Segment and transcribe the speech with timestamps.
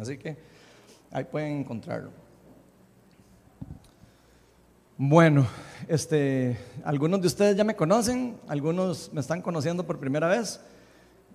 [0.00, 0.36] así que
[1.10, 2.10] ahí pueden encontrarlo.
[4.98, 5.46] Bueno,
[5.88, 10.60] este, algunos de ustedes ya me conocen, algunos me están conociendo por primera vez.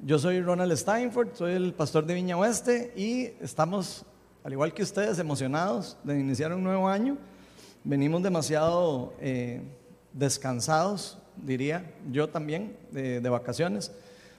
[0.04, 4.04] Yo soy Ronald Steinford, soy el pastor de Viña Oeste y estamos,
[4.44, 7.18] al igual que ustedes, emocionados de iniciar un nuevo año.
[7.84, 9.62] Venimos demasiado eh,
[10.12, 13.92] descansados, diría yo también, de, vacaciones.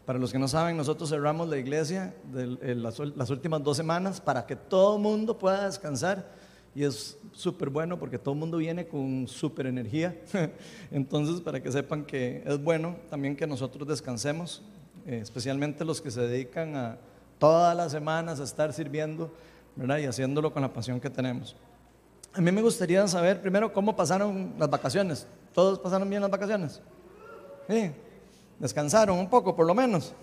[0.05, 2.99] Para los que no saben, nosotros cerramos la iglesia de, eh, las,
[3.31, 6.29] últimas dos semanas para que todo el mundo pueda descansar
[6.75, 10.21] y es súper bueno porque todo el mundo viene con súper energía.
[10.91, 14.63] Entonces, para que sepan que es bueno también que nosotros descansemos,
[15.07, 16.99] eh, especialmente los que se dedican a
[17.39, 19.33] todas las semanas a estar sirviendo
[19.77, 19.99] ¿verdad?
[19.99, 21.55] y haciéndolo con la pasión que tenemos.
[22.35, 25.29] A mí me gustaría saber primero cómo pasaron las vacaciones.
[25.53, 26.81] ¿Todos pasaron bien las vacaciones?
[27.69, 27.93] Sí,
[28.63, 30.15] descansaron un poco por lo menos.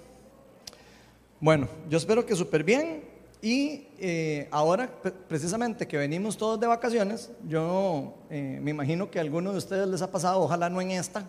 [1.42, 3.04] Bueno, yo espero que súper bien.
[3.42, 4.90] Y eh, ahora,
[5.28, 9.88] precisamente que venimos todos de vacaciones, yo eh, me imagino que a alguno de ustedes
[9.88, 11.26] les ha pasado, ojalá no en esta,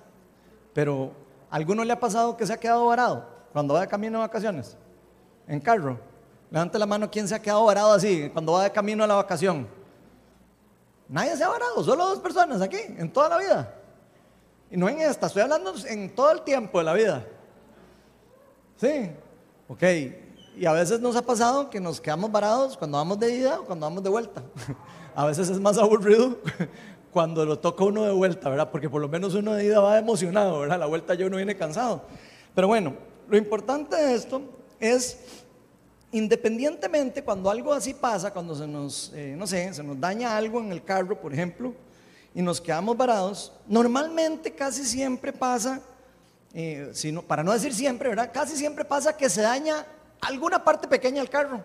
[0.72, 1.12] pero
[1.50, 4.22] ¿a alguno le ha pasado que se ha quedado varado cuando va de camino a
[4.22, 4.76] vacaciones?
[5.46, 5.98] En carro.
[6.50, 9.14] Levante la mano, ¿quién se ha quedado varado así cuando va de camino a la
[9.14, 9.68] vacación?
[11.08, 13.79] Nadie se ha varado, solo dos personas aquí, en toda la vida.
[14.70, 17.26] Y no en esta, estoy hablando en todo el tiempo de la vida.
[18.76, 19.10] Sí,
[19.68, 19.82] ok.
[20.56, 23.64] Y a veces nos ha pasado que nos quedamos varados cuando vamos de ida o
[23.64, 24.42] cuando vamos de vuelta.
[25.14, 26.38] A veces es más aburrido
[27.12, 28.70] cuando lo toca uno de vuelta, ¿verdad?
[28.70, 30.78] Porque por lo menos uno de ida va emocionado, ¿verdad?
[30.78, 32.02] La vuelta ya uno viene cansado.
[32.54, 32.94] Pero bueno,
[33.28, 34.42] lo importante de esto
[34.78, 35.18] es,
[36.12, 40.60] independientemente cuando algo así pasa, cuando se nos, eh, no sé, se nos daña algo
[40.60, 41.74] en el carro, por ejemplo,
[42.34, 45.80] y nos quedamos varados, normalmente casi siempre pasa,
[46.54, 46.92] eh,
[47.26, 48.30] para no decir siempre, ¿verdad?
[48.32, 49.84] Casi siempre pasa que se daña
[50.20, 51.62] alguna parte pequeña del carro.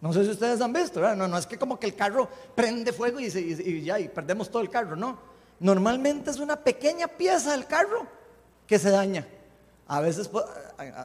[0.00, 1.00] No sé si ustedes han visto.
[1.00, 4.62] No, no es que como que el carro prende fuego y, ya y perdemos todo
[4.62, 5.18] el carro, no.
[5.58, 8.06] Normalmente es una pequeña pieza del carro
[8.66, 9.26] que se daña.
[9.88, 10.28] A veces,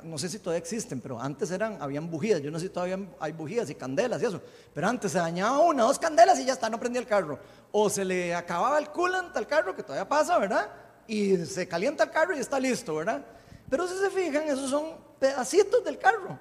[0.03, 2.42] no sé si todavía existen, pero antes eran, habían bujías.
[2.42, 4.42] Yo no sé si todavía hay bujías y candelas y eso.
[4.74, 7.40] Pero antes se dañaba una, dos candelas y ya está, no prendía el carro.
[7.72, 10.68] O se le acababa el coolant al carro, que todavía pasa, ¿verdad?
[11.08, 13.24] Y se calienta el carro y está listo, ¿verdad?
[13.70, 16.40] Pero si se fijan, esos son pedacitos del carro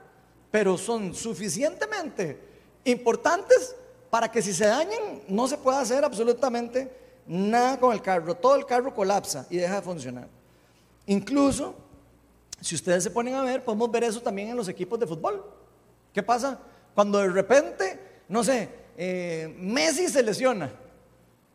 [0.50, 2.38] pero son suficientemente
[2.84, 3.74] importantes
[4.10, 6.90] para que si se dañan no se pueda hacer absolutamente
[7.26, 8.34] nada con el carro.
[8.34, 10.28] Todo el carro colapsa y deja de funcionar.
[11.06, 11.74] Incluso,
[12.60, 15.44] si ustedes se ponen a ver, podemos ver eso también en los equipos de fútbol.
[16.12, 16.58] ¿Qué pasa?
[16.94, 17.98] Cuando de repente,
[18.28, 20.70] no sé, eh, Messi se lesiona.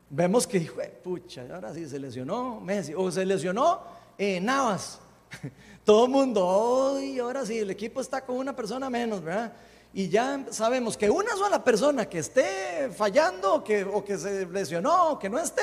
[0.09, 0.61] Vemos que,
[1.03, 2.93] pucha, ahora sí se lesionó Messi.
[2.95, 3.81] O se lesionó
[4.17, 4.99] eh, Navas.
[5.83, 9.53] Todo el mundo, hoy, ahora sí, el equipo está con una persona menos, ¿verdad?
[9.93, 14.45] Y ya sabemos que una sola persona que esté fallando o que, o que se
[14.47, 15.61] lesionó o que no esté,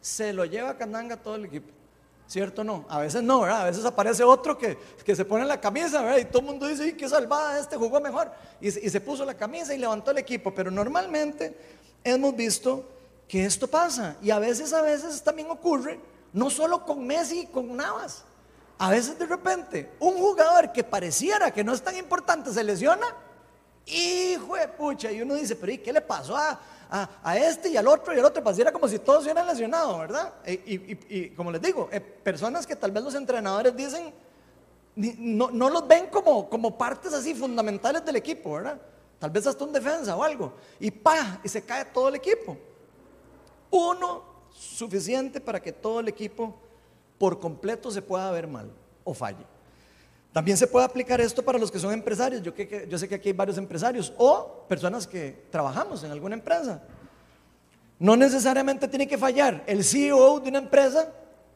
[0.00, 1.72] se lo lleva a Cananga todo el equipo.
[2.32, 2.86] ¿Cierto o no?
[2.88, 3.60] A veces no, ¿verdad?
[3.60, 6.16] A veces aparece otro que, que se pone la camisa, ¿verdad?
[6.16, 7.58] Y todo el mundo dice, ¡y qué salvada!
[7.58, 8.32] Este jugó mejor.
[8.58, 10.54] Y, y se puso la camisa y levantó el equipo.
[10.54, 11.54] Pero normalmente
[12.02, 12.88] hemos visto
[13.28, 14.16] que esto pasa.
[14.22, 16.00] Y a veces, a veces también ocurre,
[16.32, 18.24] no solo con Messi y con Navas
[18.78, 23.06] a veces de repente un jugador que pareciera que no es tan importante se lesiona,
[23.86, 26.58] hijo de pucha, y uno dice, pero ¿y qué le pasó a,
[27.36, 28.42] este y al otro y al otro?
[28.42, 30.34] Pareciera como si todos se hubieran lesionado, ¿verdad?
[30.44, 30.60] E,
[31.08, 34.12] y, como les digo, eh, personas que tal vez los entrenadores dicen,
[34.94, 38.80] no, no los ven como, como partes así fundamentales del equipo, ¿verdad?
[39.18, 40.54] Tal vez hasta un defensa o algo.
[40.80, 42.58] Y pa, y se cae todo el equipo.
[43.70, 46.54] Uno suficiente para que todo el equipo
[47.18, 48.70] por completo se pueda ver mal
[49.04, 49.46] o falle.
[50.32, 52.42] También se puede aplicar esto para los que son empresarios.
[52.42, 56.34] Yo, que, yo sé que aquí hay varios empresarios o personas que trabajamos en alguna
[56.34, 56.82] empresa.
[57.98, 61.12] No necesariamente tiene que fallar el CEO de una empresa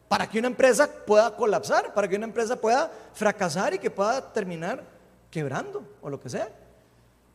[0.07, 4.31] para que una empresa pueda colapsar, para que una empresa pueda fracasar y que pueda
[4.31, 4.83] terminar
[5.31, 6.49] quebrando o lo que sea.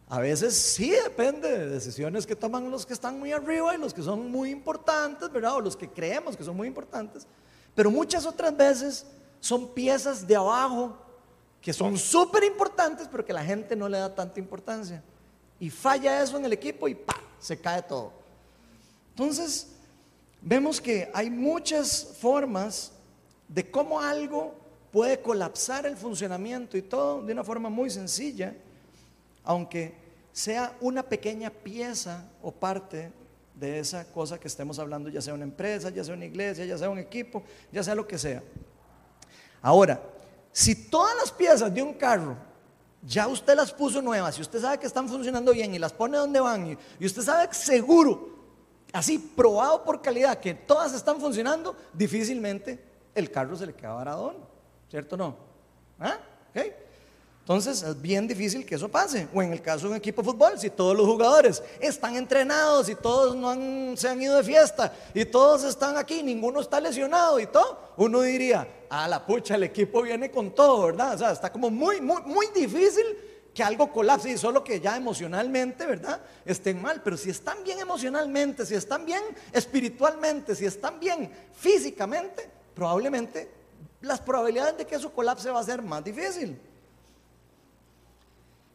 [0.08, 3.92] A veces sí depende de decisiones que toman los que están muy arriba y los
[3.92, 5.56] que son muy importantes, ¿verdad?
[5.56, 7.26] O los que creemos que son muy importantes.
[7.74, 9.06] Pero muchas otras veces
[9.40, 10.96] son piezas de abajo
[11.62, 15.02] que son súper importantes, pero que la gente no le da tanta importancia.
[15.60, 17.14] Y falla eso en el equipo y ¡pa!
[17.38, 18.12] se cae todo.
[19.10, 19.68] Entonces,
[20.40, 22.92] vemos que hay muchas formas
[23.46, 24.54] de cómo algo
[24.90, 28.54] puede colapsar el funcionamiento y todo de una forma muy sencilla,
[29.44, 29.94] aunque
[30.32, 33.12] sea una pequeña pieza o parte
[33.54, 36.76] de esa cosa que estemos hablando, ya sea una empresa, ya sea una iglesia, ya
[36.76, 38.42] sea un equipo, ya sea lo que sea.
[39.60, 40.02] Ahora,
[40.52, 42.36] si todas las piezas de un carro
[43.04, 46.16] ya usted las puso nuevas y usted sabe que están funcionando bien y las pone
[46.16, 48.28] donde van y, usted sabe seguro,
[48.92, 52.82] así probado por calidad, que todas están funcionando, difícilmente
[53.14, 54.34] el carro se le queda varado,
[54.88, 55.36] ¿cierto o no?
[55.98, 56.18] ¿Ah?
[56.50, 56.72] ¿Okay?
[57.42, 59.26] Entonces es bien difícil que eso pase.
[59.34, 62.88] O en el caso de un equipo de fútbol, si todos los jugadores están entrenados
[62.88, 67.40] y todos no se han ido de fiesta y todos están aquí, ninguno está lesionado
[67.40, 71.14] y todo, uno diría, a la pucha, el equipo viene con todo, ¿verdad?
[71.14, 73.04] O sea, está como muy, muy, muy difícil
[73.52, 76.20] que algo colapse y solo que ya emocionalmente, ¿verdad?
[76.44, 77.02] Estén mal.
[77.02, 79.22] Pero si están bien emocionalmente, si están bien
[79.52, 83.50] espiritualmente, si están bien físicamente, probablemente
[84.00, 86.56] las probabilidades de que eso colapse va a ser más difícil.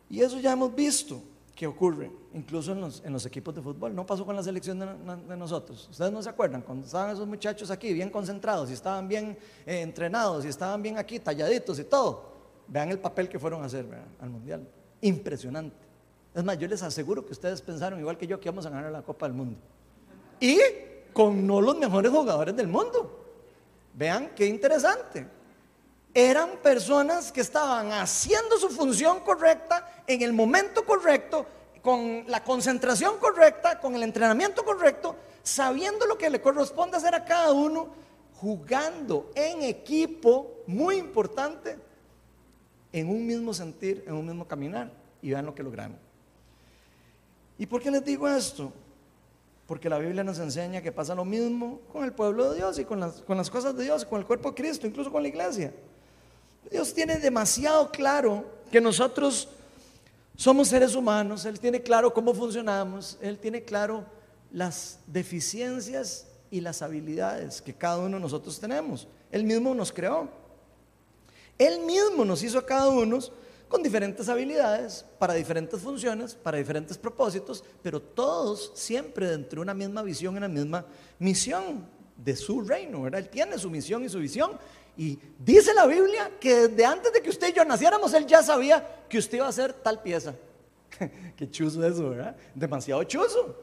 [0.09, 1.21] Y eso ya hemos visto
[1.55, 3.93] que ocurre, incluso en los, equipos de fútbol.
[3.93, 5.87] No pasó con la selección de, nosotros.
[5.89, 9.81] Ustedes no se acuerdan, cuando estaban esos muchachos aquí bien concentrados y estaban bien eh,
[9.81, 12.31] entrenados y estaban bien aquí talladitos y todo.
[12.67, 13.87] Vean el papel que fueron a hacer
[14.19, 14.67] al Mundial.
[15.01, 15.75] Impresionante.
[16.35, 18.91] Es más, yo les aseguro que ustedes pensaron igual que yo que íbamos a ganar
[18.91, 19.57] la Copa del Mundo.
[20.39, 20.59] Y
[21.11, 23.25] con no los mejores jugadores del mundo.
[23.95, 25.36] Vean qué interesante
[26.17, 31.45] eran personas que estaban haciendo su función correcta en el momento correcto,
[31.83, 37.23] con la concentración correcta, con el entrenamiento correcto, sabiendo lo que le corresponde hacer a
[37.23, 37.89] cada uno,
[38.33, 41.77] jugando en equipo, muy importante,
[42.91, 44.91] en un mismo sentir, en un mismo caminar,
[45.21, 45.99] y vean lo que lograron.
[47.59, 48.73] ¿Y por qué les digo esto?
[49.67, 52.85] Porque la Biblia nos enseña que pasa lo mismo con el pueblo de Dios y
[52.85, 55.29] con las, con las cosas de Dios, con el cuerpo de Cristo, incluso con la
[55.29, 55.71] iglesia.
[56.71, 59.47] Dios tiene demasiado claro que nosotros
[60.35, 64.05] somos seres humanos, Él tiene claro cómo funcionamos, Él tiene claro
[64.51, 69.07] las deficiencias y las habilidades que cada uno de nosotros tenemos.
[69.31, 70.29] Él mismo nos creó.
[71.57, 73.19] Él mismo nos hizo a cada uno
[73.67, 79.73] con diferentes habilidades, para diferentes funciones, para diferentes propósitos, pero todos siempre dentro de una
[79.73, 80.85] misma visión, una misma
[81.19, 81.85] misión
[82.15, 83.19] de su reino, ¿verdad?
[83.19, 84.51] Él tiene su misión y su visión
[84.97, 88.41] y dice la Biblia que desde antes de que usted y yo naciéramos, Él ya
[88.41, 90.33] sabía que usted iba a ser tal pieza.
[91.37, 92.35] Qué chuzo eso, ¿verdad?
[92.55, 93.55] Demasiado chuzo.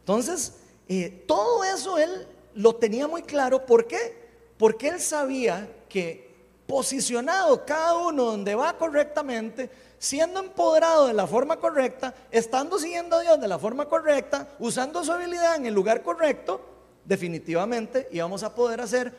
[0.00, 0.54] Entonces,
[0.88, 3.64] eh, todo eso Él lo tenía muy claro.
[3.64, 4.18] ¿Por qué?
[4.58, 6.28] Porque Él sabía que
[6.66, 13.22] posicionado cada uno donde va correctamente, siendo empoderado de la forma correcta, estando siguiendo a
[13.22, 16.60] Dios de la forma correcta, usando su habilidad en el lugar correcto,
[17.04, 19.12] definitivamente íbamos a poder hacer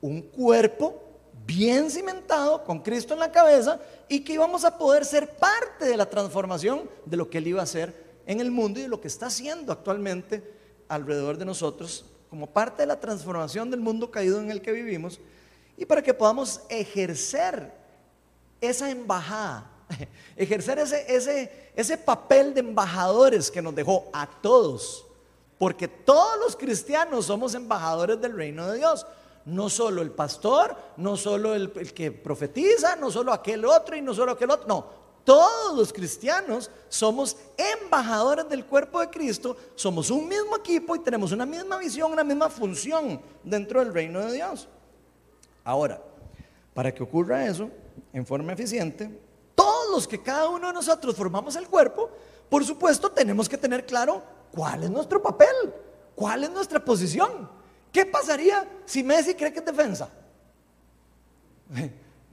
[0.00, 1.09] un cuerpo
[1.50, 5.96] bien cimentado, con Cristo en la cabeza, y que íbamos a poder ser parte de
[5.96, 7.92] la transformación de lo que Él iba a hacer
[8.24, 10.48] en el mundo y de lo que está haciendo actualmente
[10.88, 15.18] alrededor de nosotros, como parte de la transformación del mundo caído en el que vivimos,
[15.76, 17.72] y para que podamos ejercer
[18.60, 19.68] esa embajada,
[20.36, 25.04] ejercer ese, ese, ese papel de embajadores que nos dejó a todos,
[25.58, 29.04] porque todos los cristianos somos embajadores del reino de Dios.
[29.50, 34.14] No solo el pastor, no solo el, que profetiza, no solo aquel otro y no
[34.14, 34.68] solo aquel otro.
[34.68, 34.86] No,
[35.24, 41.32] todos los cristianos somos embajadores del cuerpo de Cristo, somos un mismo equipo y tenemos
[41.32, 44.68] una misma visión, una misma función dentro del reino de Dios.
[45.64, 46.00] Ahora,
[46.72, 47.68] para que ocurra eso
[48.12, 49.10] en forma eficiente,
[49.56, 52.08] todos los que cada uno de nosotros formamos el cuerpo,
[52.48, 55.74] por supuesto tenemos que tener claro cuál es nuestro papel,
[56.14, 57.59] cuál es nuestra posición.
[57.92, 60.08] ¿Qué pasaría si Messi cree que es defensa?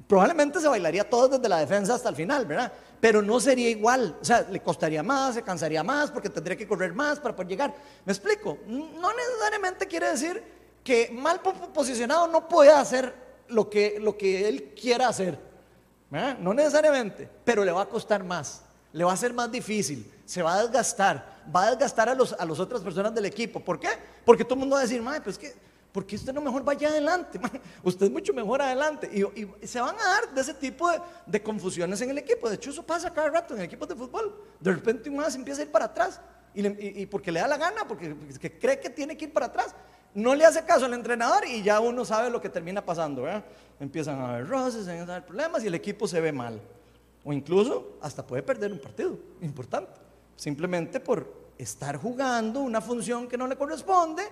[0.08, 2.72] Probablemente se bailaría todo desde la defensa hasta el final, ¿verdad?
[3.00, 6.68] Pero no sería igual, o sea, le costaría más, se cansaría más porque tendría que
[6.68, 7.76] correr más para poder llegar.
[8.06, 8.58] ¿Me explico?
[8.68, 10.44] No necesariamente quiere decir
[10.84, 13.14] que mal posicionado no puede hacer
[13.50, 15.38] lo que, lo que él quiera hacer.
[16.10, 16.38] ¿verdad?
[16.40, 20.44] No necesariamente, pero le va a costar más, le va a ser más difícil, se
[20.44, 23.60] va a desgastar va a desgastar a, los, a las otras personas del equipo.
[23.60, 23.90] ¿Por qué?
[24.26, 25.54] Porque todo el mundo va a decir, madre, pues que,
[25.92, 27.40] ¿por qué usted no mejor vaya adelante?
[27.84, 29.10] Usted es mucho mejor adelante.
[29.12, 30.90] Y, se van a dar de ese tipo
[31.26, 32.50] de, confusiones en el equipo.
[32.50, 34.36] De hecho, eso pasa cada rato en equipos de fútbol.
[34.60, 36.20] De repente un más empieza a ir para atrás.
[36.54, 38.16] Y, porque le da la gana, porque,
[38.60, 39.76] cree que tiene que ir para atrás.
[40.14, 43.26] No le hace caso al entrenador y ya uno sabe lo que termina pasando.
[43.80, 46.60] Empiezan a haber roces, empiezan a haber problemas y el equipo se ve mal.
[47.24, 50.07] O incluso hasta puede perder un partido importante
[50.38, 54.24] simplemente por estar jugando una función que no le corresponde,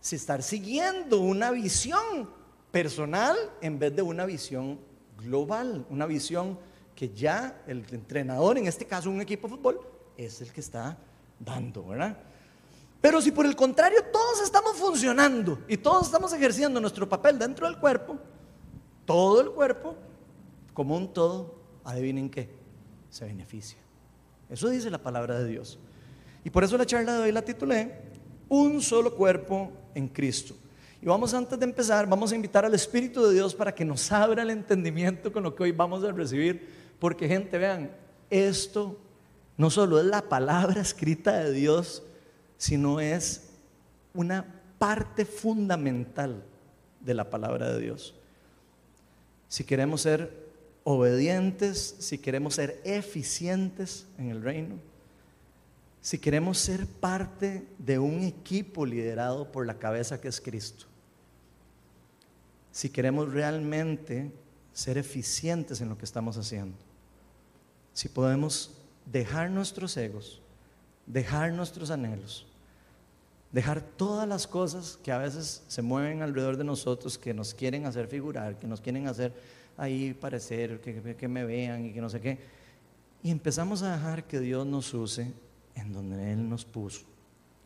[0.00, 2.30] si estar siguiendo una visión
[2.70, 4.78] personal en vez de una visión
[5.18, 6.58] global, una visión
[6.94, 9.80] que ya el entrenador, en este caso un equipo de fútbol,
[10.16, 10.96] es el que está
[11.40, 12.16] dando, ¿verdad?
[13.00, 17.66] Pero si por el contrario todos estamos funcionando y todos estamos ejerciendo nuestro papel dentro
[17.66, 18.18] del cuerpo,
[19.04, 19.94] todo el cuerpo,
[20.74, 22.50] como un todo, adivinen qué,
[23.10, 23.78] se beneficia.
[24.48, 25.78] Eso dice la palabra de Dios.
[26.44, 28.00] Y por eso la charla de hoy la titulé
[28.48, 30.54] Un solo cuerpo en Cristo.
[31.02, 34.10] Y vamos antes de empezar, vamos a invitar al Espíritu de Dios para que nos
[34.12, 36.68] abra el entendimiento con lo que hoy vamos a recibir.
[36.98, 37.90] Porque gente, vean,
[38.30, 38.98] esto
[39.56, 42.02] no solo es la palabra escrita de Dios,
[42.56, 43.48] sino es
[44.14, 46.42] una parte fundamental
[47.00, 48.14] de la palabra de Dios.
[49.48, 50.45] Si queremos ser
[50.88, 54.76] obedientes, si queremos ser eficientes en el reino,
[56.00, 60.86] si queremos ser parte de un equipo liderado por la cabeza que es Cristo,
[62.70, 64.30] si queremos realmente
[64.72, 66.76] ser eficientes en lo que estamos haciendo,
[67.92, 68.70] si podemos
[69.06, 70.40] dejar nuestros egos,
[71.04, 72.46] dejar nuestros anhelos,
[73.50, 77.86] dejar todas las cosas que a veces se mueven alrededor de nosotros, que nos quieren
[77.86, 79.32] hacer figurar, que nos quieren hacer
[79.76, 82.38] ahí parecer, que, que me vean y que no sé qué.
[83.22, 85.32] Y empezamos a dejar que Dios nos use
[85.74, 87.04] en donde Él nos puso,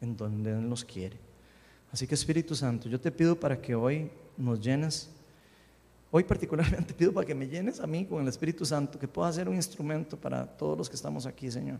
[0.01, 1.17] en donde Él nos quiere.
[1.93, 5.11] Así que Espíritu Santo, yo te pido para que hoy nos llenes,
[6.11, 9.33] hoy particularmente pido para que me llenes a mí con el Espíritu Santo, que pueda
[9.33, 11.79] ser un instrumento para todos los que estamos aquí, Señor.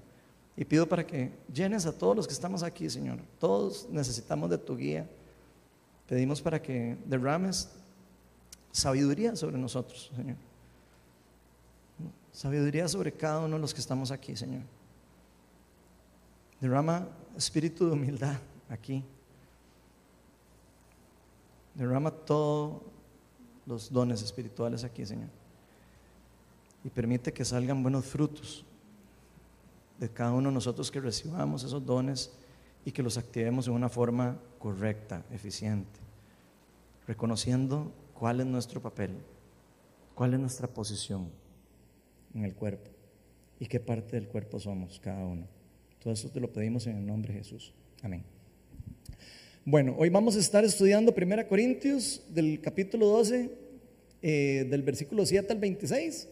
[0.57, 3.19] Y pido para que llenes a todos los que estamos aquí, Señor.
[3.39, 5.09] Todos necesitamos de tu guía.
[6.07, 7.71] Pedimos para que derrames
[8.73, 10.37] sabiduría sobre nosotros, Señor.
[12.33, 14.63] Sabiduría sobre cada uno de los que estamos aquí, Señor.
[16.61, 19.03] Derrama espíritu de humildad aquí.
[21.75, 22.83] Derrama todos
[23.67, 25.29] los dones espirituales aquí, Señor.
[26.85, 28.65] Y permite que salgan buenos frutos
[29.99, 32.33] de cada uno de nosotros que recibamos esos dones
[32.85, 36.01] y que los activemos de una forma correcta, eficiente,
[37.07, 39.13] reconociendo cuál es nuestro papel,
[40.15, 41.31] cuál es nuestra posición
[42.35, 42.91] en el cuerpo
[43.59, 45.47] y qué parte del cuerpo somos cada uno.
[46.03, 47.73] Todo eso te lo pedimos en el nombre de Jesús.
[48.03, 48.23] Amén.
[49.65, 53.51] Bueno, hoy vamos a estar estudiando 1 Corintios del capítulo 12,
[54.21, 56.29] eh, del versículo 7 al 26.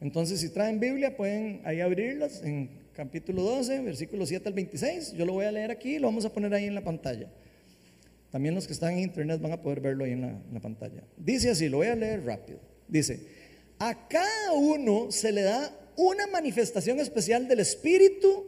[0.00, 5.12] Entonces, si traen Biblia, pueden ahí abrirlas en capítulo 12, versículo 7 al 26.
[5.12, 7.28] Yo lo voy a leer aquí y lo vamos a poner ahí en la pantalla.
[8.30, 10.60] También los que están en internet van a poder verlo ahí en la, en la
[10.60, 11.02] pantalla.
[11.16, 12.60] Dice así, lo voy a leer rápido.
[12.86, 13.20] Dice,
[13.78, 18.46] a cada uno se le da una manifestación especial del Espíritu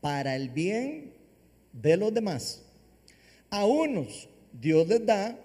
[0.00, 1.12] para el bien
[1.72, 2.62] de los demás.
[3.50, 5.38] A unos Dios les da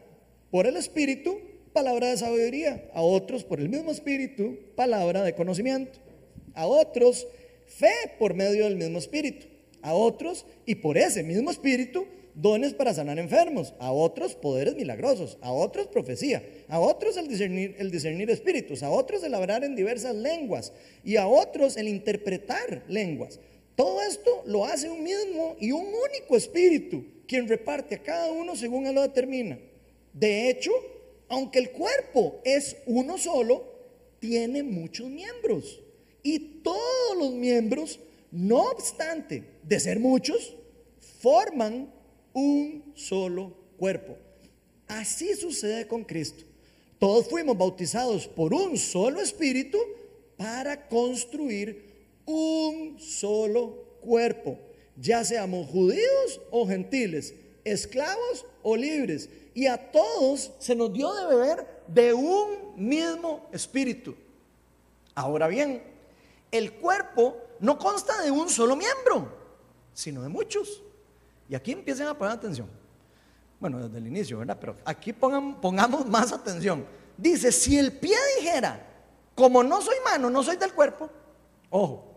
[0.51, 1.39] por el Espíritu
[1.73, 5.99] palabra de sabiduría, a otros por el mismo Espíritu palabra de conocimiento,
[6.53, 7.27] a otros
[7.65, 9.47] fe por medio del mismo Espíritu,
[9.81, 15.37] a otros y por ese mismo Espíritu dones para sanar enfermos, a otros poderes milagrosos,
[15.41, 20.73] a otros profecía, a otros el discernir, espíritus, a otros el hablar en diversas lenguas
[21.03, 23.39] y a otros el interpretar lenguas.
[23.75, 28.55] Todo esto lo hace un mismo y un único espíritu, quien reparte a cada uno
[28.55, 29.57] según él lo determina.
[30.13, 30.71] De hecho,
[31.27, 33.63] aunque el cuerpo es uno solo,
[34.19, 35.81] tiene muchos miembros.
[36.21, 37.99] Y todos los miembros,
[38.31, 40.55] no obstante de ser muchos,
[41.21, 41.94] forman
[42.35, 44.15] un solo cuerpo.
[44.87, 46.43] Así sucede con Cristo.
[46.99, 49.79] Todos fuimos bautizados por un solo espíritu
[50.37, 54.59] para construir un solo cuerpo,
[54.97, 59.29] ya seamos judíos o gentiles, esclavos o libres.
[59.53, 64.15] Y a todos se nos dio de beber de un mismo espíritu.
[65.13, 65.81] Ahora bien,
[66.51, 69.29] el cuerpo no consta de un solo miembro,
[69.93, 70.81] sino de muchos.
[71.49, 72.67] Y aquí empiecen a poner atención.
[73.59, 74.57] Bueno, desde el inicio, ¿verdad?
[74.59, 76.85] Pero aquí pongamos más atención.
[77.17, 78.85] Dice, si el pie dijera,
[79.33, 81.09] como no soy mano, no soy del cuerpo,
[81.69, 82.15] ojo,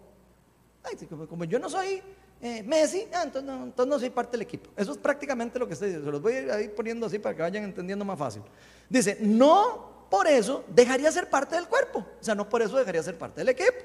[1.29, 2.03] como, yo no soy
[2.41, 4.71] eh, Messi, ah, entonces, no, soy parte del equipo.
[4.77, 6.09] Eso es prácticamente lo que estoy diciendo.
[6.09, 8.43] Se los voy a ir poniendo así para que vayan entendiendo más fácil.
[8.89, 11.99] Dice, no por eso dejaría ser parte del cuerpo.
[11.99, 13.79] O sea, no por eso dejaría ser parte del equipo.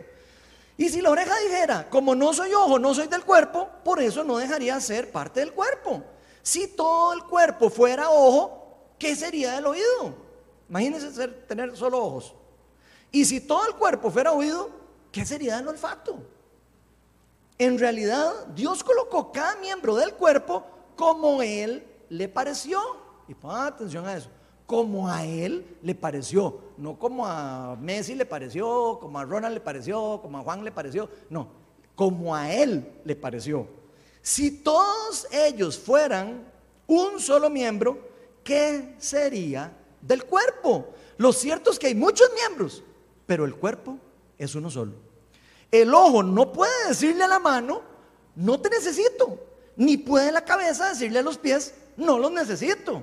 [0.77, 4.24] Y si la oreja dijera, como no soy ojo, no soy del cuerpo, por eso
[4.24, 6.03] no dejaría ser parte del cuerpo.
[6.42, 10.15] Si todo el cuerpo fuera ojo, ¿qué sería del oído?
[10.68, 12.34] Imagínense tener solo ojos.
[13.12, 14.72] Y si todo el cuerpo fuera oído,
[15.12, 16.18] ¿qué sería del olfato?
[17.60, 20.65] En realidad, Dios colocó cada miembro del cuerpo
[20.96, 22.80] como Él le pareció.
[23.27, 24.30] Y pongan atención a eso.
[24.65, 26.60] Como a Él le pareció.
[26.77, 30.72] No como a Messi le pareció, como a Ronald le pareció, como a Juan le
[30.72, 31.10] pareció.
[31.29, 31.48] No,
[31.96, 33.67] como a Él le pareció.
[34.22, 36.46] Si todos ellos fueran
[36.88, 37.98] un solo miembro,
[38.43, 40.88] ¿qué sería del cuerpo?
[41.17, 42.84] Lo cierto es que hay muchos miembros,
[43.25, 43.98] pero el cuerpo
[44.38, 44.93] es uno solo.
[45.72, 47.82] El ojo no puede decirle a la mano,
[48.36, 49.39] no te necesito,
[49.75, 53.01] ni puede la cabeza decirle a los pies, no los necesito.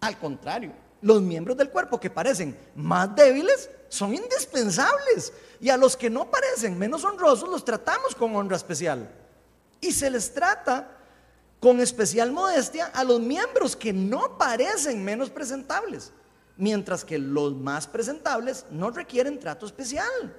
[0.00, 0.72] Al contrario,
[1.02, 6.30] los miembros del cuerpo que parecen más débiles son indispensables y a los que no
[6.30, 9.08] parecen menos honrosos los tratamos con honra especial.
[9.80, 10.96] Y se les trata
[11.60, 16.12] con especial modestia a los miembros que no parecen menos presentables,
[16.56, 20.34] mientras que los más presentables no requieren trato especial.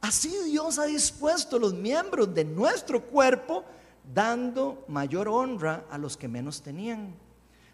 [0.00, 3.64] Así Dios ha dispuesto los miembros de nuestro cuerpo
[4.14, 7.14] dando mayor honra a los que menos tenían,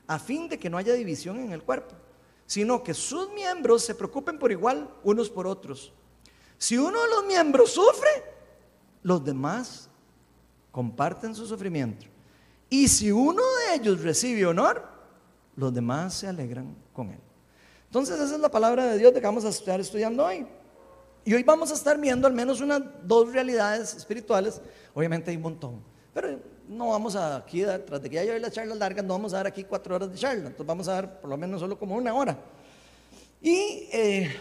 [0.06, 1.94] a fin de que no haya división en el cuerpo,
[2.46, 5.92] sino que sus miembros se preocupen por igual unos por otros.
[6.58, 8.10] Si uno de los miembros sufre,
[9.02, 9.88] los demás
[10.70, 12.06] comparten su sufrimiento.
[12.68, 14.82] Y si uno de ellos recibe honor,
[15.56, 17.20] los demás se alegran con él.
[17.86, 20.46] Entonces esa es la palabra de Dios que vamos a estar estudiando hoy.
[21.24, 24.60] Y hoy vamos a estar viendo al menos unas dos realidades espirituales.
[24.92, 25.82] Obviamente hay un montón.
[26.12, 29.38] Pero no vamos a aquí, tras de que ya las charlas largas, no vamos a
[29.38, 30.46] dar aquí cuatro horas de charla.
[30.46, 32.36] Entonces vamos a dar por lo menos solo como una hora.
[33.40, 34.34] Y eh,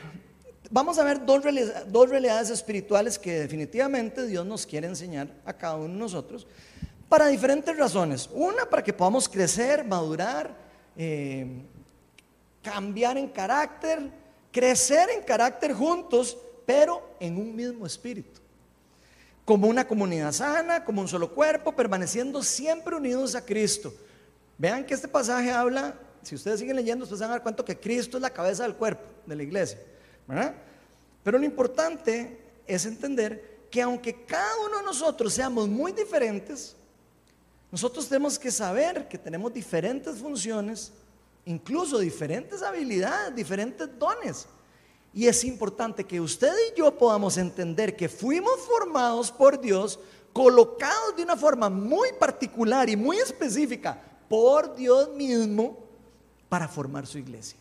[0.69, 5.53] vamos a ver dos realidades, dos realidades espirituales que definitivamente Dios nos quiere enseñar a
[5.53, 6.47] cada uno de nosotros
[7.09, 8.29] para diferentes razones.
[8.33, 10.55] Una, para que podamos crecer, madurar,
[10.97, 11.61] eh,
[12.61, 14.09] cambiar en carácter,
[14.51, 18.42] crecer en carácter juntos, pero en un mismo espíritu.
[19.45, 23.93] Como una comunidad sana, como un solo cuerpo, permaneciendo siempre unidos a Cristo.
[24.57, 27.77] Vean que este pasaje habla, si ustedes siguen leyendo, ustedes van a dar cuenta que
[27.77, 29.79] Cristo es la cabeza del cuerpo de la iglesia.
[31.23, 36.75] Pero lo importante es entender que aunque cada uno de nosotros seamos muy diferentes,
[37.71, 40.91] nosotros tenemos que saber que tenemos diferentes funciones,
[41.45, 44.45] incluso diferentes habilidades, diferentes dones.
[45.13, 50.00] Y es importante que usted y yo podamos entender que fuimos formados por Dios,
[50.34, 55.77] colocados de una forma muy particular y muy específica por Dios mismo
[56.49, 57.60] para formar su iglesia.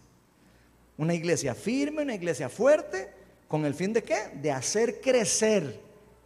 [0.96, 3.10] Una iglesia firme, una iglesia fuerte,
[3.48, 4.30] con el fin de qué?
[4.40, 5.78] De hacer crecer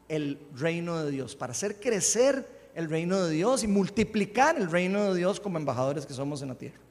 [0.08, 5.12] el reino de Dios, para hacer crecer el reino de Dios y multiplicar el reino
[5.12, 6.85] de Dios como embajadores que somos en la tierra.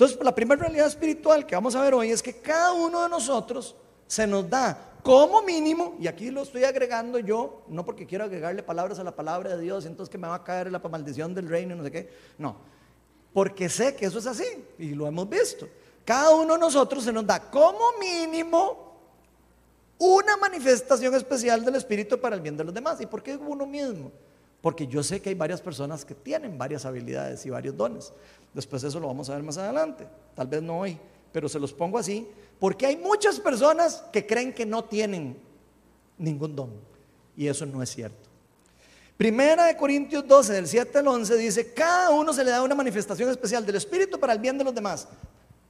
[0.00, 3.10] Entonces, la primera realidad espiritual que vamos a ver hoy es que cada uno de
[3.10, 8.24] nosotros se nos da como mínimo, y aquí lo estoy agregando yo, no porque quiero
[8.24, 11.34] agregarle palabras a la palabra de Dios, entonces que me va a caer la maldición
[11.34, 12.56] del reino y no sé qué, no,
[13.34, 14.46] porque sé que eso es así
[14.78, 15.68] y lo hemos visto.
[16.06, 18.96] Cada uno de nosotros se nos da como mínimo
[19.98, 23.02] una manifestación especial del Espíritu para el bien de los demás.
[23.02, 24.10] ¿Y por qué uno mismo?
[24.60, 28.12] Porque yo sé que hay varias personas que tienen varias habilidades y varios dones.
[28.52, 30.06] Después eso lo vamos a ver más adelante.
[30.34, 30.98] Tal vez no hoy,
[31.32, 32.28] pero se los pongo así.
[32.58, 35.40] Porque hay muchas personas que creen que no tienen
[36.18, 36.70] ningún don.
[37.36, 38.28] Y eso no es cierto.
[39.16, 42.74] Primera de Corintios 12, del 7 al 11, dice, cada uno se le da una
[42.74, 45.06] manifestación especial del Espíritu para el bien de los demás.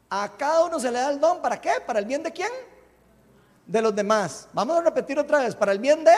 [0.09, 1.70] A cada uno se le da el don, ¿para qué?
[1.87, 2.50] ¿Para el bien de quién?
[3.66, 4.48] De los demás.
[4.53, 6.14] Vamos a repetir otra vez, ¿para el bien de?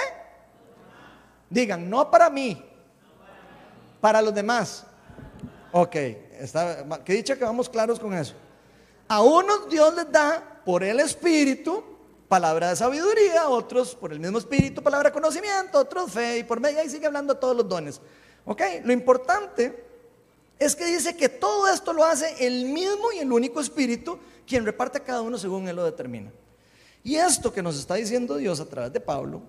[1.52, 2.64] Digan, no para mí,
[4.00, 4.86] para los demás.
[5.70, 8.34] Ok, que dicha que vamos claros con eso.
[9.06, 11.84] A unos Dios les da por el Espíritu
[12.26, 16.58] palabra de sabiduría, otros por el mismo Espíritu palabra de conocimiento, otros fe y por
[16.58, 18.00] medio ahí sigue hablando todos los dones.
[18.46, 19.84] Ok, lo importante
[20.58, 24.64] es que dice que todo esto lo hace el mismo y el único Espíritu, quien
[24.64, 26.32] reparte a cada uno según Él lo determina.
[27.04, 29.42] Y esto que nos está diciendo Dios a través de Pablo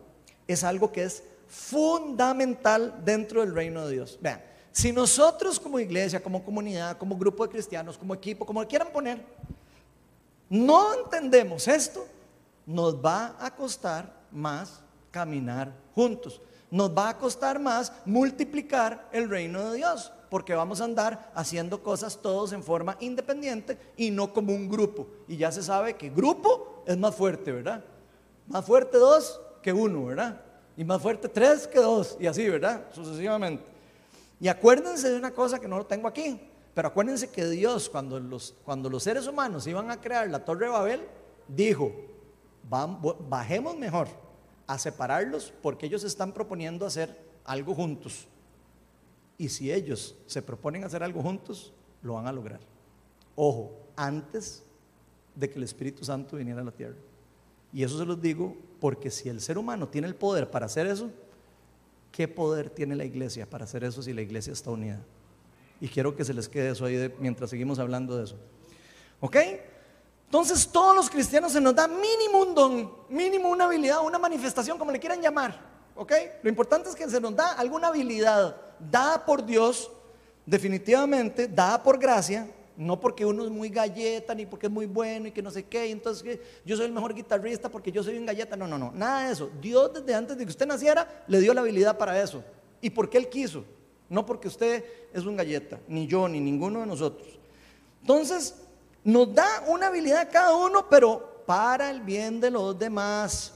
[0.48, 4.18] es algo que es fundamental dentro del reino de Dios.
[4.20, 8.92] Vean, si nosotros como iglesia, como comunidad, como grupo de cristianos, como equipo, como quieran
[8.92, 9.24] poner,
[10.50, 12.08] no entendemos esto,
[12.66, 16.42] nos va a costar más caminar juntos.
[16.72, 21.84] Nos va a costar más multiplicar el reino de Dios, porque vamos a andar haciendo
[21.84, 25.08] cosas todos en forma independiente y no como un grupo.
[25.28, 27.84] Y ya se sabe que grupo es más fuerte, ¿verdad?
[28.48, 30.42] Más fuerte dos que uno, ¿verdad?
[30.76, 32.86] Y más fuerte tres que dos, y así, ¿verdad?
[32.94, 33.64] Sucesivamente.
[34.40, 36.40] Y acuérdense de una cosa que no lo tengo aquí,
[36.74, 40.66] pero acuérdense que Dios, cuando los, cuando los seres humanos iban a crear la Torre
[40.66, 41.02] de Babel,
[41.48, 41.92] dijo,
[43.30, 44.08] bajemos mejor
[44.66, 48.28] a separarlos porque ellos están proponiendo hacer algo juntos.
[49.38, 52.60] Y si ellos se proponen hacer algo juntos, lo van a lograr.
[53.36, 54.64] Ojo, antes
[55.36, 56.96] de que el Espíritu Santo viniera a la tierra.
[57.72, 60.88] Y eso se los digo porque si el ser humano tiene el poder para hacer
[60.88, 61.10] eso,
[62.12, 65.00] ¿qué poder tiene la iglesia para hacer eso si la iglesia está unida?
[65.80, 68.36] Y quiero que se les quede eso ahí mientras seguimos hablando de eso.
[69.22, 69.38] ¿Ok?
[70.26, 74.78] Entonces todos los cristianos se nos da mínimo un don, mínimo una habilidad, una manifestación,
[74.78, 75.58] como le quieran llamar.
[75.96, 76.12] ¿ok?
[76.42, 79.90] Lo importante es que se nos da alguna habilidad dada por Dios,
[80.46, 85.28] definitivamente, dada por gracia, no porque uno es muy galleta, ni porque es muy bueno
[85.28, 88.04] y que no sé qué, y entonces que yo soy el mejor guitarrista porque yo
[88.04, 89.50] soy un galleta, no, no, no, nada de eso.
[89.62, 92.44] Dios desde antes de que usted naciera le dio la habilidad para eso.
[92.82, 93.64] ¿Y porque Él quiso?
[94.10, 94.84] No porque usted
[95.14, 97.28] es un galleta, ni yo, ni ninguno de nosotros.
[98.02, 98.56] Entonces,
[99.04, 103.54] nos da una habilidad cada uno, pero para el bien de los demás.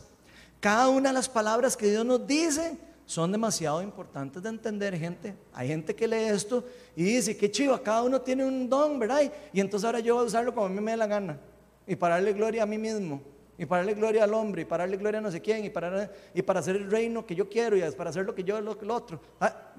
[0.59, 2.77] Cada una de las palabras que Dios nos dice
[3.07, 5.33] son demasiado importantes de entender, gente.
[5.53, 6.61] Hay gente que lee esto
[6.93, 9.31] y dice, qué chiva, cada uno tiene un don, ¿verdad?
[9.53, 11.39] Y entonces ahora yo voy a usarlo como a mí me dé la gana.
[11.87, 13.21] Y para darle gloria a mí mismo.
[13.57, 14.63] Y para darle gloria al hombre.
[14.63, 15.63] Y para darle gloria a no sé quién.
[15.63, 17.77] Y para, y para hacer el reino que yo quiero.
[17.77, 19.21] Y para hacer lo que yo, lo, lo otro.
[19.39, 19.73] Ah,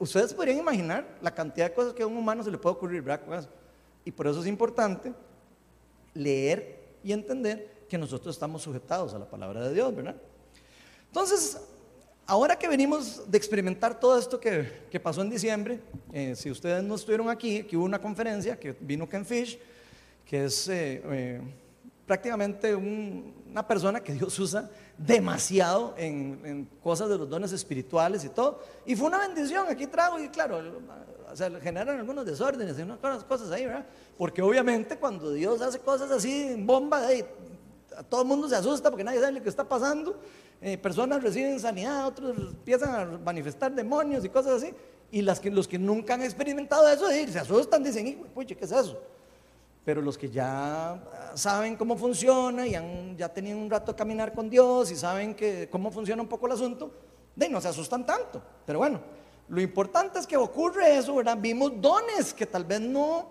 [0.00, 3.00] ustedes podrían imaginar la cantidad de cosas que a un humano se le puede ocurrir,
[3.00, 3.48] ¿verdad?
[4.04, 5.14] Y por eso es importante
[6.14, 10.16] leer y entender que nosotros estamos sujetados a la palabra de Dios, ¿verdad?
[11.06, 11.60] Entonces,
[12.26, 15.80] ahora que venimos de experimentar todo esto que, que pasó en diciembre,
[16.12, 19.58] eh, si ustedes no estuvieron aquí, que hubo una conferencia que vino Ken Fish,
[20.24, 21.40] que es eh, eh,
[22.06, 28.28] prácticamente una persona que Dios usa demasiado en, en, cosas de los dones espirituales y
[28.28, 30.62] todo, y fue una bendición, aquí trago, y claro,
[31.30, 33.84] o sea, generan algunos desórdenes y unas cosas ahí, ¿verdad?
[34.16, 37.08] Porque obviamente cuando Dios hace cosas así bomba,
[38.08, 40.18] todo el mundo se asusta porque nadie sabe lo que está pasando.
[40.60, 44.74] Eh, personas reciben sanidad, otros empiezan a manifestar demonios y cosas así.
[45.10, 48.72] Y las que, los que nunca han experimentado eso, se asustan, dicen, puche, ¿qué es
[48.72, 48.98] eso?
[49.84, 50.98] Pero los que ya
[51.34, 55.34] saben cómo funciona y han, ya tenían un rato de caminar con Dios y saben
[55.34, 56.90] que, cómo funciona un poco el asunto,
[57.36, 58.42] de no se asustan tanto.
[58.64, 59.00] Pero bueno,
[59.48, 61.36] lo importante es que ocurre eso, ¿verdad?
[61.38, 63.28] Vimos dones que tal vez no,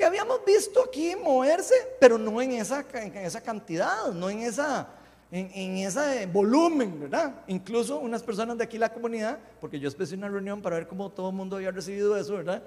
[0.00, 4.88] que habíamos visto aquí moverse, pero no en esa, en esa cantidad, no en, esa,
[5.30, 7.34] en, en, ese volumen, ¿verdad?
[7.48, 11.10] Incluso unas personas de aquí la comunidad, porque yo especié una reunión para ver cómo
[11.10, 12.62] todo el mundo había recibido eso, ¿verdad?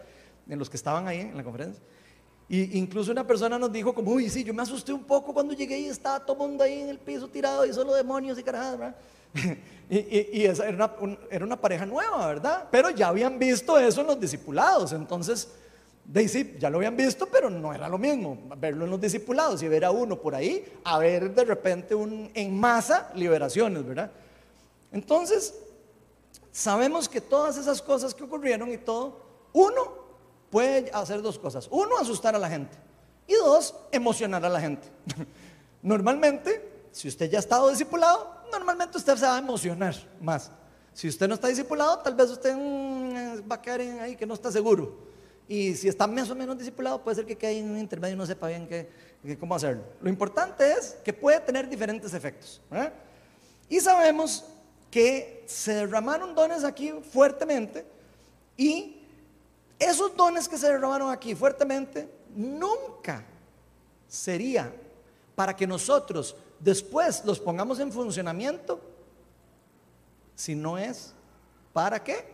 [0.47, 1.81] En los que estaban ahí en la conferencia.
[2.47, 5.55] Y incluso una persona nos dijo como, uy, sí, yo me asusté un poco cuando
[5.55, 8.43] llegué y estaba todo el mundo ahí en el piso tirado y solo demonios y
[8.43, 8.95] carajadas, ¿verdad?
[9.89, 12.67] y, esa era una, era una, pareja nueva, ¿verdad?
[12.69, 14.93] Pero ya habían visto eso en los discipulados.
[14.93, 15.47] Entonces,
[16.05, 19.63] de sí, ya lo habían visto, pero no era lo mismo verlo en los discipulados
[19.63, 24.11] y ver a uno por ahí, a ver de repente un, en masa liberaciones, ¿verdad?
[24.91, 25.53] Entonces,
[26.51, 29.21] sabemos que todas esas cosas que ocurrieron y todo,
[29.53, 30.03] uno
[30.49, 31.67] puede hacer dos cosas.
[31.71, 32.77] Uno, asustar a la gente.
[33.27, 34.87] Y dos, emocionar a la gente.
[35.81, 40.51] Normalmente, si usted ya ha estado discipulado, normalmente usted se va a emocionar más.
[40.93, 44.35] Si usted no está discipulado, tal vez usted mm, va a quedar ahí que no
[44.35, 45.12] está seguro.
[45.47, 48.17] Y si está más o menos discipulado, puede ser que quede en un intermedio y
[48.17, 48.89] no sepa bien qué,
[49.39, 49.83] cómo hacerlo.
[50.01, 52.61] Lo importante es que puede tener diferentes efectos.
[53.69, 54.45] Y sabemos
[54.89, 57.85] que se derramaron dones aquí fuertemente
[58.55, 59.01] y
[59.79, 63.23] esos dones que se derramaron aquí fuertemente nunca
[64.07, 64.71] sería
[65.35, 68.79] para que nosotros después los pongamos en funcionamiento,
[70.35, 71.13] si no es,
[71.73, 72.32] ¿para qué?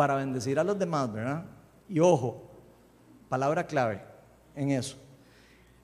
[0.00, 1.44] Para bendecir a los demás, ¿verdad?
[1.86, 2.40] Y ojo,
[3.28, 4.00] palabra clave
[4.56, 4.96] en eso.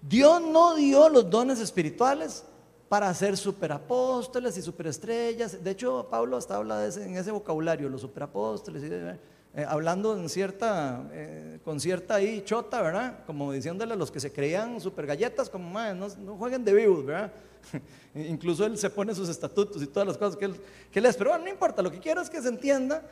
[0.00, 2.42] Dios no dio los dones espirituales
[2.88, 5.62] para ser superapóstoles y superestrellas.
[5.62, 8.84] De hecho, Pablo hasta habla de ese, en ese vocabulario, los superapóstoles.
[8.84, 13.18] Y, eh, hablando en cierta, eh, con cierta ahí chota, ¿verdad?
[13.26, 17.04] Como diciéndole a los que se creían super galletas, como, no, no, jueguen de vivos,
[17.04, 17.30] ¿verdad?
[18.14, 20.56] Incluso él se pone sus estatutos y todas las cosas que él,
[20.90, 21.18] que él es.
[21.18, 23.02] Pero no importa, lo que quiero es que se entienda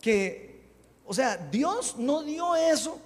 [0.00, 0.53] que,
[1.06, 2.98] o sea, Dios no dio eso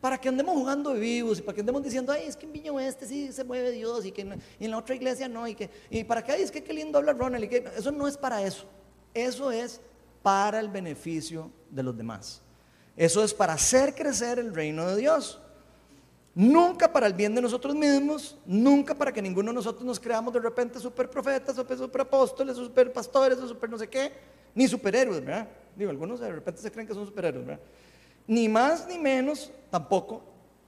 [0.00, 2.78] para que andemos jugando vivos y para que andemos diciendo, ay, es que en Viño
[2.78, 6.04] Este sí se mueve Dios y que en la otra iglesia no, y, que, y
[6.04, 8.42] para que, ay, es que qué lindo habla Ronald, y que eso no es para
[8.42, 8.64] eso.
[9.14, 9.80] Eso es
[10.22, 12.42] para el beneficio de los demás.
[12.96, 15.40] Eso es para hacer crecer el reino de Dios.
[16.34, 20.34] Nunca para el bien de nosotros mismos, nunca para que ninguno de nosotros nos creamos
[20.34, 24.12] de repente super profetas, super, super apóstoles, super pastores, super no sé qué,
[24.56, 25.46] ni superhéroes, ¿verdad?
[25.76, 27.62] Digo, algunos de repente se creen que son superhéroes, ¿verdad?
[28.26, 30.22] Ni más ni menos tampoco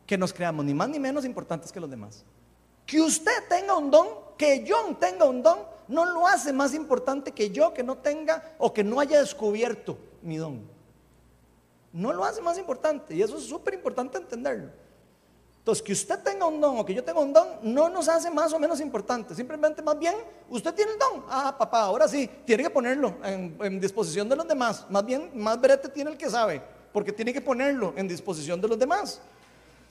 [0.06, 2.24] que nos creamos, ni más ni menos importantes que los demás.
[2.86, 7.32] Que usted tenga un don, que yo tenga un don, no lo hace más importante
[7.32, 10.60] que yo que no tenga o que no haya descubierto mi don.
[11.92, 14.70] No lo hace más importante y eso es súper importante entenderlo.
[15.68, 18.30] Entonces, que usted tenga un don o que yo tenga un don no nos hace
[18.30, 19.34] más o menos importante.
[19.34, 20.14] Simplemente, más bien,
[20.48, 21.26] usted tiene el don.
[21.28, 24.86] Ah, papá, ahora sí, tiene que ponerlo en, disposición de los demás.
[24.88, 28.68] Más bien, más brete tiene el que sabe, porque tiene que ponerlo en disposición de
[28.68, 29.20] los demás.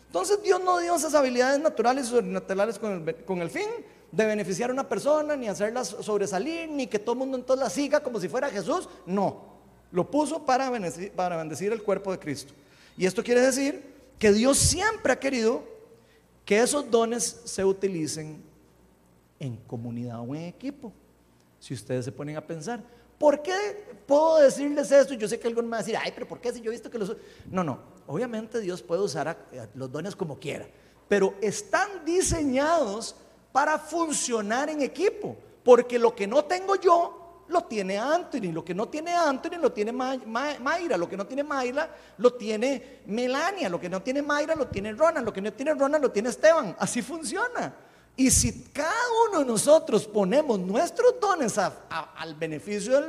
[0.07, 3.69] Entonces Dios no dio esas habilidades naturales y sobrenaturales con el, con el fin
[4.11, 7.69] de beneficiar a una persona, ni hacerla sobresalir, ni que todo el mundo entonces la
[7.69, 8.89] siga como si fuera Jesús.
[9.05, 9.43] No,
[9.91, 12.51] lo puso para bendecir, para bendecir el cuerpo de Cristo.
[12.97, 15.63] Y esto quiere decir que Dios siempre ha querido
[16.45, 18.41] que esos dones se utilicen
[19.39, 20.93] en comunidad o en equipo.
[21.59, 22.81] Si ustedes se ponen a pensar,
[23.19, 23.53] ¿por qué
[24.05, 25.13] puedo decirles esto?
[25.13, 26.73] Yo sé que algunos me va a decir, ay, pero ¿por qué si yo he
[26.73, 27.15] visto que los...
[27.51, 29.37] No, no, obviamente Dios puede usar
[29.75, 30.67] los dones como quiera,
[31.07, 33.15] pero están diseñados
[33.51, 38.73] para funcionar en equipo, porque lo que no tengo yo lo tiene Anthony, lo que
[38.73, 43.79] no tiene Anthony lo tiene Mayra, lo que no tiene Mayra lo tiene Melania, lo
[43.79, 46.75] que no tiene Mayra lo tiene Ronald, lo que no tiene Ronald lo tiene Esteban.
[46.79, 47.73] Así funciona.
[48.15, 48.91] Y si cada
[49.29, 52.99] uno de nosotros ponemos nuestros dones al beneficio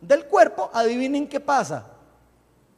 [0.00, 1.86] del cuerpo, adivinen qué pasa.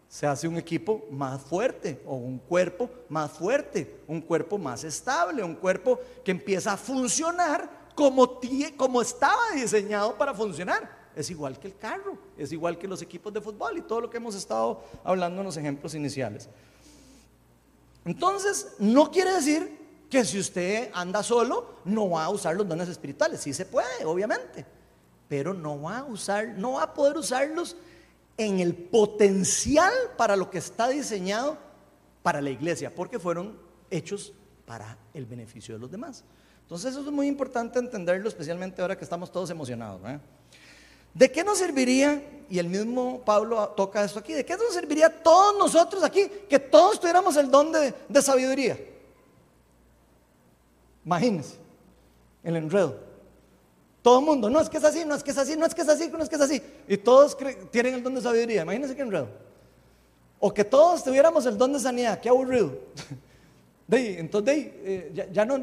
[0.07, 5.42] Se hace un equipo más fuerte o un cuerpo más fuerte, un cuerpo más estable,
[5.42, 8.40] un cuerpo que empieza a funcionar como,
[8.76, 11.04] como estaba diseñado para funcionar.
[11.14, 14.11] Es igual que el carro, es igual que los equipos de fútbol y todo lo
[14.11, 16.48] que hemos estado hablando en los ejemplos iniciales.
[18.04, 19.78] Entonces, no quiere decir
[20.11, 23.40] que si usted anda solo, no va a usar los dones espirituales.
[23.40, 24.66] Sí se puede, obviamente,
[25.28, 27.76] pero no va a usar, no va a poder usarlos
[28.37, 31.57] en el potencial para lo que está diseñado
[32.22, 33.59] para la iglesia, porque fueron
[33.90, 34.33] hechos
[34.66, 36.24] para el beneficio de los demás.
[36.64, 40.00] Entonces eso es muy importante entenderlo, especialmente ahora que estamos todos emocionados.
[41.12, 45.07] ¿De qué nos serviría, y el mismo Pablo toca esto aquí, de qué nos serviría
[45.07, 48.79] a todos nosotros aquí que todos tuviéramos el don de, sabiduría?
[51.05, 51.57] Imagínense,
[52.42, 52.96] el enredo.
[54.00, 55.74] Todo el mundo, no es que es así, no es que es así, no es
[55.74, 56.62] que es así, no es que es así.
[56.88, 57.37] Y todos
[57.70, 58.62] tienen el don de sabiduría.
[58.62, 59.29] Imagínense qué enredo.
[60.40, 62.72] O que todos tuviéramos el don de sanidad, qué aburrido.
[63.90, 65.58] entonces, eh, ya, no,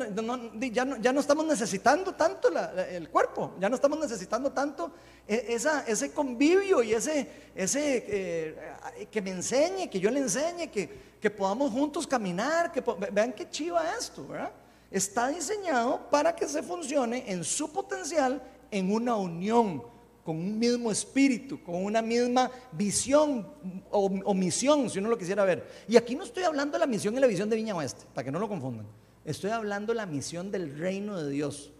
[1.01, 2.49] ya, no, estamos necesitando tanto
[2.89, 4.91] el cuerpo, ya no estamos necesitando tanto
[5.27, 5.57] e,
[5.88, 10.88] ese convivio y ese, ese eh, que me enseñe, que yo le enseñe, que,
[11.19, 14.51] que podamos juntos caminar, que vean qué chiva esto, ¿verdad?
[14.91, 19.84] Está diseñado para que se funcione en su potencial en una unión
[20.32, 23.46] con un mismo espíritu, con una misma visión
[23.89, 25.67] o, misión, si uno lo quisiera ver.
[25.89, 28.24] Y aquí no estoy hablando de la misión y la visión de Viña Oeste, para
[28.24, 28.86] que no lo confundan.
[29.26, 31.74] Estoy hablando de la misión del reino de Dios.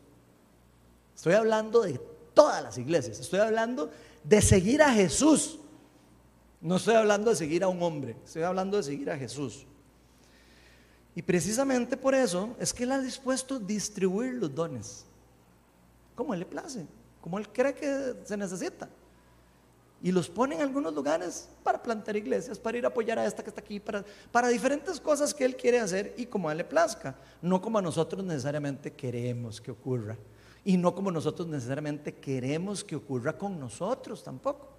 [1.16, 1.98] Estoy hablando de
[2.34, 3.22] todas las iglesias.
[3.22, 3.90] Estoy hablando
[4.22, 5.58] de seguir a Jesús.
[6.60, 9.66] No estoy hablando de seguir a un hombre, estoy hablando de seguir a Jesús.
[11.16, 15.06] Y precisamente por eso es que Él ha dispuesto a distribuir los dones,
[16.16, 16.86] como Él le place
[17.22, 18.90] como Él cree que se necesita.
[20.04, 23.44] Y los pone en algunos lugares para plantar iglesias, para ir a apoyar a esta
[23.44, 26.64] que está aquí, para, diferentes cosas que Él quiere hacer y como a Él le
[26.64, 27.16] plazca.
[27.42, 30.18] No como nosotros necesariamente queremos que ocurra.
[30.66, 34.70] Y no como nosotros necesariamente queremos que ocurra con nosotros tampoco.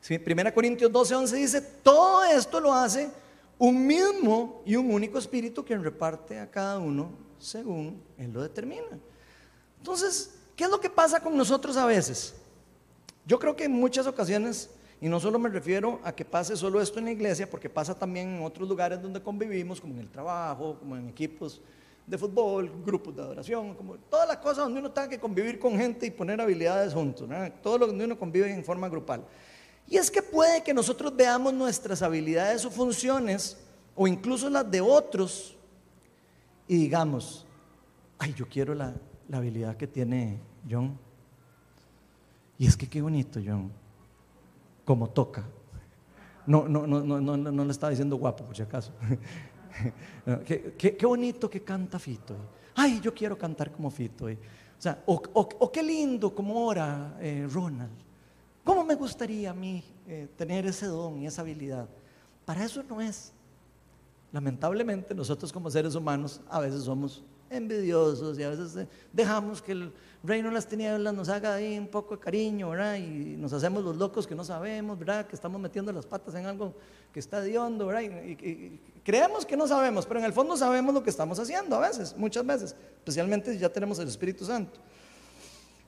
[0.00, 3.10] Sí, 1 Corintios 12, 11 dice, todo esto lo hace
[3.58, 8.98] un mismo y un único espíritu quien reparte a cada uno según Él lo determina.
[9.76, 12.34] Entonces, ¿Qué es lo que pasa con nosotros a veces?
[13.24, 14.68] Yo creo que en muchas ocasiones,
[15.00, 17.94] y no solo me refiero a que pase solo esto en la iglesia, porque pasa
[17.94, 21.62] también en otros lugares donde convivimos, como en el trabajo, como en equipos
[22.06, 25.78] de fútbol, grupos de adoración, como todas las cosas donde uno tenga que convivir con
[25.78, 27.26] gente y poner habilidades juntos,
[27.62, 29.24] todo lo donde uno convive en forma grupal.
[29.88, 33.56] Y es que puede que nosotros veamos nuestras habilidades o funciones,
[33.96, 35.56] o incluso las de otros,
[36.68, 37.46] y digamos,
[38.18, 38.94] ay, yo quiero la
[39.32, 40.98] habilidad que tiene John.
[42.58, 43.70] Y es que qué bonito, John,
[44.84, 45.44] como toca.
[46.46, 48.92] No, no, no, no, no, no le estaba diciendo guapo, por si acaso.
[50.46, 52.36] qué, qué, bonito que canta Fito.
[52.74, 54.26] Ay, yo quiero cantar como Fito.
[54.26, 57.92] O sea, o, qué lindo como ora eh, Ronald.
[58.64, 61.88] ¿Cómo me gustaría a mí eh, tener ese don y esa habilidad?
[62.44, 63.32] Para eso no es.
[64.32, 69.72] Lamentablemente nosotros como seres humanos a veces somos envidiosos y a veces eh, dejamos que
[69.72, 72.96] el reino de las tinieblas nos haga ahí un poco de cariño, ¿verdad?
[72.96, 75.26] Y nos hacemos los locos que no sabemos, ¿verdad?
[75.26, 76.74] Que estamos metiendo las patas en algo
[77.12, 78.02] que está de hondo, ¿verdad?
[78.02, 81.80] Y, creemos que no sabemos, pero en el fondo sabemos lo que estamos haciendo a
[81.80, 84.78] veces, muchas veces, especialmente si ya tenemos el Espíritu Santo.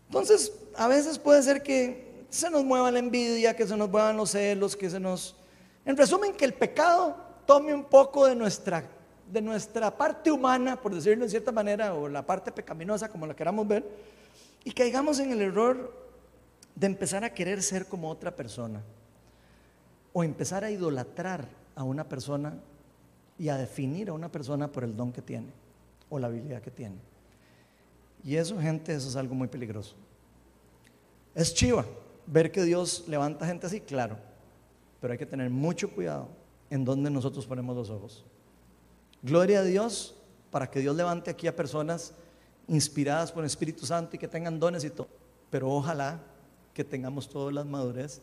[0.08, 4.16] Entonces, a veces puede ser que se nos mueva la envidia, que se nos muevan
[4.16, 5.36] los celos, que se nos...
[5.84, 8.84] En resumen, que el pecado tome un poco de nuestra
[9.32, 13.34] de nuestra parte humana, por decirlo de cierta manera, o la parte pecaminosa, como la
[13.34, 13.82] queramos ver,
[14.62, 15.90] y caigamos en el error
[16.74, 18.82] de empezar a querer ser como otra persona,
[20.12, 22.58] o empezar a idolatrar a una persona
[23.38, 25.48] y a definir a una persona por el don que tiene
[26.10, 26.96] o la habilidad que tiene.
[28.22, 29.96] Y eso, gente, eso es algo muy peligroso.
[31.34, 31.86] Es chiva
[32.26, 34.18] ver que Dios levanta gente así, claro,
[35.00, 36.28] pero hay que tener mucho cuidado
[36.68, 38.26] en donde nosotros ponemos los ojos.
[39.22, 40.14] Gloria a Dios
[40.50, 42.12] para que Dios levante aquí a personas
[42.68, 45.08] inspiradas por el Espíritu Santo y que tengan dones y todo,
[45.50, 46.20] pero ojalá
[46.74, 48.20] que tengamos todas las madurez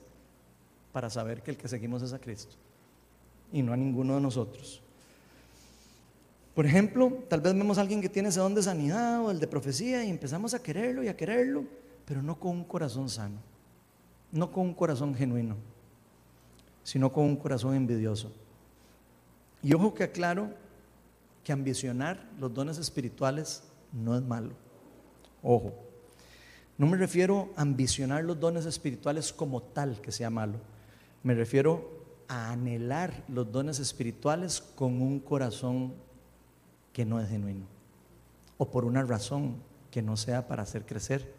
[0.91, 2.55] para saber que el que seguimos es a Cristo
[3.51, 4.81] y no a ninguno de nosotros.
[6.53, 9.39] Por ejemplo, tal vez vemos a alguien que tiene ese don de sanidad o el
[9.39, 11.63] de profecía y empezamos a quererlo y a quererlo,
[12.05, 13.37] pero no con un corazón sano,
[14.31, 15.55] no con un corazón genuino,
[16.83, 18.31] sino con un corazón envidioso.
[19.61, 20.49] Y ojo que aclaro
[21.43, 24.51] que ambicionar los dones espirituales no es malo.
[25.41, 25.73] Ojo,
[26.77, 30.59] no me refiero a ambicionar los dones espirituales como tal que sea malo.
[31.23, 35.93] Me refiero a anhelar los dones espirituales con un corazón
[36.93, 37.65] que no es genuino
[38.57, 39.55] o por una razón
[39.89, 41.33] que no sea para hacer crecer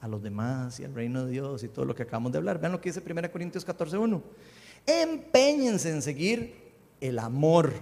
[0.00, 2.60] a los demás y al reino de Dios y todo lo que acabamos de hablar.
[2.60, 4.22] Vean lo que dice 1 Corintios 14:1.
[4.86, 6.54] Empeñense en seguir
[7.00, 7.72] el amor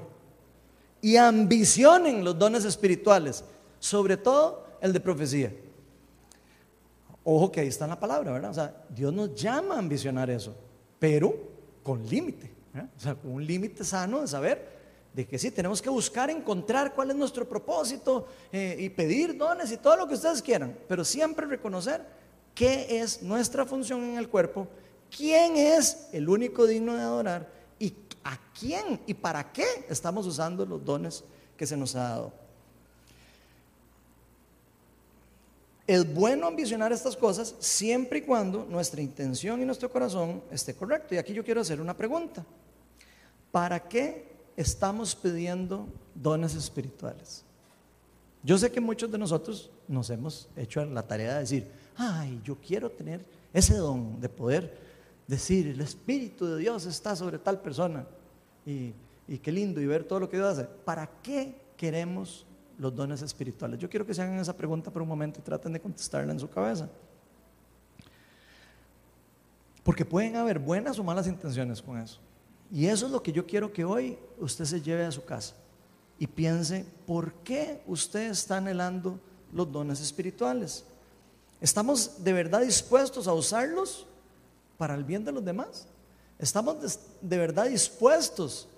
[1.05, 3.45] y ambicionen los dones espirituales,
[3.79, 5.53] sobre todo el de profecía.
[7.23, 8.51] Ojo que ahí está la palabra, ¿verdad?
[8.51, 10.57] O sea, Dios nos llama a ambicionar eso,
[10.99, 11.35] pero
[11.83, 12.51] con límite,
[12.97, 14.67] o sea, con un límite sano de saber
[15.13, 19.71] de que sí, tenemos que buscar, encontrar cuál es nuestro propósito eh, y pedir dones
[19.73, 22.01] y todo lo que ustedes quieran, pero siempre reconocer
[22.55, 24.69] qué es nuestra función en el cuerpo,
[25.15, 27.64] quién es el único digno de adorar
[28.25, 31.23] a quién y para qué estamos usando los dones
[31.57, 32.33] que se nos ha dado.
[35.87, 41.15] Es bueno ambicionar estas cosas siempre y cuando nuestra intención y nuestro corazón esté correcto.
[41.15, 42.45] Y aquí yo quiero hacer una pregunta.
[43.53, 47.45] ¿Para qué estamos pidiendo dones espirituales?
[48.43, 52.57] Yo sé que muchos de nosotros nos hemos hecho la tarea de decir, ay, yo
[52.57, 54.84] quiero tener ese don de poder
[55.27, 58.07] decir, el Espíritu de Dios está sobre tal persona.
[58.67, 58.93] Y,
[59.43, 60.65] qué lindo y ver todo lo que Dios hace.
[60.65, 62.47] ¿Para qué queremos
[62.79, 63.79] los dones espirituales?
[63.79, 66.41] Yo quiero que se hagan esa pregunta por un momento y traten de contestarla en
[66.41, 66.89] su cabeza.
[69.83, 72.21] Porque pueden haber buenas o malas intenciones con eso.
[72.71, 75.55] Y eso es lo que yo quiero que hoy usted se lleve a su casa
[76.19, 79.21] y piense, ¿por qué usted está anhelando
[79.53, 80.85] los dones espirituales?
[81.61, 84.07] ¿Estamos de verdad dispuestos a usarlos
[84.77, 85.87] para el bien de los demás?
[86.39, 88.69] ¿Estamos de verdad dispuestos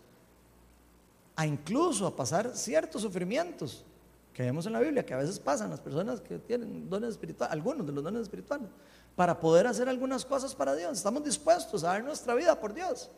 [1.35, 3.85] a incluso a pasar ciertos sufrimientos
[4.33, 7.53] que vemos en la Biblia, que a veces pasan las personas que tienen dones espirituales,
[7.53, 8.69] algunos de los dones espirituales,
[9.15, 10.99] para poder hacer algunas cosas para Dios?
[10.99, 13.11] ¿Estamos dispuestos a dar nuestra vida por Dios?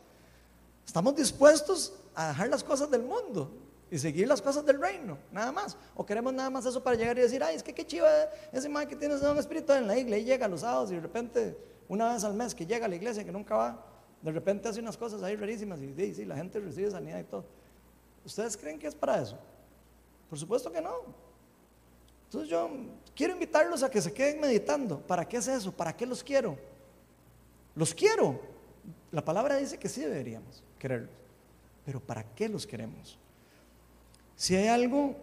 [0.85, 3.51] Estamos dispuestos a dejar las cosas del mundo
[3.91, 5.75] y seguir las cosas del reino, nada más.
[5.95, 8.09] O queremos nada más eso para llegar y decir, ay, es que qué chiva
[8.51, 10.95] ese man que tiene ese don espiritual en la iglesia y llega los sábados y
[10.95, 11.57] de repente,
[11.89, 13.85] una vez al mes que llega a la iglesia que nunca va,
[14.21, 17.45] de repente hace unas cosas ahí rarísimas y sí, la gente recibe sanidad y todo.
[18.23, 19.37] ¿Ustedes creen que es para eso?
[20.29, 20.93] Por supuesto que no.
[22.25, 22.69] Entonces yo
[23.15, 24.99] quiero invitarlos a que se queden meditando.
[24.99, 25.71] ¿Para qué es eso?
[25.71, 26.57] ¿Para qué los quiero?
[27.75, 28.39] Los quiero.
[29.11, 31.09] La palabra dice que sí deberíamos quererlos.
[31.85, 33.17] Pero ¿para qué los queremos?
[34.35, 35.15] Si hay algo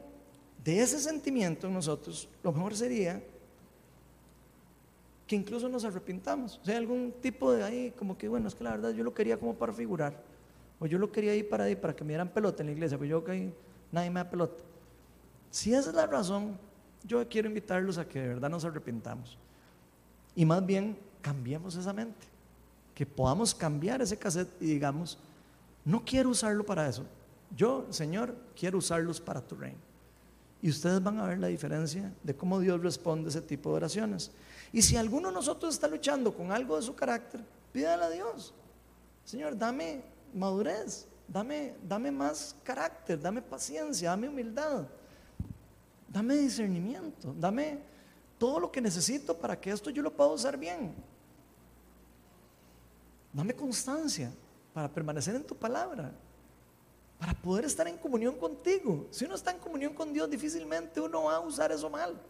[0.64, 3.22] de ese sentimiento en nosotros, lo mejor sería
[5.27, 6.61] que incluso nos arrepintamos.
[6.62, 9.12] O sea, algún tipo de ahí, como que, bueno, es que la verdad yo lo
[9.12, 10.15] quería como para figurar.
[10.79, 12.97] O yo lo quería ir para ahí, para que me dieran pelota en la iglesia,
[12.97, 13.53] pues yo que
[13.91, 14.62] nadie me da pelota.
[15.51, 16.57] Si esa es la razón,
[17.05, 19.39] yo quiero invitarlos a que de verdad nos arrepintamos.
[20.35, 22.27] Y más bien cambiemos esa mente.
[22.95, 25.19] Que podamos cambiar ese cassette y digamos,
[25.85, 27.05] no quiero usarlo para eso.
[27.57, 29.79] Yo, Señor, quiero usarlos para tu reino.
[30.62, 33.77] Y ustedes van a ver la diferencia de cómo Dios responde a ese tipo de
[33.77, 34.31] oraciones.
[34.73, 37.40] Y si alguno de nosotros está luchando con algo de su carácter,
[37.73, 38.53] pídale a Dios.
[39.25, 40.03] Señor, dame
[40.35, 44.85] madurez, dame, dame más carácter, dame paciencia, dame humildad,
[46.09, 47.78] dame discernimiento, dame
[48.39, 50.95] todo lo que necesito para que esto yo lo pueda usar bien.
[53.33, 54.33] Dame constancia,
[54.72, 56.12] para permanecer en tu palabra,
[57.19, 59.07] para poder estar en comunión contigo.
[59.11, 62.21] Si uno está en comunión con Dios, difícilmente uno va a usar eso mal.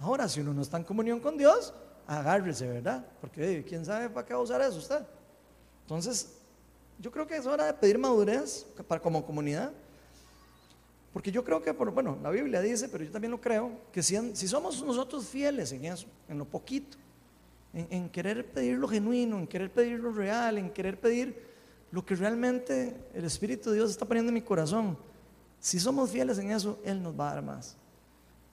[0.00, 1.72] Ahora, si uno no está en comunión con Dios,
[2.06, 3.06] agárrese, ¿verdad?
[3.20, 5.04] Porque quién sabe para qué va a usar eso usted.
[5.82, 6.36] Entonces,
[6.98, 9.72] yo creo que es hora de pedir madurez para, como comunidad.
[11.12, 14.36] Porque yo creo que, bueno, la Biblia dice, pero yo también lo creo, que si,
[14.36, 16.98] si somos nosotros fieles en eso, en lo poquito,
[17.72, 21.42] en, querer pedir lo genuino, en querer pedir lo real, en querer pedir
[21.96, 24.98] lo que realmente el Espíritu de Dios está poniendo en mi corazón.
[25.58, 27.74] Si somos fieles en eso, Él nos va a dar más.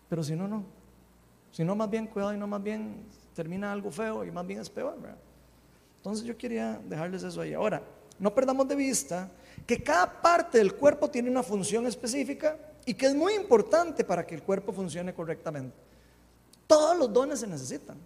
[0.08, 0.64] Pero si no, no.
[1.52, 3.04] Si no, más bien cuidado y no más bien
[3.36, 4.96] termina algo feo y más bien es peor.
[5.98, 7.54] Entonces yo quería dejarles eso ahí.
[7.54, 7.84] Ahora,
[8.18, 9.30] no perdamos de vista
[9.68, 14.26] que cada parte del cuerpo tiene una función específica y que es muy importante para
[14.26, 15.76] que el cuerpo funcione correctamente.
[16.66, 17.98] Todos los dones se necesitan,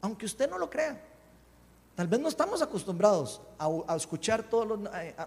[0.00, 1.13] aunque usted no lo crea.
[1.94, 4.80] Tal vez no estamos acostumbrados a, escuchar todos los,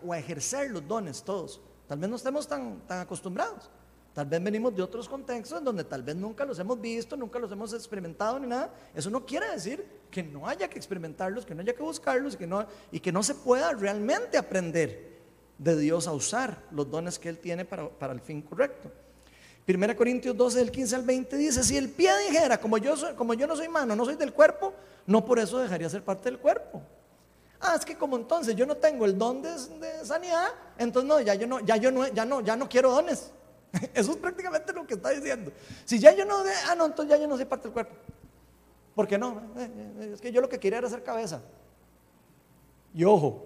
[0.05, 1.61] o a ejercer los dones todos.
[1.88, 3.70] Tal vez no estemos tan, tan acostumbrados.
[4.13, 7.38] Tal vez venimos de otros contextos en donde tal vez nunca los hemos visto, nunca
[7.39, 8.74] los hemos experimentado ni nada.
[8.93, 12.38] Eso no quiere decir que no haya que experimentarlos, que no haya que buscarlos y
[12.38, 15.20] que no, y que no se pueda realmente aprender
[15.57, 18.91] de Dios a usar los dones que Él tiene para, para el fin correcto.
[19.68, 23.13] 1 Corintios 12, del 15 al 20 dice, si el pie dijera, como yo, soy,
[23.15, 24.74] como yo no soy mano, no soy del cuerpo,
[25.05, 26.82] no por eso dejaría ser parte del cuerpo.
[27.59, 29.49] Ah, es que como entonces yo no tengo el don de,
[30.05, 30.47] sanidad,
[30.78, 33.32] entonces no, ya yo no, ya yo no, ya no, ya no quiero dones.
[33.93, 35.51] Eso es prácticamente lo que está diciendo.
[35.84, 37.95] Si ya yo no, ah, no, entonces ya yo no soy parte del cuerpo.
[38.95, 39.41] ¿Por qué no?
[39.57, 41.41] Eh, eh, es que yo lo que quería era ser cabeza.
[42.93, 43.45] Y ojo,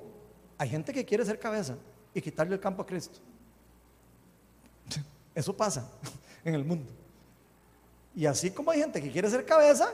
[0.57, 1.75] hay gente que quiere ser cabeza
[2.13, 3.19] y quitarle el campo a Cristo.
[5.33, 5.89] Eso pasa
[6.43, 6.91] en el mundo.
[8.15, 9.93] Y así como hay gente que quiere ser cabeza,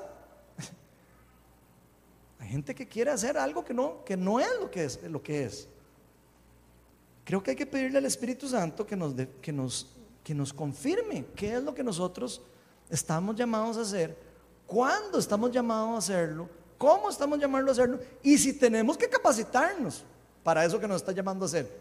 [2.40, 5.22] hay gente que quiere hacer algo que no, que no es lo que es, lo
[5.22, 5.68] que es.
[7.24, 11.24] Creo que hay que pedirle al Espíritu Santo que nos, que nos que nos confirme
[11.38, 12.42] qué es lo que nosotros
[12.90, 14.14] estamos llamados a hacer,
[14.66, 20.04] cuándo estamos llamados a hacerlo, cómo estamos llamados a hacerlo y si tenemos que capacitarnos
[20.44, 21.72] para eso que nos está llamando a hacer.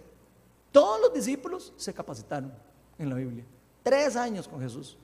[0.71, 2.53] Todos los discípulos se capacitaron
[2.99, 3.45] en la Biblia.
[3.83, 4.97] Tres años con Jesús.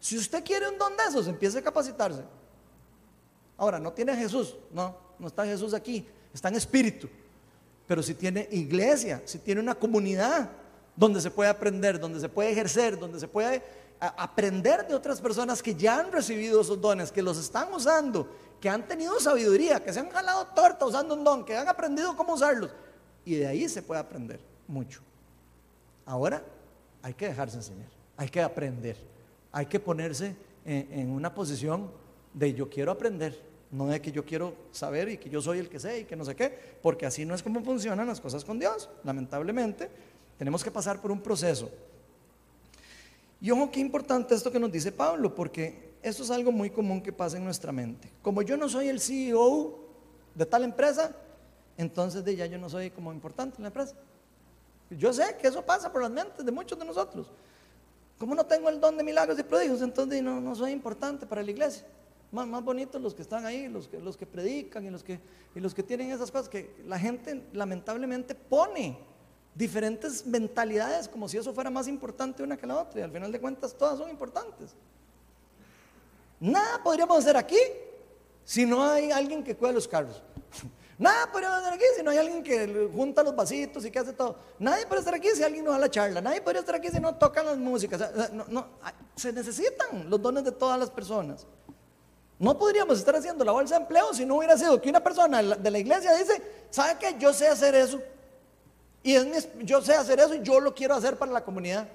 [0.00, 2.24] Si usted quiere un don de esos, empiece a capacitarse.
[3.56, 7.08] Ahora, no tiene Jesús, no, no está Jesús aquí, está en espíritu.
[7.86, 10.50] Pero si tiene iglesia, si tiene una comunidad,
[10.94, 13.62] donde se puede aprender, donde se puede ejercer, donde se puede
[14.00, 18.28] aprender de otras personas que ya han recibido esos dones, que los están usando,
[18.60, 22.16] que han tenido sabiduría, que se han jalado torta usando un don, que han aprendido
[22.16, 22.70] cómo usarlos.
[23.24, 25.00] Y de ahí se puede aprender mucho.
[26.04, 26.42] Ahora
[27.08, 27.88] hay que dejarse enseñar,
[28.18, 28.98] hay que aprender,
[29.50, 30.36] hay que ponerse
[30.66, 31.90] en, una posición
[32.34, 35.70] de yo quiero aprender, no de que yo quiero saber y que yo soy el
[35.70, 38.44] que sé y que no sé qué, porque así no es como funcionan las cosas
[38.44, 39.88] con Dios, lamentablemente.
[40.36, 41.70] Tenemos que pasar por un proceso.
[43.40, 47.00] Y ojo, qué importante esto que nos dice Pablo, porque esto es algo muy común
[47.00, 48.12] que pasa en nuestra mente.
[48.20, 49.78] Como yo no soy el CEO
[50.34, 51.16] de tal empresa,
[51.78, 53.96] entonces de ya yo no soy como importante en la empresa.
[54.90, 57.30] Yo sé que eso pasa por las mentes de muchos de nosotros.
[58.18, 61.42] Como no tengo el don de milagros y prodigios, entonces no, no soy importante para
[61.42, 61.86] la iglesia.
[62.30, 65.18] Más, bonitos los que están ahí, los que, los que predican y los que,
[65.54, 68.98] y los que tienen esas cosas que la gente lamentablemente pone
[69.54, 73.32] diferentes mentalidades como si eso fuera más importante una que la otra y al final
[73.32, 74.74] de cuentas todas son importantes.
[76.38, 77.58] Nada podríamos hacer aquí
[78.44, 80.22] si no hay alguien que cuida los carros.
[80.98, 84.12] Nada podríamos hacer aquí si no hay alguien que junta los vasitos y que hace
[84.12, 84.36] todo.
[84.58, 86.20] Nadie puede estar aquí si alguien no da la charla.
[86.20, 88.10] Nadie podría estar aquí si no tocan las músicas.
[89.14, 91.46] se necesitan los dones de todas las personas.
[92.40, 95.40] No podríamos estar haciendo la bolsa de empleo si no hubiera sido que una persona
[95.42, 97.16] de la iglesia dice, ¿sabe qué?
[97.18, 98.00] Yo sé hacer eso.
[99.04, 99.14] Y
[99.60, 101.86] yo sé hacer eso y yo lo quiero hacer para la comunidad.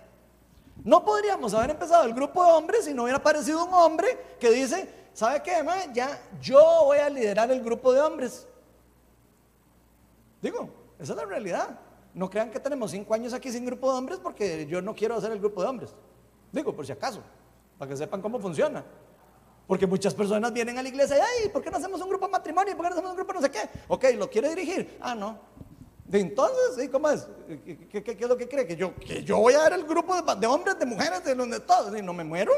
[0.84, 4.50] No podríamos haber empezado el grupo de hombres si no hubiera aparecido un hombre que
[4.50, 5.64] dice, ¿sabe qué?
[5.94, 8.48] Ya, yo voy a liderar el grupo de hombres.
[10.44, 10.70] Digo,
[11.00, 11.80] esa es la realidad.
[12.14, 15.16] No crean que tenemos cinco años aquí sin grupo de hombres porque yo no quiero
[15.16, 15.96] hacer el grupo de hombres.
[16.52, 17.24] Digo, por si acaso,
[17.80, 18.84] para que sepan cómo funciona.
[19.66, 22.28] Porque muchas personas vienen a la iglesia y, ay, ¿por qué no hacemos un grupo
[22.28, 22.76] de matrimonio?
[22.76, 23.70] ¿Por qué no hacemos un grupo no sé qué?
[23.88, 24.98] Ok, ¿lo quiere dirigir?
[25.02, 25.40] Ah, no,
[26.06, 27.28] de entonces, ¿cómo es?
[27.90, 28.68] ¿Qué, es lo que cree?
[28.68, 31.60] ¿Que yo, que yo voy a dar el grupo de, hombres, de mujeres, de, de
[31.62, 31.98] todos?
[31.98, 32.52] ¿Y no me muero?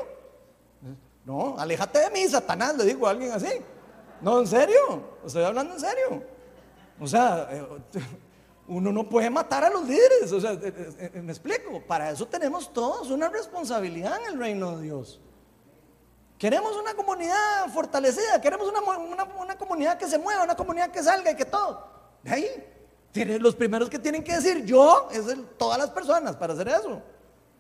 [1.24, 3.62] No, aléjate de mí, Satanás, le digo a alguien así.
[4.20, 6.24] No, en serio, estoy hablando en serio.
[7.00, 7.66] O sea, eh,
[8.68, 10.32] uno no puede matar a los líderes.
[10.32, 14.78] O sea, eh, eh, me explico, para eso tenemos todos una responsabilidad en el reino
[14.78, 15.20] de Dios.
[16.38, 21.36] Queremos una comunidad fortalecida, queremos una, comunidad que se mueva, una comunidad que salga y
[21.36, 21.88] que todo.
[22.24, 25.26] De ahí, los primeros que tienen que decir yo es
[25.58, 27.02] todas las personas para hacer eso.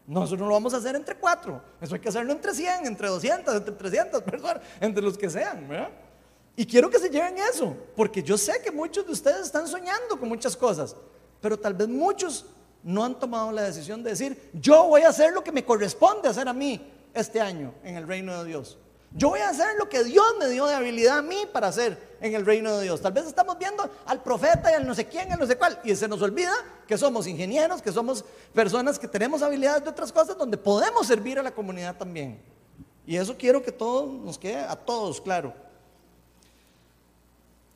[0.07, 1.61] Nosotros no lo vamos a hacer entre cuatro.
[1.79, 5.67] Eso hay que hacerlo entre 100, entre 200, entre 300 personas, entre los que sean.
[6.55, 10.17] Y quiero que se lleven eso, porque yo sé que muchos de ustedes están soñando
[10.17, 10.95] con muchas cosas,
[11.41, 12.45] pero tal vez muchos
[12.81, 16.29] no han tomado la decisión de decir, yo voy a hacer lo que me corresponde
[16.29, 16.79] hacer a mí
[17.13, 18.77] este año en el reino de Dios.
[19.11, 22.17] Yo voy a hacer lo que Dios me dio de habilidad a mí para hacer
[22.19, 23.01] en el reino de Dios.
[23.01, 25.79] Tal vez estamos viendo al profeta y al no sé quién, al no sé cuál,
[25.83, 26.53] y se nos olvida
[26.85, 31.39] que somos ingenieros, que somos personas que tenemos habilidades de otras cosas donde podemos servir
[31.39, 32.41] a la comunidad también.
[33.07, 35.64] Y eso quiero que todos nos quede a todos claro.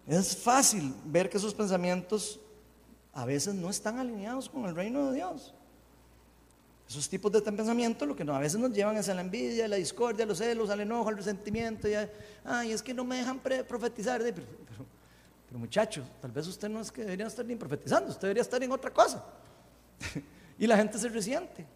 [0.09, 2.39] Es fácil ver que esos pensamientos
[3.13, 5.53] a veces no están alineados con el reino de Dios.
[6.89, 9.67] Esos tipos de pensamientos lo que a veces nos llevan es a la envidia, a
[9.67, 11.87] la discordia, a los celos, al enojo, al resentimiento.
[12.43, 14.19] Ay, es que no me dejan profetizar.
[14.23, 14.47] Pero,
[15.47, 18.63] pero, muchacho, tal vez usted no es que debería estar ni profetizando, usted debería estar
[18.63, 19.23] en otra cosa.
[20.57, 21.67] y la gente se resiente.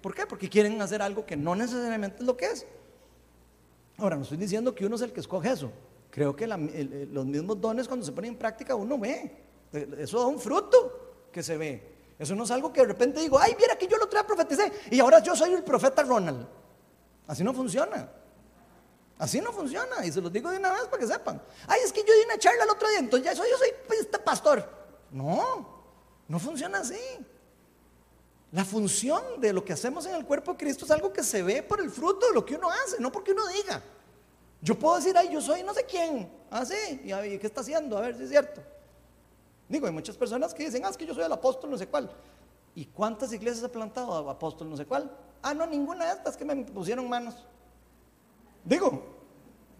[0.00, 0.26] ¿Por qué?
[0.26, 2.64] Porque quieren hacer algo que no necesariamente es lo que es.
[3.96, 5.72] Ahora, no estoy diciendo que uno es el que escoge eso.
[6.10, 9.36] Creo que los mismos dones cuando se ponen en práctica uno ve.
[9.98, 11.90] Eso da un fruto que se ve.
[12.18, 14.70] Eso no es algo que de repente digo, ay, mira que yo lo trae profeticé
[14.90, 16.46] y ahora yo soy el profeta Ronald.
[17.26, 18.10] Así no funciona.
[19.18, 20.04] Así no funciona.
[20.04, 21.40] Y se los digo de una vez para que sepan.
[21.66, 23.68] Ay, es que yo di una charla el otro día, entonces ya soy, yo soy
[23.98, 24.68] este pastor.
[25.12, 25.82] No,
[26.26, 26.98] no funciona así.
[28.52, 31.42] La función de lo que hacemos en el cuerpo de Cristo es algo que se
[31.42, 33.80] ve por el fruto de lo que uno hace, no porque uno diga.
[34.62, 36.30] Yo puedo decir, ay, yo soy no sé quién.
[36.50, 37.96] Ah, sí, ¿y qué está haciendo?
[37.96, 38.60] A ver si es cierto.
[39.68, 41.86] Digo, hay muchas personas que dicen, ah, es que yo soy el apóstol no sé
[41.86, 42.10] cuál.
[42.74, 45.10] ¿Y cuántas iglesias ha plantado apóstol no sé cuál?
[45.42, 47.34] Ah, no, ninguna de estas que me pusieron manos.
[48.64, 49.02] Digo,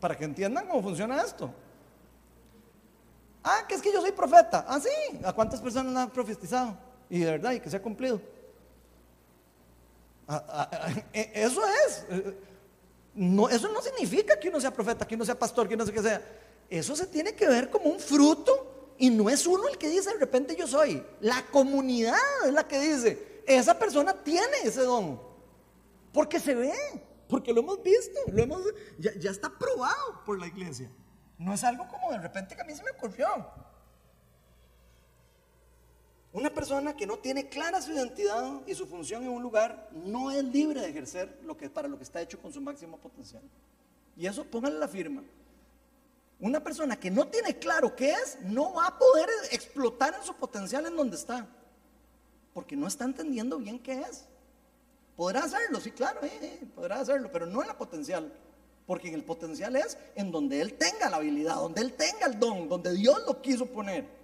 [0.00, 1.52] para que entiendan cómo funciona esto.
[3.42, 4.64] Ah, que es que yo soy profeta.
[4.66, 5.18] Ah, sí.
[5.24, 6.76] ¿A cuántas personas han profetizado?
[7.08, 8.20] Y de verdad, y que se ha cumplido.
[10.28, 12.06] Ah, ah, ah, e, eso es.
[13.14, 15.94] No, eso no significa que uno sea profeta, que uno sea pastor, que uno sea
[15.94, 16.22] que sea.
[16.68, 20.12] Eso se tiene que ver como un fruto y no es uno el que dice
[20.12, 21.04] de repente yo soy.
[21.20, 25.20] La comunidad es la que dice, esa persona tiene ese don.
[26.12, 26.72] Porque se ve,
[27.28, 28.62] porque lo hemos visto, lo hemos,
[28.98, 30.90] ya, ya está probado por la iglesia.
[31.38, 33.26] No es algo como de repente que a mí se me ocurrió.
[36.32, 40.30] Una persona que no tiene clara su identidad y su función en un lugar no
[40.30, 43.42] es libre de ejercer lo que para lo que está hecho con su máximo potencial.
[44.16, 45.22] Y eso póngale la firma.
[46.38, 50.34] Una persona que no tiene claro qué es, no va a poder explotar en su
[50.34, 51.48] potencial en donde está.
[52.54, 54.24] Porque no está entendiendo bien qué es.
[55.16, 58.32] Podrá hacerlo, sí, claro, eh, eh, podrá hacerlo, pero no en la potencial.
[58.86, 62.38] Porque en el potencial es en donde él tenga la habilidad, donde él tenga el
[62.38, 64.19] don, donde Dios lo quiso poner.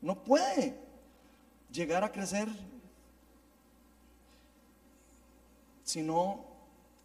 [0.00, 0.74] No puede
[1.70, 2.48] llegar a crecer
[5.84, 6.44] si no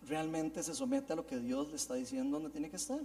[0.07, 2.99] realmente se somete a lo que Dios le está diciendo donde tiene que estar.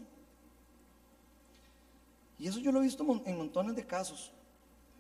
[2.39, 4.31] Y eso yo lo he visto en montones de casos.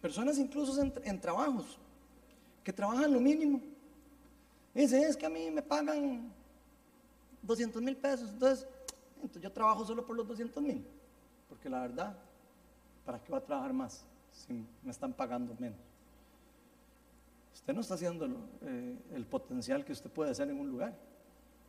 [0.01, 1.79] Personas incluso en, trabajos,
[2.65, 3.61] que trabajan lo mínimo.
[4.75, 6.33] Dicen, es que a mí me pagan
[7.43, 8.67] 200 mil pesos, entonces,
[9.17, 10.87] entonces yo trabajo solo por los 200 mil.
[11.49, 12.17] Porque la verdad,
[13.05, 14.05] ¿para qué va a trabajar más?
[14.31, 15.79] Si me están pagando menos.
[17.53, 18.27] Usted no está haciendo
[18.63, 20.97] eh, el potencial que usted puede hacer en un lugar.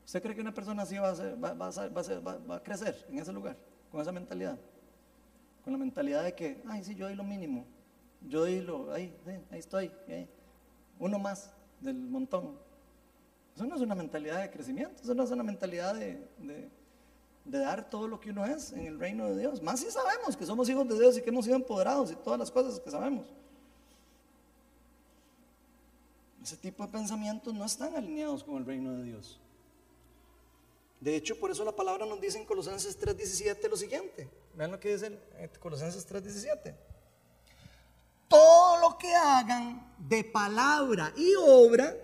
[0.06, 3.56] ¿Usted cree que una persona así va a, crecer en ese lugar,
[3.92, 4.58] con esa mentalidad?
[5.64, 7.66] Con la mentalidad de que, ay, sí, yo doy lo mínimo,
[8.28, 9.16] yo doy lo, ahí,
[9.52, 9.92] ahí estoy,
[10.98, 12.58] uno más del montón.
[13.56, 16.70] Eso no es una mentalidad de crecimiento, eso no es una mentalidad de de
[17.46, 19.62] dar todo lo que uno es en el reino de Dios.
[19.62, 22.40] Más si sabemos que somos hijos de Dios y que hemos sido empoderados y todas
[22.40, 23.26] las cosas que sabemos.
[26.42, 29.40] Ese tipo de pensamientos no están alineados con el reino de Dios.
[31.00, 34.30] De hecho, por eso la palabra nos dice en Colosenses 3:17 lo siguiente.
[34.56, 36.76] Vean lo que dice en Colosenses 3:17.
[38.28, 41.96] Todo lo que hagan de palabra y obra,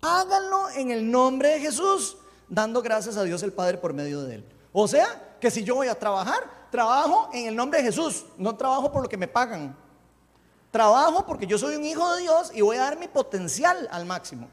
[0.00, 2.16] háganlo en el nombre de Jesús
[2.48, 4.44] dando gracias a Dios el Padre por medio de él.
[4.72, 8.56] O sea, que si yo voy a trabajar, trabajo en el nombre de Jesús, no
[8.56, 9.76] trabajo por lo que me pagan.
[10.70, 14.04] Trabajo porque yo soy un hijo de Dios y voy a dar mi potencial al
[14.04, 14.48] máximo.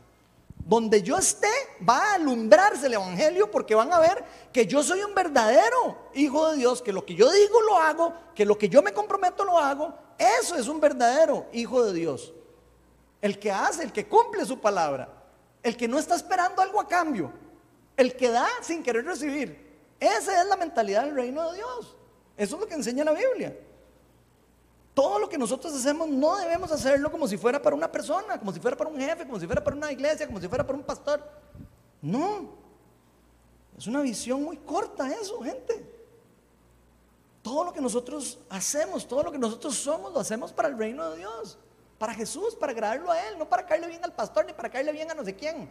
[0.66, 1.50] Donde yo esté
[1.88, 4.24] va a alumbrarse el Evangelio porque van a ver
[4.54, 8.14] que yo soy un verdadero hijo de Dios, que lo que yo digo lo hago,
[8.34, 9.94] que lo que yo me comprometo lo hago.
[10.18, 12.34] Eso es un verdadero hijo de Dios.
[13.22, 15.10] El que hace, el que cumple su palabra,
[15.62, 17.43] el que no está esperando algo a cambio,
[17.98, 19.64] el que da sin querer recibir.
[20.00, 21.96] Esa es la mentalidad del reino de Dios.
[22.36, 23.58] Eso es lo que enseña la Biblia.
[24.94, 28.52] Todo lo que nosotros hacemos no debemos hacerlo como si fuera para una persona, como
[28.52, 30.78] si fuera para un jefe, como si fuera para una iglesia, como si fuera para
[30.78, 31.24] un pastor.
[32.02, 32.50] No.
[33.78, 35.91] Es una visión muy corta eso, gente.
[37.41, 41.10] Todo lo que nosotros hacemos, todo lo que nosotros somos, lo hacemos para el reino
[41.12, 41.58] de Dios,
[41.98, 44.91] para Jesús, para agradarlo a Él, no para caerle bien al pastor ni para caerle
[44.91, 45.70] bien a no sé quién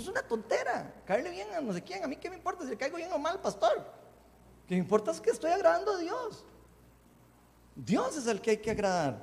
[0.00, 0.94] es una tontera.
[1.04, 2.02] Caerle bien a no sé quién.
[2.04, 3.84] A mí qué me importa si le caigo bien o mal, pastor.
[4.66, 6.44] Que me importa es que estoy agradando a Dios.
[7.74, 9.22] Dios es el que hay que agradar.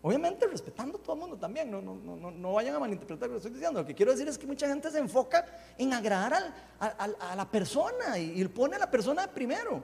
[0.00, 3.34] Obviamente respetando a todo el mundo también, no, no, no, no vayan a malinterpretar lo
[3.34, 3.80] que estoy diciendo.
[3.80, 5.44] Lo que quiero decir es que mucha gente se enfoca
[5.76, 9.82] en agradar a, la persona y, y pone a la persona primero.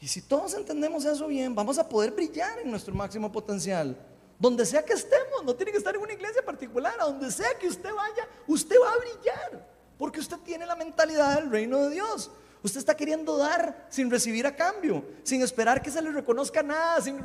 [0.00, 3.96] Y si todos entendemos eso bien, vamos a poder brillar en nuestro máximo potencial.
[4.38, 7.56] Donde sea que estemos, no tiene que estar en una iglesia particular, a donde sea
[7.58, 11.90] que usted vaya, usted va a brillar, porque usted tiene la mentalidad del reino de
[11.90, 12.30] Dios.
[12.64, 16.98] Usted está queriendo dar sin recibir a cambio, sin esperar que se le reconozca nada,
[17.02, 17.22] sin,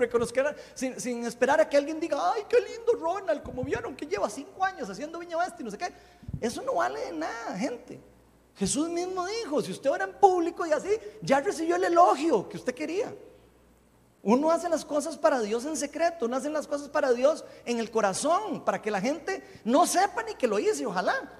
[0.75, 4.29] sin, sin, esperar a que alguien diga, ay, qué lindo Ronald, como vieron que lleva
[4.29, 5.93] cinco años haciendo Viña Basti, no sé qué.
[6.41, 8.01] Eso no vale de nada, gente.
[8.55, 10.89] Jesús mismo dijo, si usted ora en público y así,
[11.21, 13.15] ya recibió el elogio que usted quería.
[14.21, 17.79] Uno hace las cosas para Dios en secreto, uno hace las cosas para Dios en
[17.79, 21.39] el corazón, para que la gente no sepa ni que lo hice, ojalá.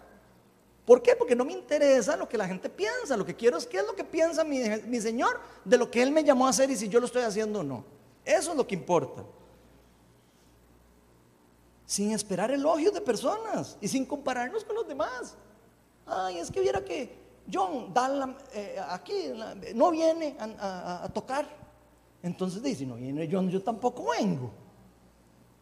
[0.90, 1.16] ¿Por qué?
[1.16, 3.16] Porque no me interesa lo que la gente piensa.
[3.16, 6.12] Lo que quiero es qué es lo que piensa mi, Señor de lo que Él
[6.12, 7.86] me llamó a hacer y si yo lo estoy haciendo o no.
[8.26, 9.24] Eso es lo que importa.
[11.86, 15.36] Sin esperar elogios de personas y sin compararnos con los demás.
[16.08, 17.16] Ay, es que viera que
[17.54, 17.94] John
[18.54, 19.32] eh, aquí
[19.76, 21.59] no viene a, tocar.
[22.22, 24.52] Entonces dice, no viene John, yo tampoco vengo.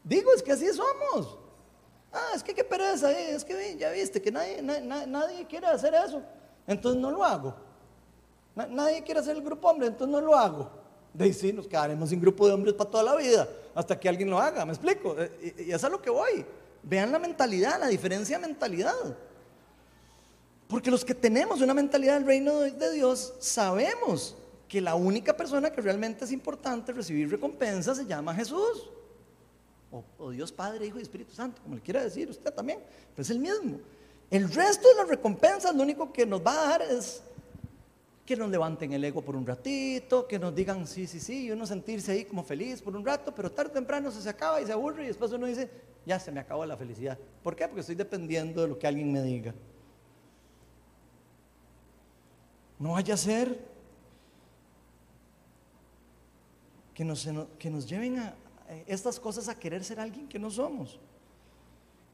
[0.03, 1.38] Digo, es que así somos.
[2.12, 5.93] Ah, es que qué pereza, eh, es que ya viste que nadie, nadie quiere hacer
[5.93, 6.22] eso,
[6.66, 7.53] entonces no lo hago.
[8.55, 10.72] nadie quiere hacer el grupo hombre, entonces no lo hago.
[11.20, 14.30] Ahí sí, nos quedaremos sin grupo de hombres para toda la vida, hasta que alguien
[14.30, 15.16] lo haga, ¿me explico?
[15.20, 16.45] Eh, y, y es a lo que voy.
[16.82, 19.18] Vean la mentalidad, la diferencia de mentalidad.
[20.68, 24.36] Porque los que tenemos una mentalidad del reino de Dios sabemos
[24.68, 28.89] que la única persona que realmente es importante recibir recompensa se llama Jesús
[30.20, 32.80] o, Dios Padre, Hijo y Espíritu Santo, como le quiera decir usted también,
[33.15, 33.80] pero es el mismo.
[34.30, 37.24] El resto de las recompensas lo único que nos va a dar es
[38.26, 41.51] que nos levanten el ego por un ratito, que nos digan sí, sí, sí, y
[41.51, 44.61] uno sentirse ahí como feliz por un rato, pero tarde o temprano se, se acaba
[44.61, 45.70] y se aburre y después uno dice,
[46.05, 47.18] ya se me acabó la felicidad.
[47.41, 47.65] ¿Por qué?
[47.68, 49.55] Porque estoy dependiendo de lo que alguien me diga.
[52.80, 53.76] No vaya a ser
[56.98, 57.30] que nos,
[57.60, 58.34] que nos lleven a,
[58.88, 61.00] estas cosas a querer ser alguien que no somos.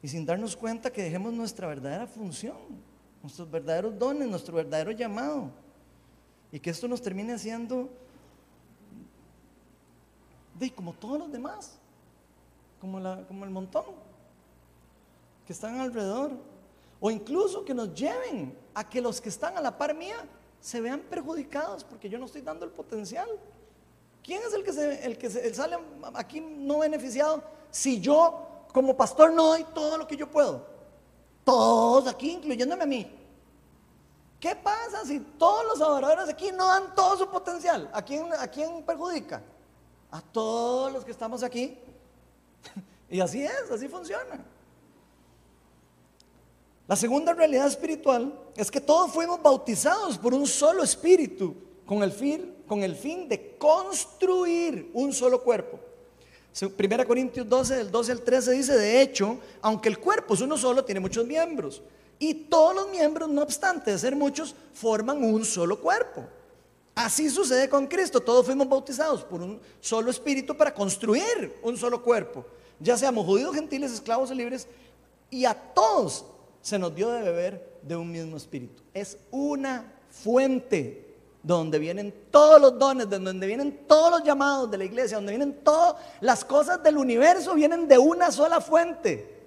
[0.02, 2.58] Y sin darnos cuenta que dejemos nuestra verdadera función,
[3.22, 5.50] nuestros verdaderos dones, nuestro verdadero llamado.
[6.52, 7.88] Y que esto nos termine haciendo
[10.58, 11.78] de como todos los demás,
[12.78, 13.86] como, la, como el montón
[15.46, 16.32] que están alrededor.
[17.00, 20.26] O incluso que nos lleven a que los que están a la par mía
[20.60, 23.30] se vean perjudicados porque yo no estoy dando el potencial.
[24.24, 25.78] ¿Quién es el que, se, el que sale
[26.14, 30.66] aquí no beneficiado si yo como pastor no doy todo lo que yo puedo?
[31.44, 33.20] Todos aquí, incluyéndome a mí.
[34.40, 37.90] ¿Qué pasa si todos los adoradores aquí no dan todo su potencial?
[37.92, 39.42] ¿A quién, a quién perjudica?
[40.10, 41.78] A todos los que estamos aquí.
[43.10, 44.42] y así es, así funciona.
[46.86, 51.54] La segunda realidad espiritual es que todos fuimos bautizados por un solo espíritu
[51.86, 55.78] con el fin con el fin de construir un solo cuerpo.
[56.60, 60.56] 1 Corintios 12, del 12 al 13 dice, de hecho, aunque el cuerpo es uno
[60.56, 61.82] solo, tiene muchos miembros.
[62.18, 66.24] Y todos los miembros, no obstante de ser muchos, forman un solo cuerpo.
[66.94, 68.20] Así sucede con Cristo.
[68.20, 72.46] Todos fuimos bautizados por un solo espíritu para construir un solo cuerpo.
[72.78, 74.68] Ya seamos judíos, gentiles, esclavos o libres.
[75.30, 76.24] Y a todos
[76.62, 78.80] se nos dio de beber de un mismo espíritu.
[78.94, 81.03] Es una fuente
[81.44, 85.32] donde vienen todos los dones, de donde vienen todos los llamados de la iglesia, donde
[85.32, 89.44] vienen todas las cosas del universo, vienen de una sola fuente,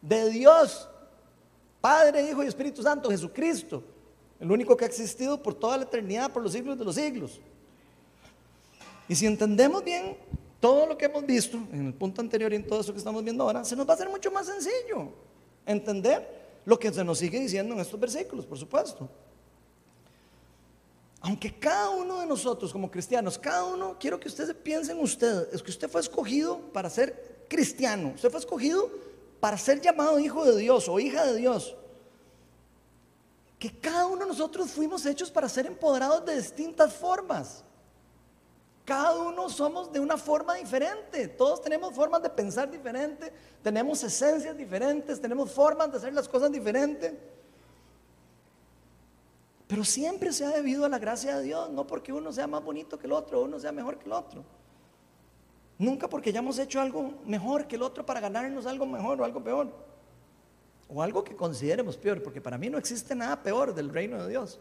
[0.00, 0.88] de Dios,
[1.80, 3.82] Padre, Hijo y Espíritu Santo, Jesucristo,
[4.38, 7.40] el único que ha existido por toda la eternidad, por los siglos de los siglos.
[9.08, 10.16] Y si entendemos bien
[10.60, 13.24] todo lo que hemos visto en el punto anterior y en todo eso que estamos
[13.24, 15.08] viendo ahora, se nos va a hacer mucho más sencillo
[15.66, 19.08] entender lo que se nos sigue diciendo en estos versículos, por supuesto.
[21.22, 25.62] Aunque cada uno de nosotros como cristianos, cada uno, quiero que ustedes piensen usted, es
[25.62, 28.90] que usted fue escogido para ser cristiano, usted fue escogido
[29.38, 31.76] para ser llamado hijo de Dios o hija de Dios.
[33.60, 37.62] Que cada uno de nosotros fuimos hechos para ser empoderados de distintas formas.
[38.84, 41.28] Cada uno somos de una forma diferente.
[41.28, 43.30] Todos tenemos formas de pensar diferentes,
[43.62, 47.12] tenemos esencias diferentes, tenemos formas de hacer las cosas diferentes.
[49.72, 52.62] Pero siempre se ha debido a la gracia de Dios, no porque uno sea más
[52.62, 54.44] bonito que el otro, uno sea mejor que el otro.
[55.78, 59.42] Nunca porque hayamos hecho algo mejor que el otro para ganarnos algo mejor o algo
[59.42, 59.72] peor.
[60.88, 64.28] O algo que consideremos peor, porque para mí no existe nada peor del reino de
[64.28, 64.60] Dios.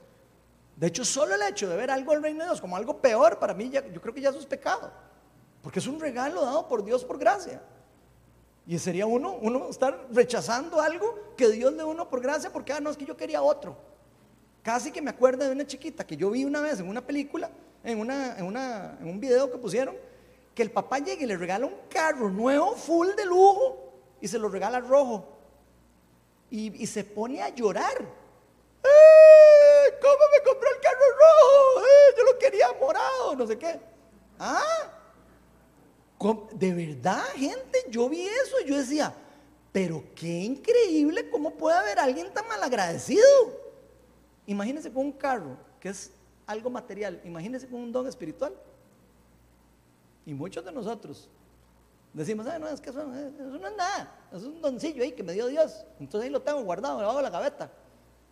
[0.77, 3.37] De hecho, solo el hecho de ver algo del reino de Dios como algo peor,
[3.37, 4.93] para mí yo creo que ya eso es pecado.
[5.61, 7.61] Porque es un regalo dado por Dios por gracia.
[8.65, 12.79] Y sería uno, uno estar rechazando algo que Dios le uno por gracia porque, ah,
[12.79, 13.90] no, es que yo quería otro.
[14.63, 17.49] Casi que me acuerdo de una chiquita que yo vi una vez en una película,
[17.83, 19.95] en, una, en, una, en un video que pusieron,
[20.53, 23.91] que el papá llega y le regala un carro nuevo, full de lujo,
[24.21, 25.37] y se lo regala rojo.
[26.51, 27.97] Y, se pone a llorar.
[27.97, 29.93] ¡Eh!
[30.01, 31.81] ¿Cómo me compró el carro rojo?
[31.81, 32.15] ¡Eh!
[32.17, 33.79] Yo lo quería morado, no sé qué.
[34.37, 34.91] ¿Ah?
[36.51, 39.15] De verdad, gente, yo vi eso y yo decía,
[39.71, 43.60] pero qué increíble cómo puede haber alguien tan malagradecido.
[44.47, 46.11] Imagínense con un carro, que es
[46.47, 48.53] algo material, imagínense con un don espiritual.
[50.25, 51.29] Y muchos de nosotros
[52.13, 55.33] decimos, ah, no, es que eso, no es nada, es un doncillo ahí que me
[55.33, 55.85] dio Dios.
[55.99, 57.71] Entonces ahí lo tengo guardado debajo de la gaveta.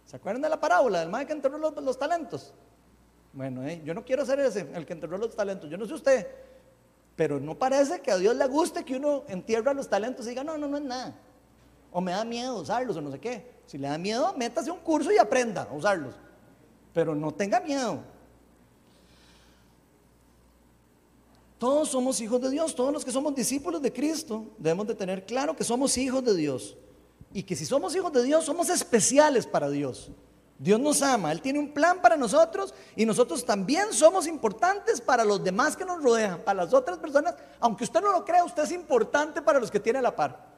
[0.05, 2.53] ¿Se acuerdan de la parábola del madre que enterró los, talentos?
[3.32, 5.70] Bueno, eh, yo no quiero ser ese, el que enterró los talentos.
[5.70, 6.28] Yo no sé usted,
[7.16, 10.43] pero no parece que a Dios le guste que uno entierra los talentos y diga,
[10.43, 11.16] no, no, no es nada.
[11.91, 13.59] O me da miedo usarlos o no sé qué.
[13.70, 16.15] Si le da miedo, métase un curso y aprenda a usarlos.
[16.91, 17.99] Pero no tenga miedo.
[21.59, 25.24] Todos somos hijos de Dios, todos los que somos discípulos de Cristo debemos de tener
[25.24, 26.76] claro que somos hijos de Dios
[27.32, 30.09] y que si somos hijos de Dios somos especiales para Dios.
[30.57, 35.24] Dios nos ama, Él tiene un plan para nosotros y nosotros también somos importantes para
[35.24, 37.36] los demás que nos rodean, para las otras personas.
[37.59, 40.49] Aunque usted no lo crea, usted es importante para los que tiene a la par.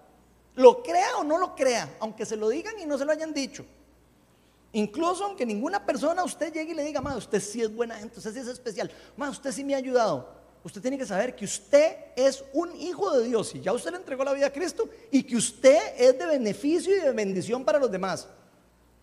[0.55, 3.33] Lo crea o no lo crea, aunque se lo digan y no se lo hayan
[3.33, 3.65] dicho.
[4.73, 8.17] Incluso aunque ninguna persona usted llegue y le diga, ma, usted sí es buena gente,
[8.17, 10.41] usted sí es especial, ma, usted sí me ha ayudado.
[10.63, 13.97] Usted tiene que saber que usted es un hijo de Dios y ya usted le
[13.97, 17.79] entregó la vida a Cristo y que usted es de beneficio y de bendición para
[17.79, 18.27] los demás.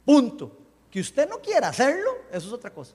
[0.05, 0.53] Punto.
[0.91, 2.95] Que usted no quiera hacerlo, eso es otra cosa.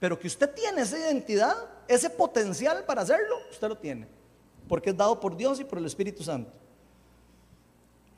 [0.00, 1.54] Pero que usted tiene esa identidad,
[1.86, 4.08] ese potencial para hacerlo, usted lo tiene.
[4.66, 6.50] Porque es dado por Dios y por el Espíritu Santo.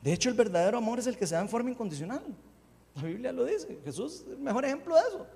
[0.07, 2.23] De hecho, el verdadero amor es el que se da en forma incondicional.
[2.95, 3.77] La Biblia lo dice.
[3.83, 5.27] Jesús es el mejor ejemplo de eso.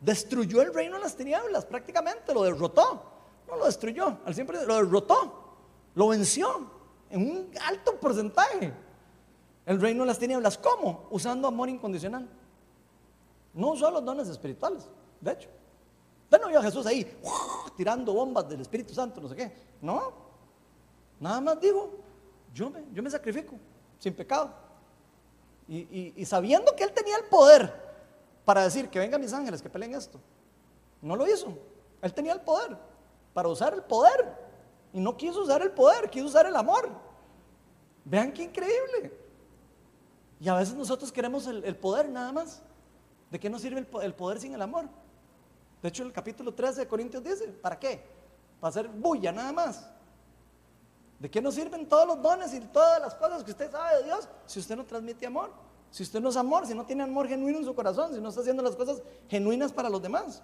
[0.00, 3.02] Destruyó el reino de las tinieblas, prácticamente lo derrotó.
[3.48, 5.56] No lo destruyó, al siempre lo derrotó,
[5.96, 6.70] lo venció
[7.10, 8.72] en un alto porcentaje.
[9.66, 11.08] El reino de las tinieblas, ¿cómo?
[11.10, 12.28] Usando amor incondicional.
[13.52, 14.88] No usó los dones espirituales,
[15.20, 15.48] de hecho.
[16.26, 17.12] Usted no vio a Jesús ahí
[17.76, 19.52] tirando bombas del Espíritu Santo, no sé qué.
[19.82, 20.12] No.
[21.18, 21.98] Nada más digo,
[22.54, 23.56] yo me, yo me sacrifico,
[24.00, 24.52] sin pecado.
[25.68, 27.72] Y, sabiendo que él tenía el poder
[28.44, 30.20] para decir que vengan mis ángeles que peleen esto.
[31.00, 31.56] No lo hizo.
[32.02, 32.76] Él tenía el poder
[33.32, 34.50] para usar el poder.
[34.92, 36.90] Y no quiso usar el poder, quiso usar el amor.
[38.04, 39.16] Vean qué increíble.
[40.40, 42.60] Y a veces nosotros queremos el poder nada más.
[43.30, 44.88] ¿De qué nos sirve el poder sin el amor?
[45.82, 48.04] De hecho, el capítulo 13 de Corintios dice, ¿para qué?
[48.60, 49.88] Para hacer bulla nada más.
[51.20, 54.04] ¿De qué nos sirven todos los dones y todas las cosas que usted sabe de
[54.04, 55.52] Dios si usted no transmite amor?
[55.92, 58.30] Si usted no es amor, si no tiene amor genuino en su corazón, si no
[58.30, 60.42] está haciendo las cosas genuinas para los demás,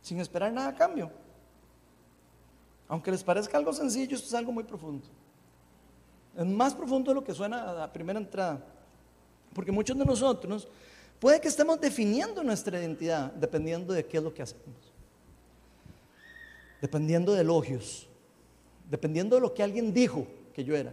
[0.00, 1.10] sin esperar nada a cambio.
[2.86, 5.06] Aunque les parezca algo sencillo, esto es algo muy profundo.
[6.34, 8.64] Es más profundo de lo que suena a la primera entrada.
[9.52, 10.68] Porque muchos de nosotros
[11.20, 14.92] Puede que estemos definiendo nuestra identidad dependiendo de qué es lo que hacemos.
[16.80, 18.06] Dependiendo de elogios.
[18.90, 20.92] Dependiendo de lo que alguien dijo que yo era.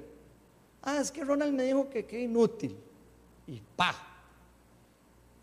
[0.82, 2.76] Ah, es que Ronald me dijo que qué inútil.
[3.48, 3.96] Y pa.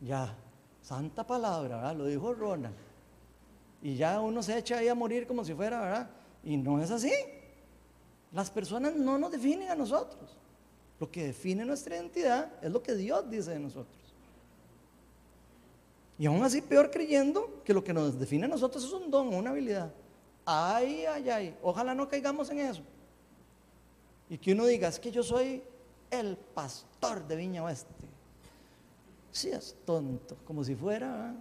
[0.00, 0.34] Ya,
[0.82, 1.96] santa palabra, ¿verdad?
[1.96, 2.74] Lo dijo Ronald.
[3.82, 6.10] Y ya uno se echa ahí a morir como si fuera, ¿verdad?
[6.44, 7.12] Y no es así.
[8.32, 10.36] Las personas no nos definen a nosotros.
[11.00, 13.96] Lo que define nuestra identidad es lo que Dios dice de nosotros.
[16.18, 19.34] Y aún así peor creyendo que lo que nos define a nosotros es un don,
[19.34, 19.92] una habilidad.
[20.44, 22.82] Ay, ay, ay, ojalá no caigamos en eso.
[24.28, 25.62] Y que uno diga, es que yo soy
[26.10, 27.92] el pastor de Viña Oeste.
[29.30, 31.34] Sí, es tonto, como si fuera.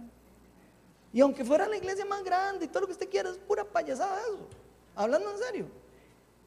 [1.12, 3.64] Y aunque fuera la iglesia más grande y todo lo que usted quiera, es pura
[3.64, 4.48] payasada eso.
[4.94, 5.66] Hablando en serio.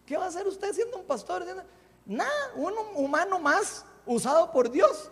[0.06, 1.46] ¿Qué va a hacer usted siendo un pastor?
[2.06, 5.10] Nada, un humano más usado por Dios.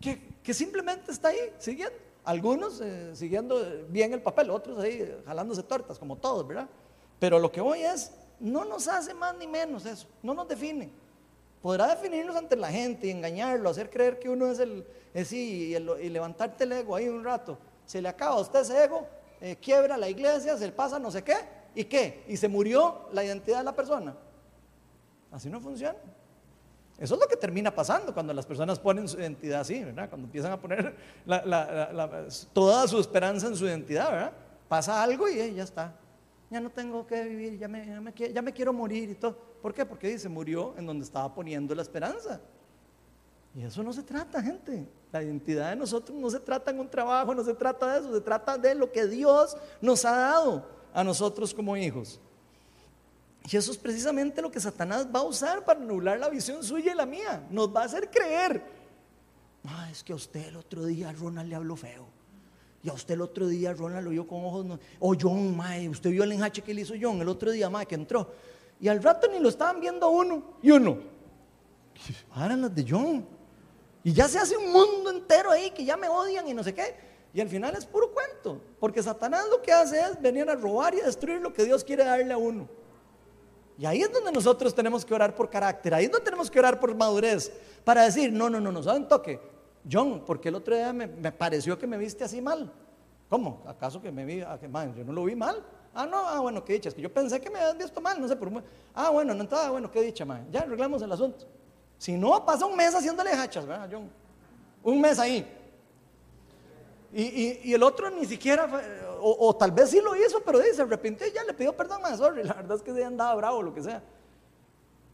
[0.00, 1.96] Que que simplemente está ahí siguiendo.
[2.24, 6.68] Algunos eh, siguiendo bien el papel, otros ahí jalándose tortas, como todos, ¿verdad?
[7.18, 10.90] Pero lo que voy es, no nos hace más ni menos eso, no nos define.
[11.60, 15.76] Podrá definirnos ante la gente y engañarlo, hacer creer que uno es el, es y,
[15.76, 17.58] y, levantarte el ego ahí un rato.
[17.86, 19.06] Se le acaba a usted ese ego,
[19.40, 21.36] eh, quiebra la iglesia, se le pasa no sé qué,
[21.74, 22.24] ¿y qué?
[22.28, 24.16] Y se murió la identidad de la persona.
[25.30, 25.98] Así no funciona.
[27.02, 30.08] Eso es lo que termina pasando cuando las personas ponen su identidad así, ¿verdad?
[30.08, 30.94] Cuando empiezan a poner
[32.52, 34.32] toda su esperanza en su identidad, ¿verdad?
[34.68, 35.96] Pasa algo y ya está.
[36.48, 39.36] ya no tengo que vivir, ya me, ya me, ya me quiero morir y todo.
[39.60, 39.84] ¿Por qué?
[39.84, 42.40] Porque dice, murió en donde estaba poniendo la esperanza.
[43.52, 44.86] Y eso no se trata, gente.
[45.10, 48.14] La identidad de nosotros no se trata en un trabajo, no se trata de eso,
[48.14, 52.20] se trata de lo que Dios nos ha dado a nosotros como hijos.
[53.50, 56.92] Y eso es precisamente lo que Satanás va a usar para anular la visión suya
[56.92, 57.46] y la mía.
[57.50, 58.62] Nos va a hacer creer.
[59.64, 62.06] Ah, es que a usted el otro día Ronald le habló feo.
[62.82, 64.64] Y a usted el otro día Ronald lo vio con ojos.
[64.64, 67.68] No, o John, mae, usted vio el enjache que le hizo John el otro día,
[67.68, 68.32] mae, que entró.
[68.80, 70.98] Y al rato ni lo estaban viendo uno y uno.
[72.32, 73.26] Ahora las de John.
[74.04, 76.74] Y ya se hace un mundo entero ahí que ya me odian y no sé
[76.74, 76.94] qué.
[77.34, 78.60] Y al final es puro cuento.
[78.80, 81.84] Porque Satanás lo que hace es venir a robar y a destruir lo que Dios
[81.84, 82.68] quiere darle a uno.
[83.78, 86.58] Y ahí es donde nosotros tenemos que orar por carácter, ahí es donde tenemos que
[86.58, 87.52] orar por madurez,
[87.84, 89.40] para decir, no, no, no, no, ¿saben toque?
[89.90, 92.72] John, porque el otro día me, pareció que me viste así mal.
[93.28, 93.62] ¿Cómo?
[93.66, 95.64] ¿Acaso que me vi, que, man, yo no lo vi mal?
[95.94, 98.20] Ah, no, ah, bueno, qué dicha, es que yo pensé que me habías visto mal,
[98.20, 98.50] no sé por
[98.94, 101.46] Ah, bueno, no estaba, bueno, qué dicha, man, ya arreglamos el asunto.
[101.98, 104.10] Si no, pasa un mes haciéndole hachas, ¿verdad, John?
[104.82, 105.46] Un mes ahí.
[107.14, 108.66] Y, el otro ni siquiera,
[109.22, 112.00] o, tal vez sí lo hizo, pero dice, se arrepintió y ya le pidió perdón
[112.04, 112.42] a sorry.
[112.44, 114.02] La verdad es que se andaba bravo o lo que sea.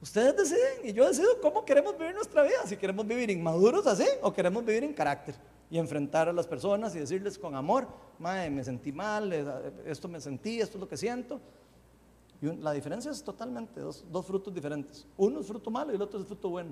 [0.00, 2.66] Ustedes deciden y yo decido cómo queremos vivir nuestra vida.
[2.66, 5.34] Si queremos vivir inmaduros así o queremos vivir en carácter
[5.70, 7.88] y enfrentar a las personas y decirles con amor,
[8.18, 9.32] madre, me sentí mal,
[9.84, 11.40] esto me sentí, esto es lo que siento.
[12.40, 15.06] Y la diferencia es totalmente dos, dos frutos diferentes.
[15.16, 16.70] Uno es fruto malo y el otro es fruto bueno.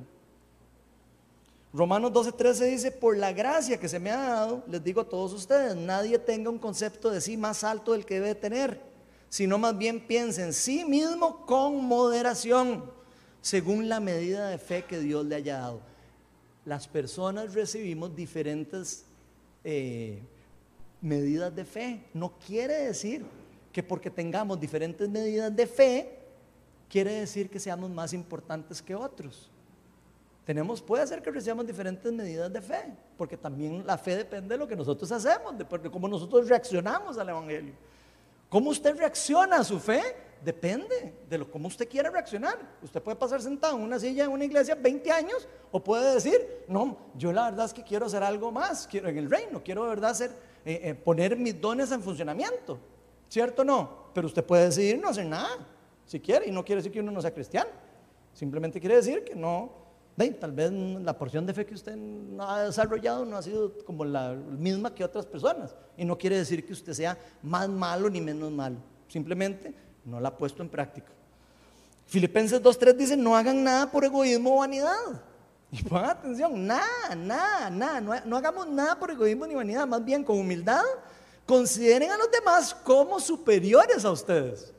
[1.77, 5.35] Romanos 12:13 dice, por la gracia que se me ha dado, les digo a todos
[5.35, 8.81] ustedes, nadie tenga un concepto de sí más alto del que debe tener,
[9.29, 12.91] sino más bien piense en sí mismo con moderación,
[13.43, 15.83] según la medida de fe que Dios le haya dado.
[16.65, 19.05] Las personas recibimos diferentes
[19.63, 20.23] eh,
[21.03, 22.05] medidas de fe.
[22.15, 23.27] No quiere decir
[23.71, 26.21] que porque tengamos diferentes medidas de fe,
[26.89, 29.51] quiere decir que seamos más importantes que otros.
[30.47, 34.59] Tenemos, puede ser que recibamos diferentes medidas de fe, porque también la fe depende de
[34.59, 37.75] lo que nosotros hacemos, de, cómo nosotros reaccionamos al Evangelio.
[38.49, 40.01] ¿Cómo usted reacciona a su fe?
[40.45, 42.57] Depende de lo, cómo usted quiere reaccionar.
[42.81, 46.65] Usted puede pasar sentado en una silla en una iglesia 20 años o puede decir,
[46.69, 49.83] no, yo la verdad es que quiero hacer algo más, quiero en el reino, quiero
[49.83, 50.31] de verdad hacer,
[50.65, 52.79] eh, eh, poner mis dones en funcionamiento.
[53.29, 54.13] ¿Cierto o no?
[54.15, 55.59] Pero usted puede decidir no hacer nada,
[56.05, 57.71] si quiere, y no quiere decir que uno no sea cristiano.
[58.33, 59.86] Simplemente quiere decir que no
[60.17, 61.95] tal vez la porción de fe que usted
[62.41, 65.75] ha desarrollado no ha sido como la misma que otras personas.
[65.97, 68.77] Y no quiere decir que usted sea más malo ni menos malo.
[69.09, 71.13] Simplemente no la ha puesto en práctica.
[72.07, 75.23] Filipenses 2.3 dice, no hagan nada por egoísmo o vanidad.
[75.71, 78.01] Y pongan atención, nada, nada, nada.
[78.01, 79.87] No, no hagamos nada por egoísmo ni vanidad.
[79.87, 80.85] Más bien con humildad,
[81.45, 84.73] consideren a los demás como superiores a ustedes.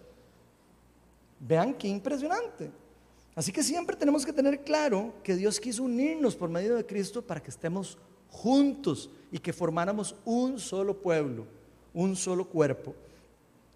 [1.40, 2.72] Vean qué impresionante.
[3.38, 7.22] Así que siempre tenemos que tener claro que Dios quiso unirnos por medio de Cristo
[7.22, 7.96] para que estemos
[8.32, 11.46] juntos y que formáramos un solo pueblo,
[11.94, 12.96] un solo cuerpo.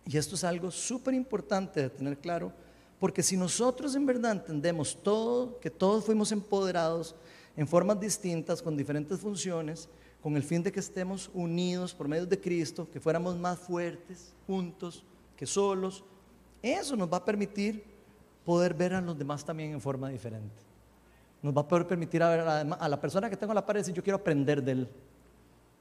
[0.08, 2.52] Y esto es algo súper importante de tener claro,
[3.00, 7.14] porque si nosotros en verdad entendemos todo, que todos fuimos empoderados
[7.56, 9.88] en formas distintas, con diferentes funciones,
[10.24, 14.34] con el fin de que estemos unidos por medio de Cristo, que fuéramos más fuertes
[14.48, 15.06] juntos
[15.38, 16.04] que solos,
[16.64, 17.91] eso nos va a permitir
[18.46, 20.56] poder ver a los demás también en forma diferente.
[21.42, 23.82] Nos va a poder permitir a ver a la persona que tengo a la pared
[23.82, 24.90] decir, yo quiero aprender de él.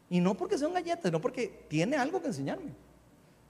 [0.09, 2.73] Y no porque sea un galleta, sino porque tiene algo que enseñarme.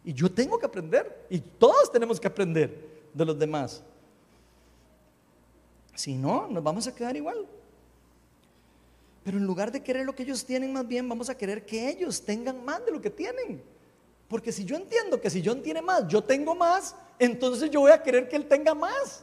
[0.04, 1.26] Y yo tengo que aprender.
[1.30, 3.82] Y todos tenemos que aprender de los demás.
[5.94, 7.46] Si no, nos vamos a quedar igual.
[9.22, 11.88] Pero en lugar de querer lo que ellos tienen, más bien vamos a querer que
[11.88, 13.62] ellos tengan más de lo que tienen.
[14.28, 17.92] Porque si yo entiendo que si John tiene más, yo tengo más, entonces yo voy
[17.92, 19.22] a querer que él tenga más.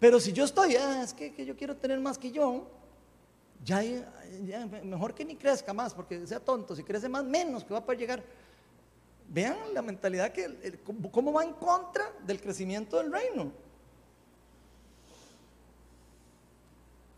[0.00, 2.66] Pero si yo estoy, ah, es que, yo quiero tener más que yo,
[3.64, 3.82] ya,
[4.82, 7.84] mejor que ni crezca más, porque sea tonto, si crece más, menos que va a
[7.84, 8.24] poder llegar.
[9.28, 10.80] Vean la mentalidad que,
[11.12, 13.52] cómo va en contra del crecimiento del reino.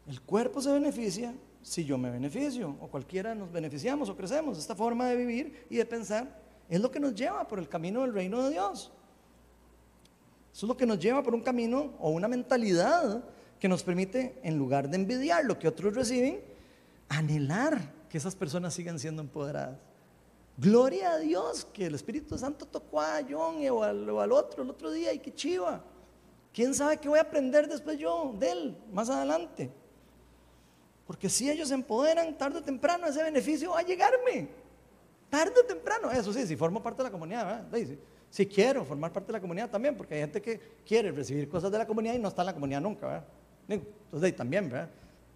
[0.08, 4.58] El cuerpo se beneficia si yo me beneficio, o cualquiera nos beneficiamos o crecemos.
[4.58, 8.00] Esta forma de vivir y de pensar es lo que nos lleva por el camino
[8.00, 8.90] del reino de Dios.
[10.53, 13.24] Eso es lo que nos lleva por un camino o una mentalidad
[13.59, 16.40] que nos permite, en lugar de envidiar lo que otros reciben,
[17.09, 19.78] anhelar que esas personas sigan siendo empoderadas.
[20.57, 24.70] Gloria a Dios que el Espíritu Santo tocó a John o al, al otro el
[24.70, 25.82] otro día y qué chiva.
[26.53, 29.70] ¿Quién sabe qué voy a aprender después yo de él más adelante?
[31.07, 34.48] Porque si ellos se empoderan tarde o temprano, ese beneficio va a llegarme.
[35.28, 37.96] Tarde o temprano, eso sí, si formo parte de la comunidad, ¿verdad?
[38.30, 41.70] Si quiero formar parte de la comunidad también, porque hay gente que quiere recibir cosas
[41.70, 43.24] de la comunidad y no está en la comunidad nunca, ¿verdad?
[43.68, 44.88] entonces ahí también, ¿verdad?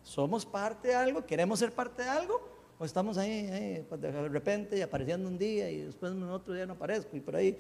[0.03, 1.25] ¿Somos parte de algo?
[1.25, 2.41] ¿Queremos ser parte de algo?
[2.79, 6.67] ¿O estamos ahí, pues, de repente y apareciendo un día y después en otro día
[6.67, 7.57] no aparezco y por ahí?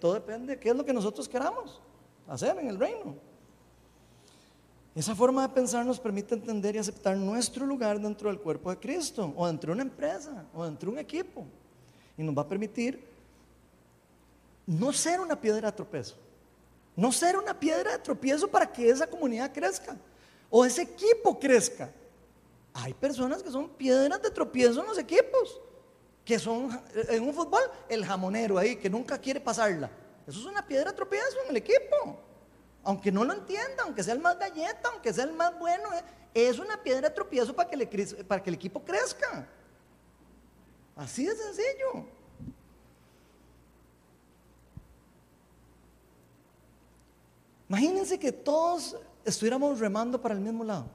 [0.00, 1.80] todo depende de qué es lo que nosotros queramos
[2.26, 3.14] hacer en el reino.
[4.94, 8.78] Esa forma de pensar nos permite entender y aceptar nuestro lugar dentro del cuerpo de
[8.78, 11.44] Cristo, o dentro de una empresa, o dentro de un equipo.
[12.16, 13.13] Y nos va a permitir
[14.66, 16.16] no ser una piedra de tropiezo.
[16.96, 19.96] No ser una piedra de tropiezo para que esa comunidad crezca
[20.48, 21.90] o ese equipo crezca.
[22.72, 25.60] Hay personas que son piedras de tropiezo en los equipos,
[26.24, 29.90] que son en un fútbol el jamonero ahí, que nunca quiere pasarla.
[30.26, 32.20] Eso es una piedra de tropiezo en el equipo.
[32.84, 36.02] Aunque no lo entienda, aunque sea el más galleta, aunque sea el más bueno, eh,
[36.34, 39.46] es una piedra de tropiezo que, para que el equipo crezca.
[40.96, 42.06] Así de sencillo.
[47.68, 50.86] Imagínense que todos estuviéramos remando para el mismo lado.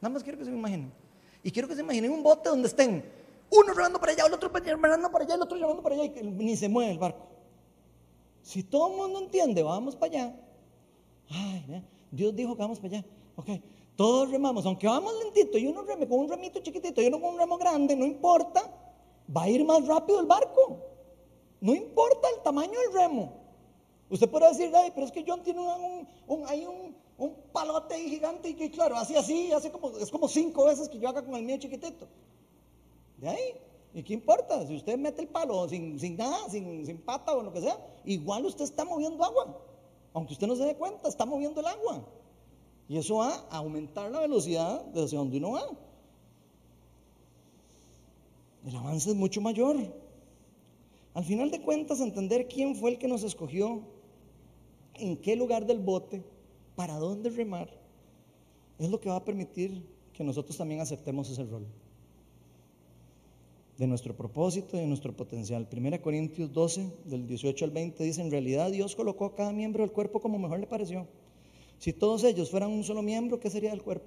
[0.00, 0.92] Nada más quiero que se me imaginen.
[1.42, 3.04] Y quiero que se imaginen un bote donde estén
[3.50, 6.22] uno remando para allá, el otro remando para allá, el otro remando para allá y
[6.22, 7.26] ni se mueve el barco.
[8.42, 10.36] Si todo el mundo entiende, vamos para allá.
[11.30, 13.06] Ay, Dios dijo que vamos para allá.
[13.36, 13.48] Ok,
[13.96, 17.34] todos remamos, aunque vamos lentito y uno reme con un remito chiquitito y uno con
[17.34, 18.70] un remo grande, no importa,
[19.34, 20.78] va a ir más rápido el barco.
[21.60, 23.45] No importa el tamaño del remo.
[24.08, 28.50] Usted puede decir, ay, pero es que John tiene un, hay un, un, palote gigante
[28.50, 31.34] y que claro, así así, hace como, es como cinco veces que yo haga con
[31.34, 32.06] el mío chiquitito.
[33.16, 33.54] De ahí,
[33.94, 34.64] ¿y qué importa?
[34.64, 37.76] Si usted mete el palo sin, sin nada, sin, sin pata o lo que sea,
[38.04, 39.60] igual usted está moviendo agua.
[40.12, 42.06] Aunque usted no se dé cuenta, está moviendo el agua.
[42.88, 45.68] Y eso va a aumentar la velocidad de hacia donde uno va.
[48.64, 49.76] El avance es mucho mayor.
[51.14, 53.82] Al final de cuentas, entender quién fue el que nos escogió
[54.98, 56.22] en qué lugar del bote,
[56.74, 57.70] para dónde remar,
[58.78, 59.82] es lo que va a permitir
[60.12, 61.66] que nosotros también aceptemos ese rol.
[63.78, 65.68] De nuestro propósito y de nuestro potencial.
[65.70, 69.82] 1 Corintios 12, del 18 al 20, dice, en realidad Dios colocó a cada miembro
[69.82, 71.06] del cuerpo como mejor le pareció.
[71.78, 74.06] Si todos ellos fueran un solo miembro, ¿qué sería el cuerpo?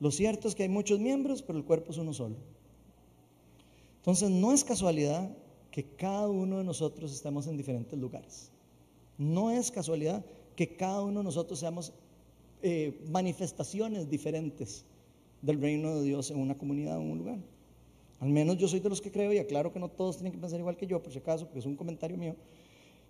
[0.00, 2.36] Lo cierto es que hay muchos miembros, pero el cuerpo es uno solo.
[3.98, 5.30] Entonces no es casualidad
[5.70, 8.50] que cada uno de nosotros estemos en diferentes lugares.
[9.18, 11.92] No es casualidad que cada uno de nosotros seamos
[12.62, 14.84] eh, manifestaciones diferentes
[15.42, 17.38] del reino de Dios en una comunidad en un lugar.
[18.20, 20.38] Al menos yo soy de los que creo, y aclaro que no todos tienen que
[20.38, 22.34] pensar igual que yo, por si acaso, porque es un comentario mío,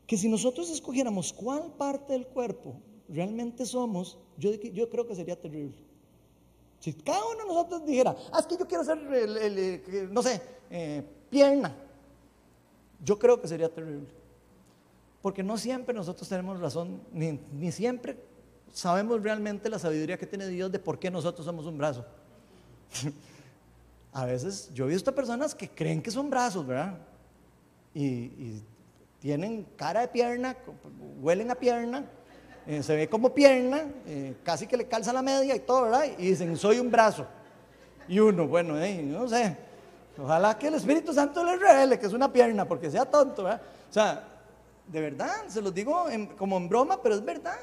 [0.06, 2.74] que si nosotros escogiéramos cuál parte del cuerpo
[3.08, 4.50] realmente somos, yo,
[4.90, 5.76] creo que sería terrible.
[6.80, 10.40] Si cada uno de nosotros dijera, ah, es que yo quiero ser, el, no sé,
[10.70, 11.74] eh, pierna,
[13.04, 14.08] yo creo que sería terrible.
[15.26, 18.16] Porque no siempre nosotros tenemos razón, ni, siempre
[18.72, 22.06] sabemos realmente la sabiduría que tiene Dios de por qué nosotros somos un brazo.
[24.12, 26.96] a veces yo he visto personas que creen que son brazos, ¿verdad?
[27.92, 28.62] Y,
[29.18, 30.56] tienen cara de pierna,
[31.20, 32.04] huelen a pierna,
[32.64, 36.04] eh, se ve como pierna, eh, casi que le calza la media y todo, ¿verdad?
[36.18, 37.26] Y dicen, soy un brazo.
[38.06, 39.56] Y uno, bueno, eh, no sé,
[40.16, 43.60] ojalá que el Espíritu Santo le revele que es una pierna, porque sea tonto, ¿verdad?
[43.90, 44.35] O sea,
[44.86, 46.06] de verdad, se los digo
[46.38, 47.58] como en broma, pero es verdad.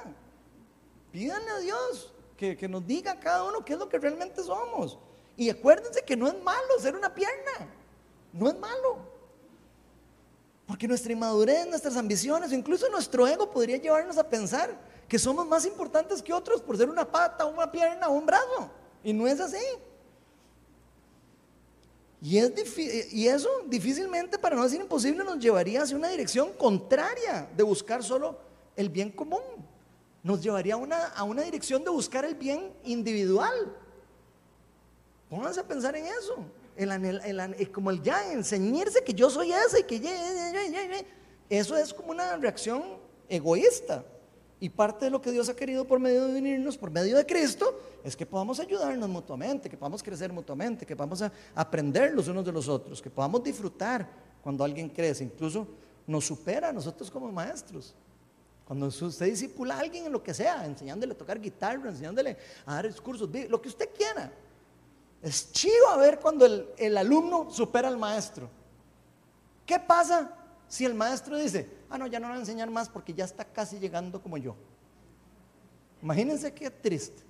[1.11, 4.97] Pídanle a Dios que, que nos diga cada uno qué es lo que realmente somos.
[5.37, 7.51] Y acuérdense que no es malo ser una pierna.
[8.31, 8.97] No es malo.
[10.65, 14.75] Porque nuestra inmadurez, nuestras ambiciones, o incluso nuestro ego podría llevarnos a pensar
[15.07, 18.69] que somos más importantes que otros por ser una pata, una pierna o un brazo.
[19.03, 19.63] Y no es así.
[22.25, 22.37] Y,
[23.11, 28.01] y eso difícilmente, para no decir imposible, nos llevaría hacia una dirección contraria de buscar
[28.01, 28.39] solo
[28.77, 29.41] el bien común.
[30.23, 33.75] Nos llevaría a una, dirección de buscar el bien individual.
[35.29, 36.37] Pónganse a pensar en eso.
[36.77, 41.05] El, como el ya, enseñarse que yo soy ese y que
[41.49, 42.83] eso es como una reacción
[43.27, 44.05] egoísta.
[44.63, 47.25] Y parte de lo que Dios ha querido por medio de venirnos, por medio de
[47.25, 51.21] Cristo, es que podamos ayudarnos mutuamente, que podamos crecer mutuamente, que podamos
[51.53, 54.09] aprender los unos de los otros, que podamos disfrutar
[54.41, 55.67] cuando alguien crece, incluso
[56.07, 57.93] nos supera a nosotros como maestros.
[58.63, 62.75] Cuando usted disipula a alguien en lo que sea, enseñándole a tocar guitarra, enseñándole a
[62.75, 64.31] dar discursos, lo que usted quiera.
[65.21, 66.45] Es chido a ver cuando
[66.77, 68.49] el alumno supera al maestro.
[69.65, 70.37] ¿Qué pasa
[70.69, 73.45] si el maestro dice, ah, no, ya no voy a enseñar más porque ya está
[73.45, 74.55] casi llegando como yo.
[76.01, 77.23] Imagínense qué triste.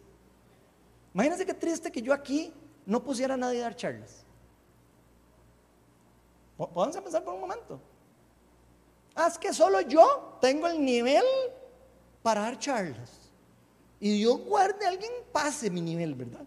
[1.14, 2.54] Imagínense qué triste que yo aquí
[2.86, 4.24] no pusiera a nadie a dar charlas.
[6.58, 7.80] Pónganse a pensar por un momento.
[9.16, 11.26] Haz que solo yo tengo el nivel
[12.22, 13.12] para dar charlas.
[14.00, 16.46] Y Dios guarde alguien pase mi nivel, ¿verdad?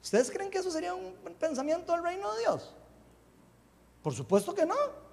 [0.00, 2.72] ¿Ustedes creen que eso sería un pensamiento del reino de Dios?
[4.00, 5.03] Por supuesto que no.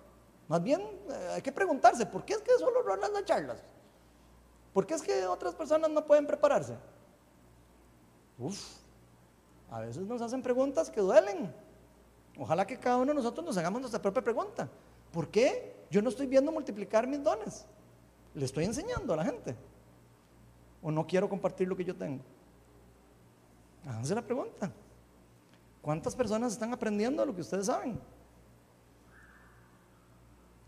[0.51, 3.63] Más bien eh, hay que preguntarse, ¿por qué es que solo Ronald da charlas?
[4.73, 6.75] ¿Por qué es que otras personas no pueden prepararse?
[8.37, 8.61] Uf,
[9.69, 11.55] a veces nos hacen preguntas que duelen.
[12.37, 14.67] Ojalá que cada uno de nosotros nos hagamos nuestra propia pregunta.
[15.13, 17.65] ¿Por qué yo no estoy viendo multiplicar mis dones?
[18.33, 19.55] Le estoy enseñando a la gente.
[20.81, 22.21] ¿O no quiero compartir lo que yo tengo?
[23.87, 24.69] Háganse la pregunta.
[25.81, 28.01] ¿Cuántas personas están aprendiendo lo que ustedes saben?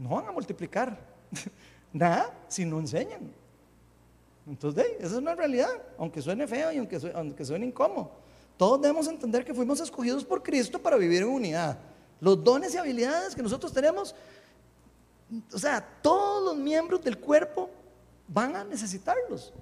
[0.04, 1.00] No van a multiplicar
[1.94, 3.32] nada si no enseñan.
[4.46, 8.12] Entonces, esa es una realidad, aunque suene feo y aunque suene, incómodo.
[8.58, 11.78] Todos debemos entender que fuimos escogidos por Cristo para vivir en unidad.
[12.20, 14.14] Los dones y habilidades que nosotros tenemos,
[15.54, 17.70] o sea, todos los miembros del cuerpo
[18.28, 19.54] van a necesitarlos.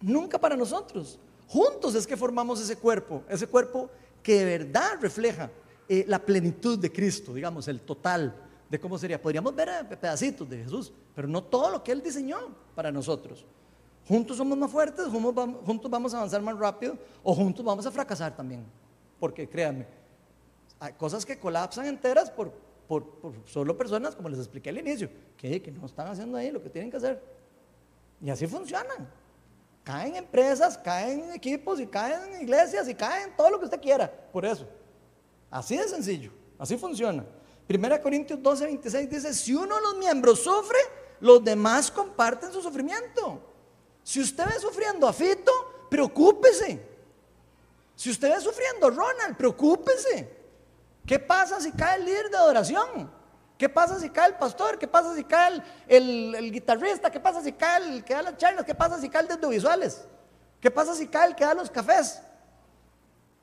[0.00, 1.20] Nunca para nosotros.
[1.46, 3.88] Juntos es que formamos ese cuerpo, ese cuerpo
[4.20, 5.48] que de verdad refleja
[5.88, 8.34] eh, la plenitud de Cristo, digamos, el total
[8.68, 9.20] de cómo sería.
[9.20, 12.38] Podríamos ver eh, pedacitos de Jesús, pero no todo lo que Él diseñó
[12.74, 13.44] para nosotros.
[14.06, 18.36] Juntos somos más fuertes, juntos vamos a avanzar más rápido o juntos vamos a fracasar
[18.36, 18.64] también.
[19.18, 19.86] Porque créanme,
[20.78, 22.52] hay cosas que colapsan enteras por,
[22.86, 23.06] por,
[23.46, 26.68] solo personas, como les expliqué al inicio, que, que no están haciendo ahí lo que
[26.68, 27.22] tienen que hacer.
[28.20, 28.94] Y así funciona.
[29.82, 34.10] Caen empresas, caen equipos y caen iglesias y caen todo lo que usted quiera.
[34.10, 34.66] Por eso.
[35.50, 36.30] Así de sencillo.
[36.58, 37.24] Así funciona.
[37.66, 40.78] Primera Corintios 12, 26 dice, si uno de los miembros sufre,
[41.20, 43.40] los demás comparten su sufrimiento.
[44.02, 46.94] Si usted ve sufriendo a Fito, preocúpese.
[47.96, 50.28] Si usted ve sufriendo a Ronald, preocúpese.
[51.06, 53.10] ¿Qué pasa si cae el líder de adoración?
[53.56, 54.78] ¿Qué pasa si cae el pastor?
[54.78, 57.10] ¿Qué pasa si cae el, guitarrista?
[57.10, 58.64] ¿Qué pasa si cae el que da las charlas?
[58.64, 60.04] ¿Qué pasa si cae el de audiovisuales?
[60.60, 62.20] ¿Qué pasa si cae el que da los cafés?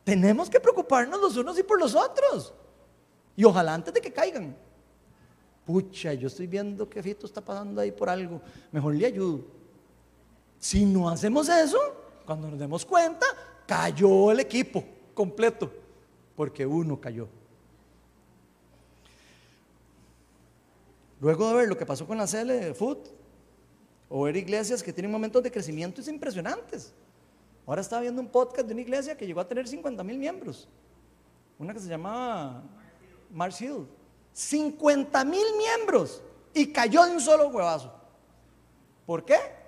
[0.03, 2.53] Tenemos que preocuparnos los unos y por los otros.
[3.41, 4.55] Y ojalá antes de que caigan.
[5.65, 8.39] Pucha, yo estoy viendo que Fito está pasando ahí por algo.
[8.71, 9.43] Mejor le ayudo.
[10.59, 11.79] Si no hacemos eso,
[12.23, 13.25] cuando nos demos cuenta,
[13.65, 14.83] cayó el equipo
[15.15, 15.71] completo.
[16.35, 17.27] Porque uno cayó.
[21.19, 22.99] Luego de ver lo que pasó con la CL de Food,
[24.07, 26.93] o ver iglesias que tienen momentos de crecimiento impresionantes.
[27.65, 30.67] Ahora estaba viendo un podcast de una iglesia que llegó a tener 50 mil miembros.
[31.57, 32.80] Una que se llamaba
[33.31, 33.87] Mars Hill.
[34.33, 36.21] 50 mil miembros
[36.53, 37.93] y cayó de un solo huevazo.
[39.05, 39.61] ¿Por qué?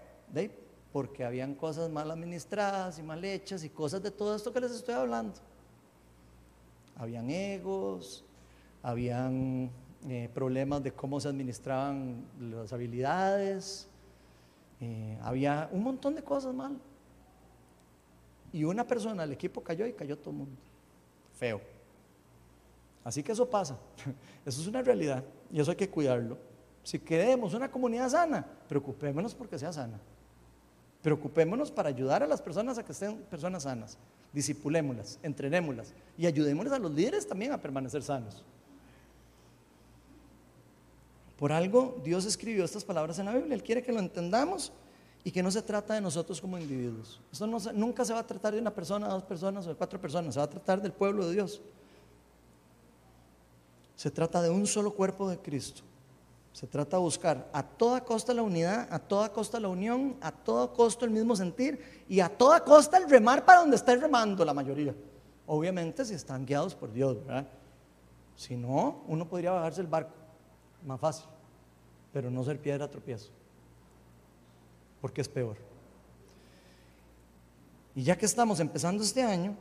[0.93, 4.71] porque habían cosas mal administradas y mal hechas y cosas de todo esto que les
[4.71, 5.33] estoy hablando.
[6.95, 8.23] Habían egos,
[8.83, 9.71] habían
[10.07, 13.87] eh, problemas de cómo se administraban las habilidades,
[14.79, 16.77] eh, había un montón de cosas mal.
[18.51, 20.61] Y una persona, el equipo cayó y cayó todo el mundo.
[21.33, 21.72] Feo.
[23.03, 23.77] Así que eso pasa.
[24.45, 26.37] Eso es una realidad y eso hay que cuidarlo.
[26.83, 29.99] Si queremos una comunidad sana, preocupémonos porque sea sana.
[31.01, 33.97] Preocupémonos para ayudar a las personas a que estén personas sanas.
[34.33, 38.43] Disipulémoslas, entrenémoslas y ayudémosles a los líderes también a permanecer sanos.
[41.37, 43.53] Por algo Dios escribió estas palabras en la Biblia.
[43.53, 44.71] Él quiere que lo entendamos
[45.23, 47.21] y que no se trata de nosotros como individuos.
[47.31, 50.33] Esto nunca se va a tratar de una persona, dos personas o de cuatro personas.
[50.33, 51.61] Se va a tratar del pueblo de Dios.
[54.03, 55.81] Se trata de un solo cuerpo de Cristo.
[56.51, 60.29] Se trata de buscar a toda costa la unidad, a toda costa la unión, a
[60.29, 64.43] todo costo el mismo sentir y a toda costa el remar para donde está remando
[64.43, 64.93] la mayoría.
[65.47, 67.47] Obviamente si están guiados por Dios, ¿verdad?
[68.35, 70.11] Si no, uno podría bajarse el barco,
[70.85, 71.27] más fácil,
[72.11, 73.29] pero no ser piedra tropiezo,
[74.99, 75.55] porque es peor.
[77.95, 79.55] Y ya que estamos empezando este año,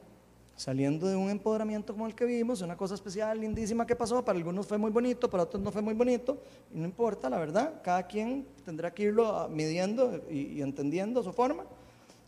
[0.62, 4.38] saliendo de un empoderamiento como el que vimos, una cosa especial, lindísima que pasó, para
[4.38, 6.38] algunos fue muy bonito, para otros no fue muy bonito,
[6.72, 11.32] y no importa, la verdad, cada quien tendrá que irlo midiendo y, y entendiendo su
[11.32, 11.64] forma.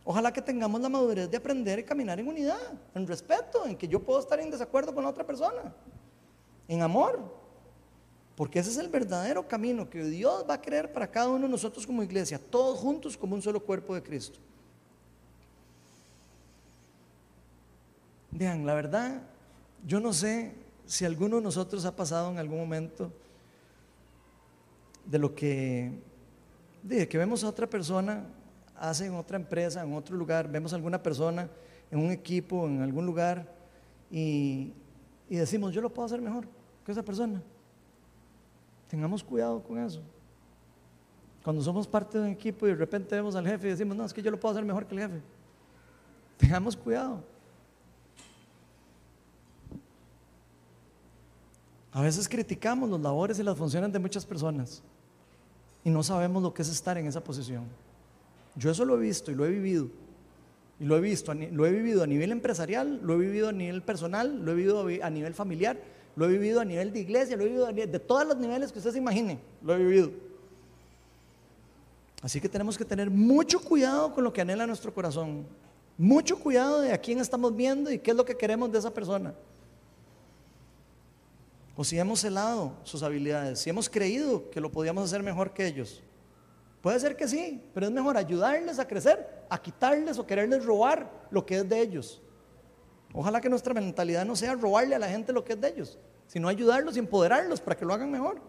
[0.03, 2.59] Ojalá que tengamos la madurez de aprender y caminar en unidad,
[2.93, 5.73] en respeto, en que yo puedo estar en desacuerdo con la otra persona,
[6.67, 7.17] en amor,
[8.35, 11.49] porque ese es el verdadero camino que Dios va a querer para cada uno de
[11.49, 14.39] nosotros como iglesia, todos juntos como un solo cuerpo de Cristo.
[18.37, 19.21] Vean, la verdad,
[19.87, 20.53] yo no sé
[20.85, 23.09] si alguno de nosotros ha pasado en algún momento
[25.05, 25.93] de lo que,
[26.83, 28.25] de que vemos a otra persona,
[28.75, 31.47] hace en otra empresa, en otro lugar, vemos a alguna persona
[31.89, 33.49] en un equipo, en algún lugar,
[34.11, 34.73] y,
[35.29, 36.45] y decimos, yo lo puedo hacer mejor
[36.85, 37.41] que esa persona.
[38.89, 40.01] Tengamos cuidado con eso.
[41.41, 44.03] Cuando somos parte de un equipo y de repente vemos al jefe y decimos, no,
[44.03, 45.21] es que yo lo puedo hacer mejor que el jefe.
[46.37, 47.33] Tengamos cuidado.
[51.95, 54.83] A veces criticamos los labores y las funciones de muchas personas
[55.81, 57.63] y no sabemos lo que es estar en esa posición.
[58.57, 59.87] Yo eso lo he visto y lo he vivido.
[60.77, 63.81] Y lo he visto, lo he vivido a nivel empresarial, lo he vivido a nivel
[63.81, 65.77] personal, lo he vivido a nivel familiar,
[66.17, 68.79] lo he vivido a nivel de iglesia, lo he vivido de todos los niveles que
[68.79, 70.11] usted se imagine, lo he vivido.
[72.21, 75.45] Así que tenemos que tener mucho cuidado con lo que anhela nuestro corazón,
[75.97, 78.93] mucho cuidado de a quién estamos viendo y qué es lo que queremos de esa
[78.93, 79.33] persona.
[81.75, 85.67] O si hemos celado sus habilidades, si hemos creído que lo podíamos hacer mejor que
[85.67, 86.01] ellos.
[86.81, 91.27] Puede ser que sí, pero es mejor ayudarles a crecer, a quitarles o quererles robar
[91.31, 92.21] lo que es de ellos.
[93.13, 95.97] Ojalá que nuestra mentalidad no sea robarle a la gente lo que es de ellos,
[96.27, 98.39] sino ayudarlos y empoderarlos para que lo hagan mejor.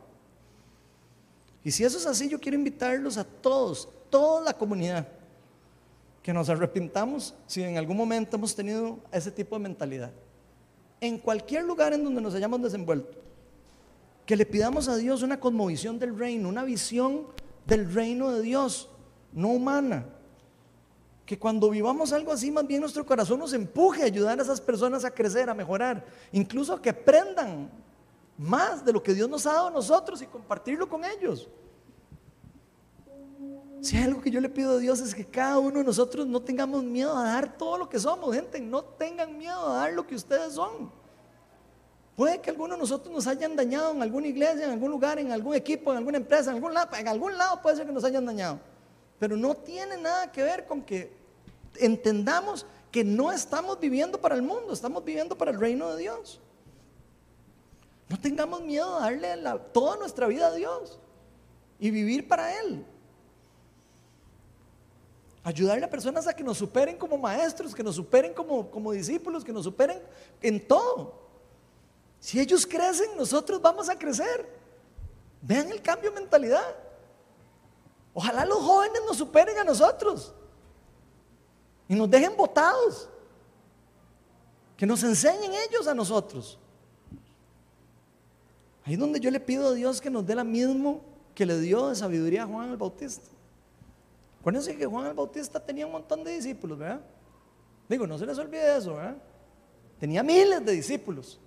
[1.65, 5.09] Y si eso es así, yo quiero invitarlos a todos, toda la comunidad,
[6.23, 10.13] que nos arrepintamos si en algún momento hemos tenido ese tipo de mentalidad
[11.01, 13.19] en cualquier lugar en donde nos hayamos desenvuelto,
[14.25, 17.27] que le pidamos a Dios una cosmovisión del reino, una visión
[17.67, 18.89] del reino de Dios,
[19.33, 20.07] no humana.
[21.25, 24.61] Que cuando vivamos algo así, más bien nuestro corazón nos empuje a ayudar a esas
[24.61, 27.71] personas a crecer, a mejorar, incluso que aprendan
[28.39, 31.49] más de lo que Dios nos ha dado a nosotros y compartirlo con ellos.
[33.81, 36.41] Si algo que yo le pido a Dios es que cada uno de nosotros no
[36.41, 40.07] tengamos miedo a dar todo lo que somos, gente, no tengan miedo a dar lo
[40.07, 40.91] que ustedes son.
[42.17, 45.33] Puede que algunos de nosotros nos hayan dañado en alguna iglesia, en algún lugar, en
[45.33, 48.05] algún equipo, en alguna empresa, en algún lado, en algún lado puede ser que nos
[48.05, 48.59] hayan dañado.
[49.19, 51.15] Pero no tiene nada que ver con que
[51.79, 56.41] entendamos que no estamos viviendo para el mundo, estamos viviendo para el reino de Dios.
[58.09, 59.29] No tengamos miedo a darle
[59.75, 60.99] toda nuestra vida a Dios
[61.79, 62.87] y vivir para Él.
[65.47, 69.45] Ayudarle a personas a que nos superen como maestros, que nos superen como, como discípulos,
[69.45, 70.03] que nos superen
[70.43, 71.15] en todo.
[72.19, 74.45] Si ellos crecen, nosotros vamos a crecer.
[75.41, 76.75] Vean el cambio de mentalidad.
[78.13, 80.35] Ojalá los jóvenes nos superen a nosotros
[81.87, 83.09] y nos dejen votados.
[84.77, 86.59] Que nos enseñen ellos a nosotros.
[88.85, 90.97] Ahí es donde yo le pido a Dios que nos dé la misma
[91.37, 93.36] que le dio de sabiduría a Juan el Bautista.
[94.47, 97.01] Acuérdense que Juan el Bautista tenía un montón de discípulos, ¿verdad?
[97.89, 99.17] Digo, no se les olvide eso, ¿verdad?
[99.99, 101.41] Tenía miles de discípulos.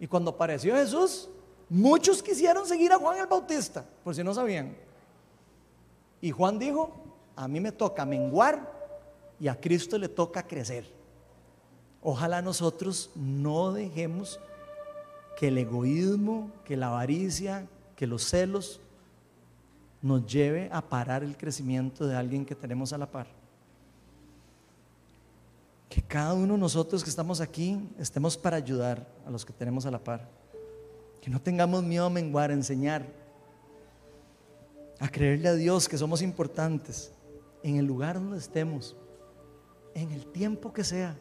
[0.00, 1.28] Y cuando apareció Jesús,
[1.68, 4.74] muchos quisieron seguir a Juan el Bautista, por si no sabían.
[6.22, 6.90] Y Juan dijo,
[7.36, 8.66] a mí me toca menguar
[9.38, 10.90] y a Cristo le toca crecer.
[12.00, 14.40] Ojalá nosotros no dejemos
[15.36, 18.80] que el egoísmo, que la avaricia, que los celos
[20.02, 23.26] nos lleve a parar el crecimiento de alguien que tenemos a la par.
[25.88, 29.86] Que cada uno de nosotros que estamos aquí estemos para ayudar a los que tenemos
[29.86, 30.28] a la par.
[31.20, 33.06] Que no tengamos miedo a menguar, a enseñar,
[34.98, 37.12] a creerle a Dios que somos importantes
[37.62, 38.96] en el lugar donde estemos,
[39.94, 41.16] en el tiempo que sea.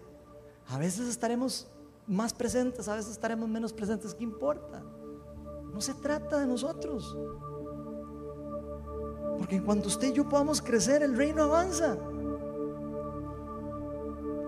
[0.67, 1.67] A veces estaremos
[2.07, 4.83] más presentes, a veces estaremos menos presentes, ¿qué importa?
[5.73, 7.15] No se trata de nosotros.
[9.37, 11.97] Porque en cuanto usted y yo podamos crecer, el reino avanza.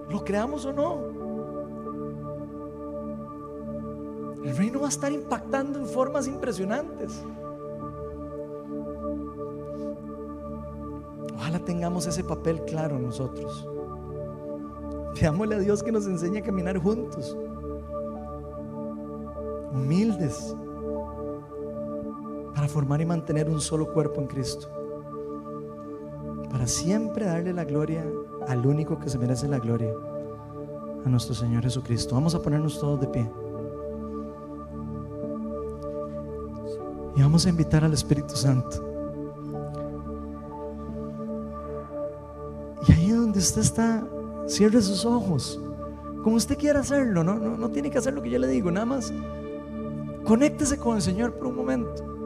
[0.09, 1.18] Lo creamos o no.
[4.43, 7.22] El reino va a estar impactando en formas impresionantes.
[11.35, 13.68] Ojalá tengamos ese papel claro nosotros.
[15.14, 17.35] Pidámosle a Dios que nos enseñe a caminar juntos,
[19.73, 20.55] humildes,
[22.55, 24.77] para formar y mantener un solo cuerpo en Cristo
[26.57, 28.03] para siempre darle la gloria
[28.47, 29.93] al único que se merece la gloria,
[31.05, 32.15] a nuestro Señor Jesucristo.
[32.15, 33.29] Vamos a ponernos todos de pie.
[37.15, 38.84] Y vamos a invitar al Espíritu Santo.
[42.88, 44.07] Y ahí donde usted está,
[44.47, 45.61] cierre sus ojos.
[46.23, 48.71] Como usted quiera hacerlo, no, no, no tiene que hacer lo que yo le digo,
[48.71, 49.13] nada más
[50.23, 52.16] conéctese con el Señor por un momento.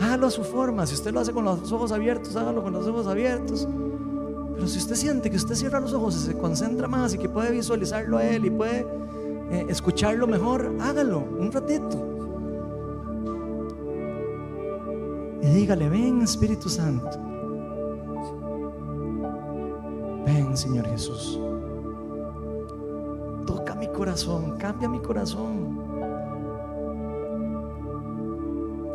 [0.00, 0.86] Hágalo a su forma.
[0.86, 3.68] Si usted lo hace con los ojos abiertos, hágalo con los ojos abiertos.
[4.54, 7.28] Pero si usted siente que usted cierra los ojos y se concentra más y que
[7.28, 8.86] puede visualizarlo a Él y puede
[9.50, 12.06] eh, escucharlo mejor, hágalo un ratito.
[15.42, 17.10] Y dígale, ven Espíritu Santo.
[20.24, 21.40] Ven Señor Jesús.
[23.46, 25.59] Toca mi corazón, cambia mi corazón.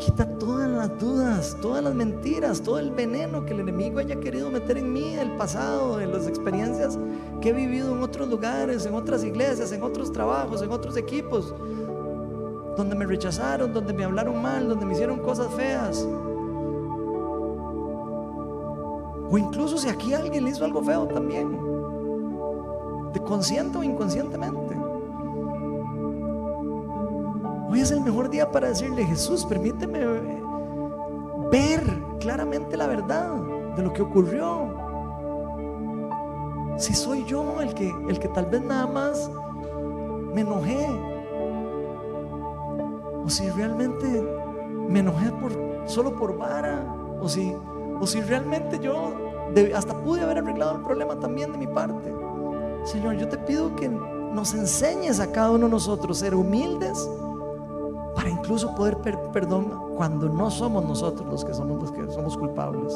[0.05, 4.51] Quita todas las dudas, todas las mentiras, todo el veneno que el enemigo haya querido
[4.51, 6.99] meter en mí del pasado, de las experiencias
[7.41, 11.55] que he vivido en otros lugares, en otras iglesias, en otros trabajos, en otros equipos,
[12.77, 16.07] donde me rechazaron, donde me hablaron mal, donde me hicieron cosas feas.
[19.31, 21.49] O incluso si aquí alguien le hizo algo feo también,
[23.11, 24.84] de consciente o inconscientemente.
[27.75, 29.99] Hoy es el mejor día para decirle, Jesús, permíteme
[31.51, 31.83] ver
[32.21, 33.33] claramente la verdad
[33.75, 34.73] de lo que ocurrió.
[36.77, 39.29] Si soy yo el que, el que tal vez nada más
[40.33, 40.87] me enojé.
[43.25, 44.25] O si realmente
[44.87, 45.51] me enojé por,
[45.85, 46.81] solo por vara.
[47.19, 47.53] O si,
[47.99, 49.11] o si realmente yo
[49.75, 52.09] hasta pude haber arreglado el problema también de mi parte.
[52.85, 57.05] Señor, yo te pido que nos enseñes a cada uno de nosotros ser humildes
[58.45, 58.97] incluso poder
[59.33, 62.95] perdón cuando no somos nosotros los que somos los que somos culpables.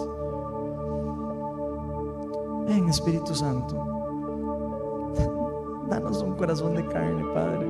[2.68, 3.76] Ven Espíritu Santo,
[5.90, 7.68] danos un corazón de carne, Padre.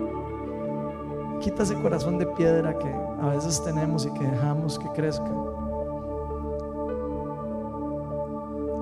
[1.39, 5.31] Quita ese corazón de piedra que a veces tenemos y que dejamos que crezca.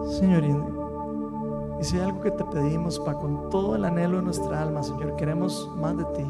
[0.08, 0.44] Señor,
[1.80, 4.82] y si hay algo que te pedimos, para con todo el anhelo de nuestra alma,
[4.82, 6.26] Señor, queremos más de ti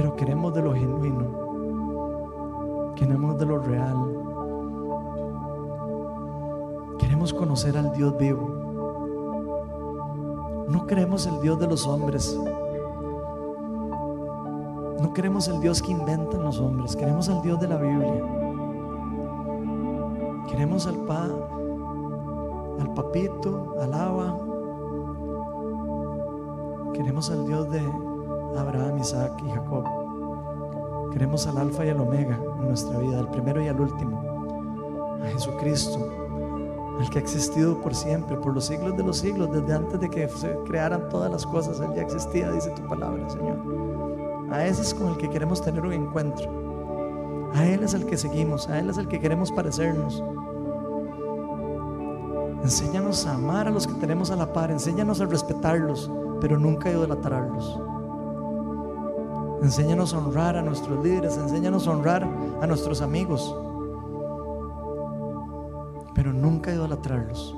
[0.00, 1.26] pero queremos de lo genuino,
[2.96, 3.98] queremos de lo real,
[6.98, 8.48] queremos conocer al Dios vivo.
[10.70, 12.34] No queremos el Dios de los hombres,
[15.02, 18.24] no queremos el Dios que inventan los hombres, queremos al Dios de la Biblia.
[20.48, 21.28] Queremos al pa,
[22.80, 24.38] al papito, al agua.
[26.94, 28.09] Queremos al Dios de
[28.56, 29.84] Abraham, Isaac y Jacob.
[31.12, 34.22] Queremos al alfa y al omega en nuestra vida, al primero y al último,
[35.22, 36.08] a Jesucristo,
[37.00, 40.08] al que ha existido por siempre, por los siglos de los siglos, desde antes de
[40.08, 43.58] que se crearan todas las cosas, Él ya existía, dice tu palabra, Señor.
[44.50, 46.48] A ese es con el que queremos tener un encuentro.
[47.54, 50.22] A Él es el que seguimos, a Él es el que queremos parecernos.
[52.62, 56.10] Enséñanos a amar a los que tenemos a la par, enséñanos a respetarlos,
[56.40, 57.80] pero nunca a idolatrarlos.
[59.62, 62.26] Enséñanos a honrar a nuestros líderes, enséñanos a honrar
[62.60, 63.54] a nuestros amigos,
[66.14, 67.56] pero nunca idolatrarlos.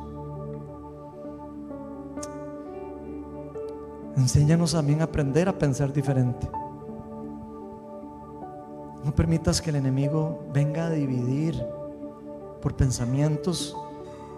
[4.16, 6.48] Enséñanos también a aprender a pensar diferente.
[9.04, 11.60] No permitas que el enemigo venga a dividir
[12.60, 13.76] por pensamientos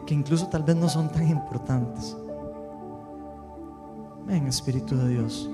[0.07, 2.17] que incluso tal vez no son tan importantes.
[4.27, 5.51] Ven, Espíritu de Dios.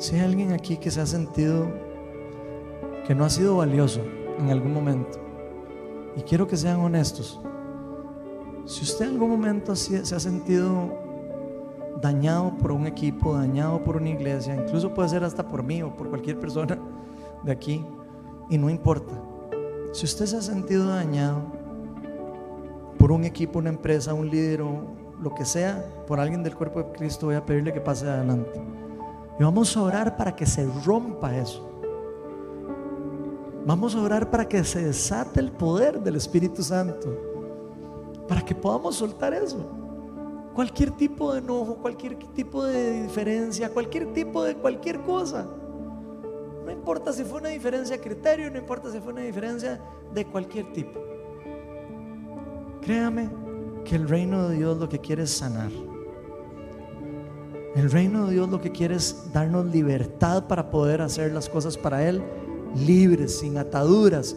[0.00, 1.68] Si hay alguien aquí que se ha sentido
[3.06, 4.00] que no ha sido valioso
[4.38, 5.18] en algún momento,
[6.16, 7.38] y quiero que sean honestos,
[8.64, 10.90] si usted en algún momento se ha sentido
[12.00, 15.94] dañado por un equipo, dañado por una iglesia, incluso puede ser hasta por mí o
[15.94, 16.78] por cualquier persona
[17.42, 17.84] de aquí,
[18.48, 19.12] y no importa.
[19.92, 21.42] Si usted se ha sentido dañado
[22.98, 24.80] por un equipo, una empresa, un líder o
[25.22, 28.62] lo que sea, por alguien del cuerpo de Cristo, voy a pedirle que pase adelante.
[29.40, 31.66] Y vamos a orar para que se rompa eso.
[33.64, 37.08] Vamos a orar para que se desate el poder del Espíritu Santo.
[38.28, 39.66] Para que podamos soltar eso.
[40.54, 45.46] Cualquier tipo de enojo, cualquier tipo de diferencia, cualquier tipo de cualquier cosa.
[46.66, 49.80] No importa si fue una diferencia de criterio, no importa si fue una diferencia
[50.12, 51.00] de cualquier tipo.
[52.82, 53.30] Créame
[53.86, 55.70] que el reino de Dios lo que quiere es sanar.
[57.74, 61.76] El reino de Dios lo que quiere es darnos libertad para poder hacer las cosas
[61.76, 62.22] para Él
[62.74, 64.36] libres, sin ataduras.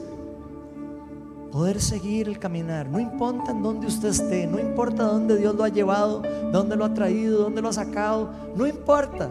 [1.51, 5.63] Poder seguir el caminar, no importa en dónde usted esté, no importa dónde Dios lo
[5.63, 9.29] ha llevado, dónde lo ha traído, dónde lo ha sacado, no importa.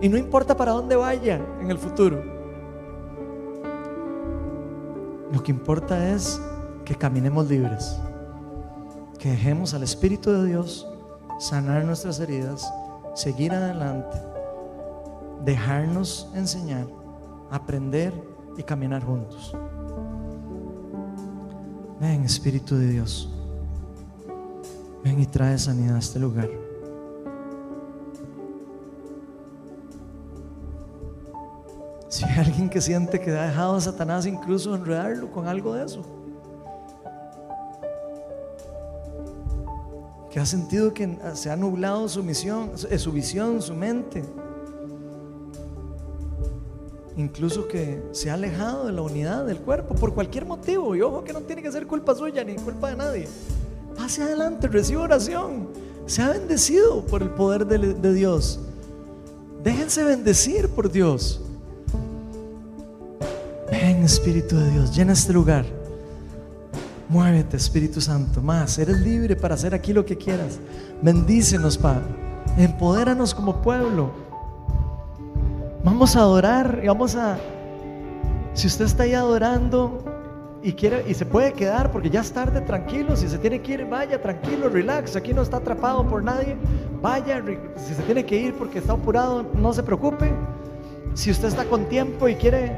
[0.00, 2.22] Y no importa para dónde vaya en el futuro.
[5.30, 6.40] Lo que importa es
[6.84, 7.96] que caminemos libres,
[9.18, 10.86] que dejemos al Espíritu de Dios
[11.38, 12.70] sanar nuestras heridas
[13.14, 14.16] seguir adelante,
[15.44, 16.86] dejarnos enseñar,
[17.50, 18.12] aprender
[18.56, 19.54] y caminar juntos.
[22.00, 23.30] Ven, Espíritu de Dios.
[25.04, 26.48] Ven y trae sanidad a este lugar.
[32.08, 35.84] Si hay alguien que siente que ha dejado a Satanás incluso enredarlo con algo de
[35.84, 36.21] eso.
[40.32, 44.24] Que ha sentido que se ha nublado su misión, eh, su visión, su mente.
[47.14, 50.96] incluso que se ha alejado de la unidad del cuerpo por cualquier motivo.
[50.96, 53.28] Y ojo que no tiene que ser culpa suya ni culpa de nadie.
[53.94, 55.68] Pase adelante, reciba oración.
[56.06, 58.60] Sea bendecido por el poder de, de Dios.
[59.62, 61.42] Déjense bendecir por Dios.
[63.70, 65.81] Ven, Espíritu de Dios, llena este lugar.
[67.12, 68.78] Muévete, Espíritu Santo, más.
[68.78, 70.58] Eres libre para hacer aquí lo que quieras.
[71.02, 72.06] Bendícenos, Padre.
[72.56, 74.10] Empodéranos como pueblo.
[75.84, 77.36] Vamos a adorar y vamos a.
[78.54, 80.02] Si usted está ahí adorando
[80.62, 83.14] y quiere y se puede quedar porque ya es tarde, tranquilo.
[83.14, 85.14] Si se tiene que ir, vaya, tranquilo, relax.
[85.14, 86.56] Aquí no está atrapado por nadie.
[87.02, 87.44] Vaya,
[87.76, 90.32] si se tiene que ir porque está apurado, no se preocupe.
[91.12, 92.74] Si usted está con tiempo y quiere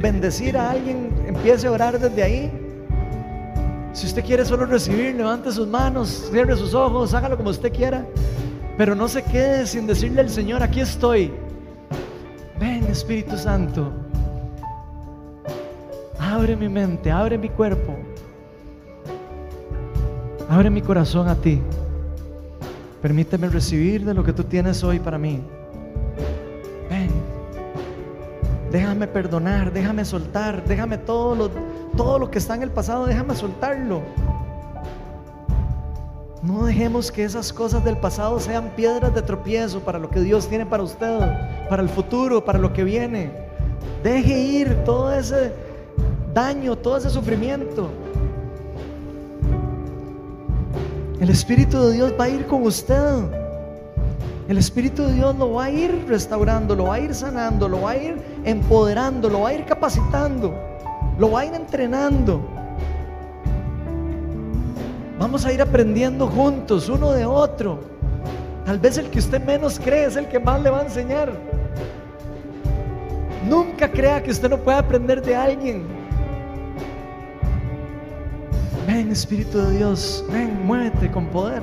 [0.00, 2.61] bendecir a alguien, empiece a orar desde ahí.
[3.92, 8.06] Si usted quiere solo recibir, levante sus manos, cierre sus ojos, hágalo como usted quiera.
[8.78, 11.30] Pero no se quede sin decirle al Señor, aquí estoy.
[12.58, 13.92] Ven Espíritu Santo.
[16.18, 17.94] Abre mi mente, abre mi cuerpo.
[20.48, 21.60] Abre mi corazón a ti.
[23.02, 25.42] Permíteme recibir de lo que tú tienes hoy para mí.
[28.72, 31.50] Déjame perdonar, déjame soltar, déjame todo lo
[31.96, 34.00] todo lo que está en el pasado, déjame soltarlo.
[36.42, 40.48] No dejemos que esas cosas del pasado sean piedras de tropiezo para lo que Dios
[40.48, 41.20] tiene para usted,
[41.68, 43.30] para el futuro, para lo que viene.
[44.02, 45.52] Deje ir todo ese
[46.32, 47.90] daño, todo ese sufrimiento.
[51.20, 53.41] El Espíritu de Dios va a ir con usted.
[54.48, 57.82] El Espíritu de Dios lo va a ir restaurando, lo va a ir sanando, lo
[57.82, 60.52] va a ir empoderando, lo va a ir capacitando.
[61.18, 62.40] Lo va a ir entrenando.
[65.18, 67.78] Vamos a ir aprendiendo juntos, uno de otro.
[68.64, 71.32] Tal vez el que usted menos cree es el que más le va a enseñar.
[73.48, 75.84] Nunca crea que usted no puede aprender de alguien.
[78.86, 81.62] Ven, Espíritu de Dios, ven, muévete con poder.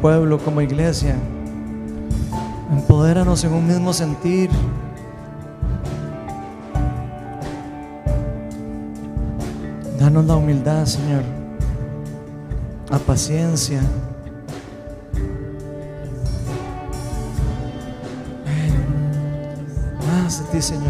[0.00, 1.16] pueblo, como iglesia.
[2.72, 4.50] Empodéranos en un mismo sentir.
[9.98, 11.22] Danos la humildad, Señor.
[12.90, 13.80] La paciencia.
[20.06, 20.84] Más de ti, Señor.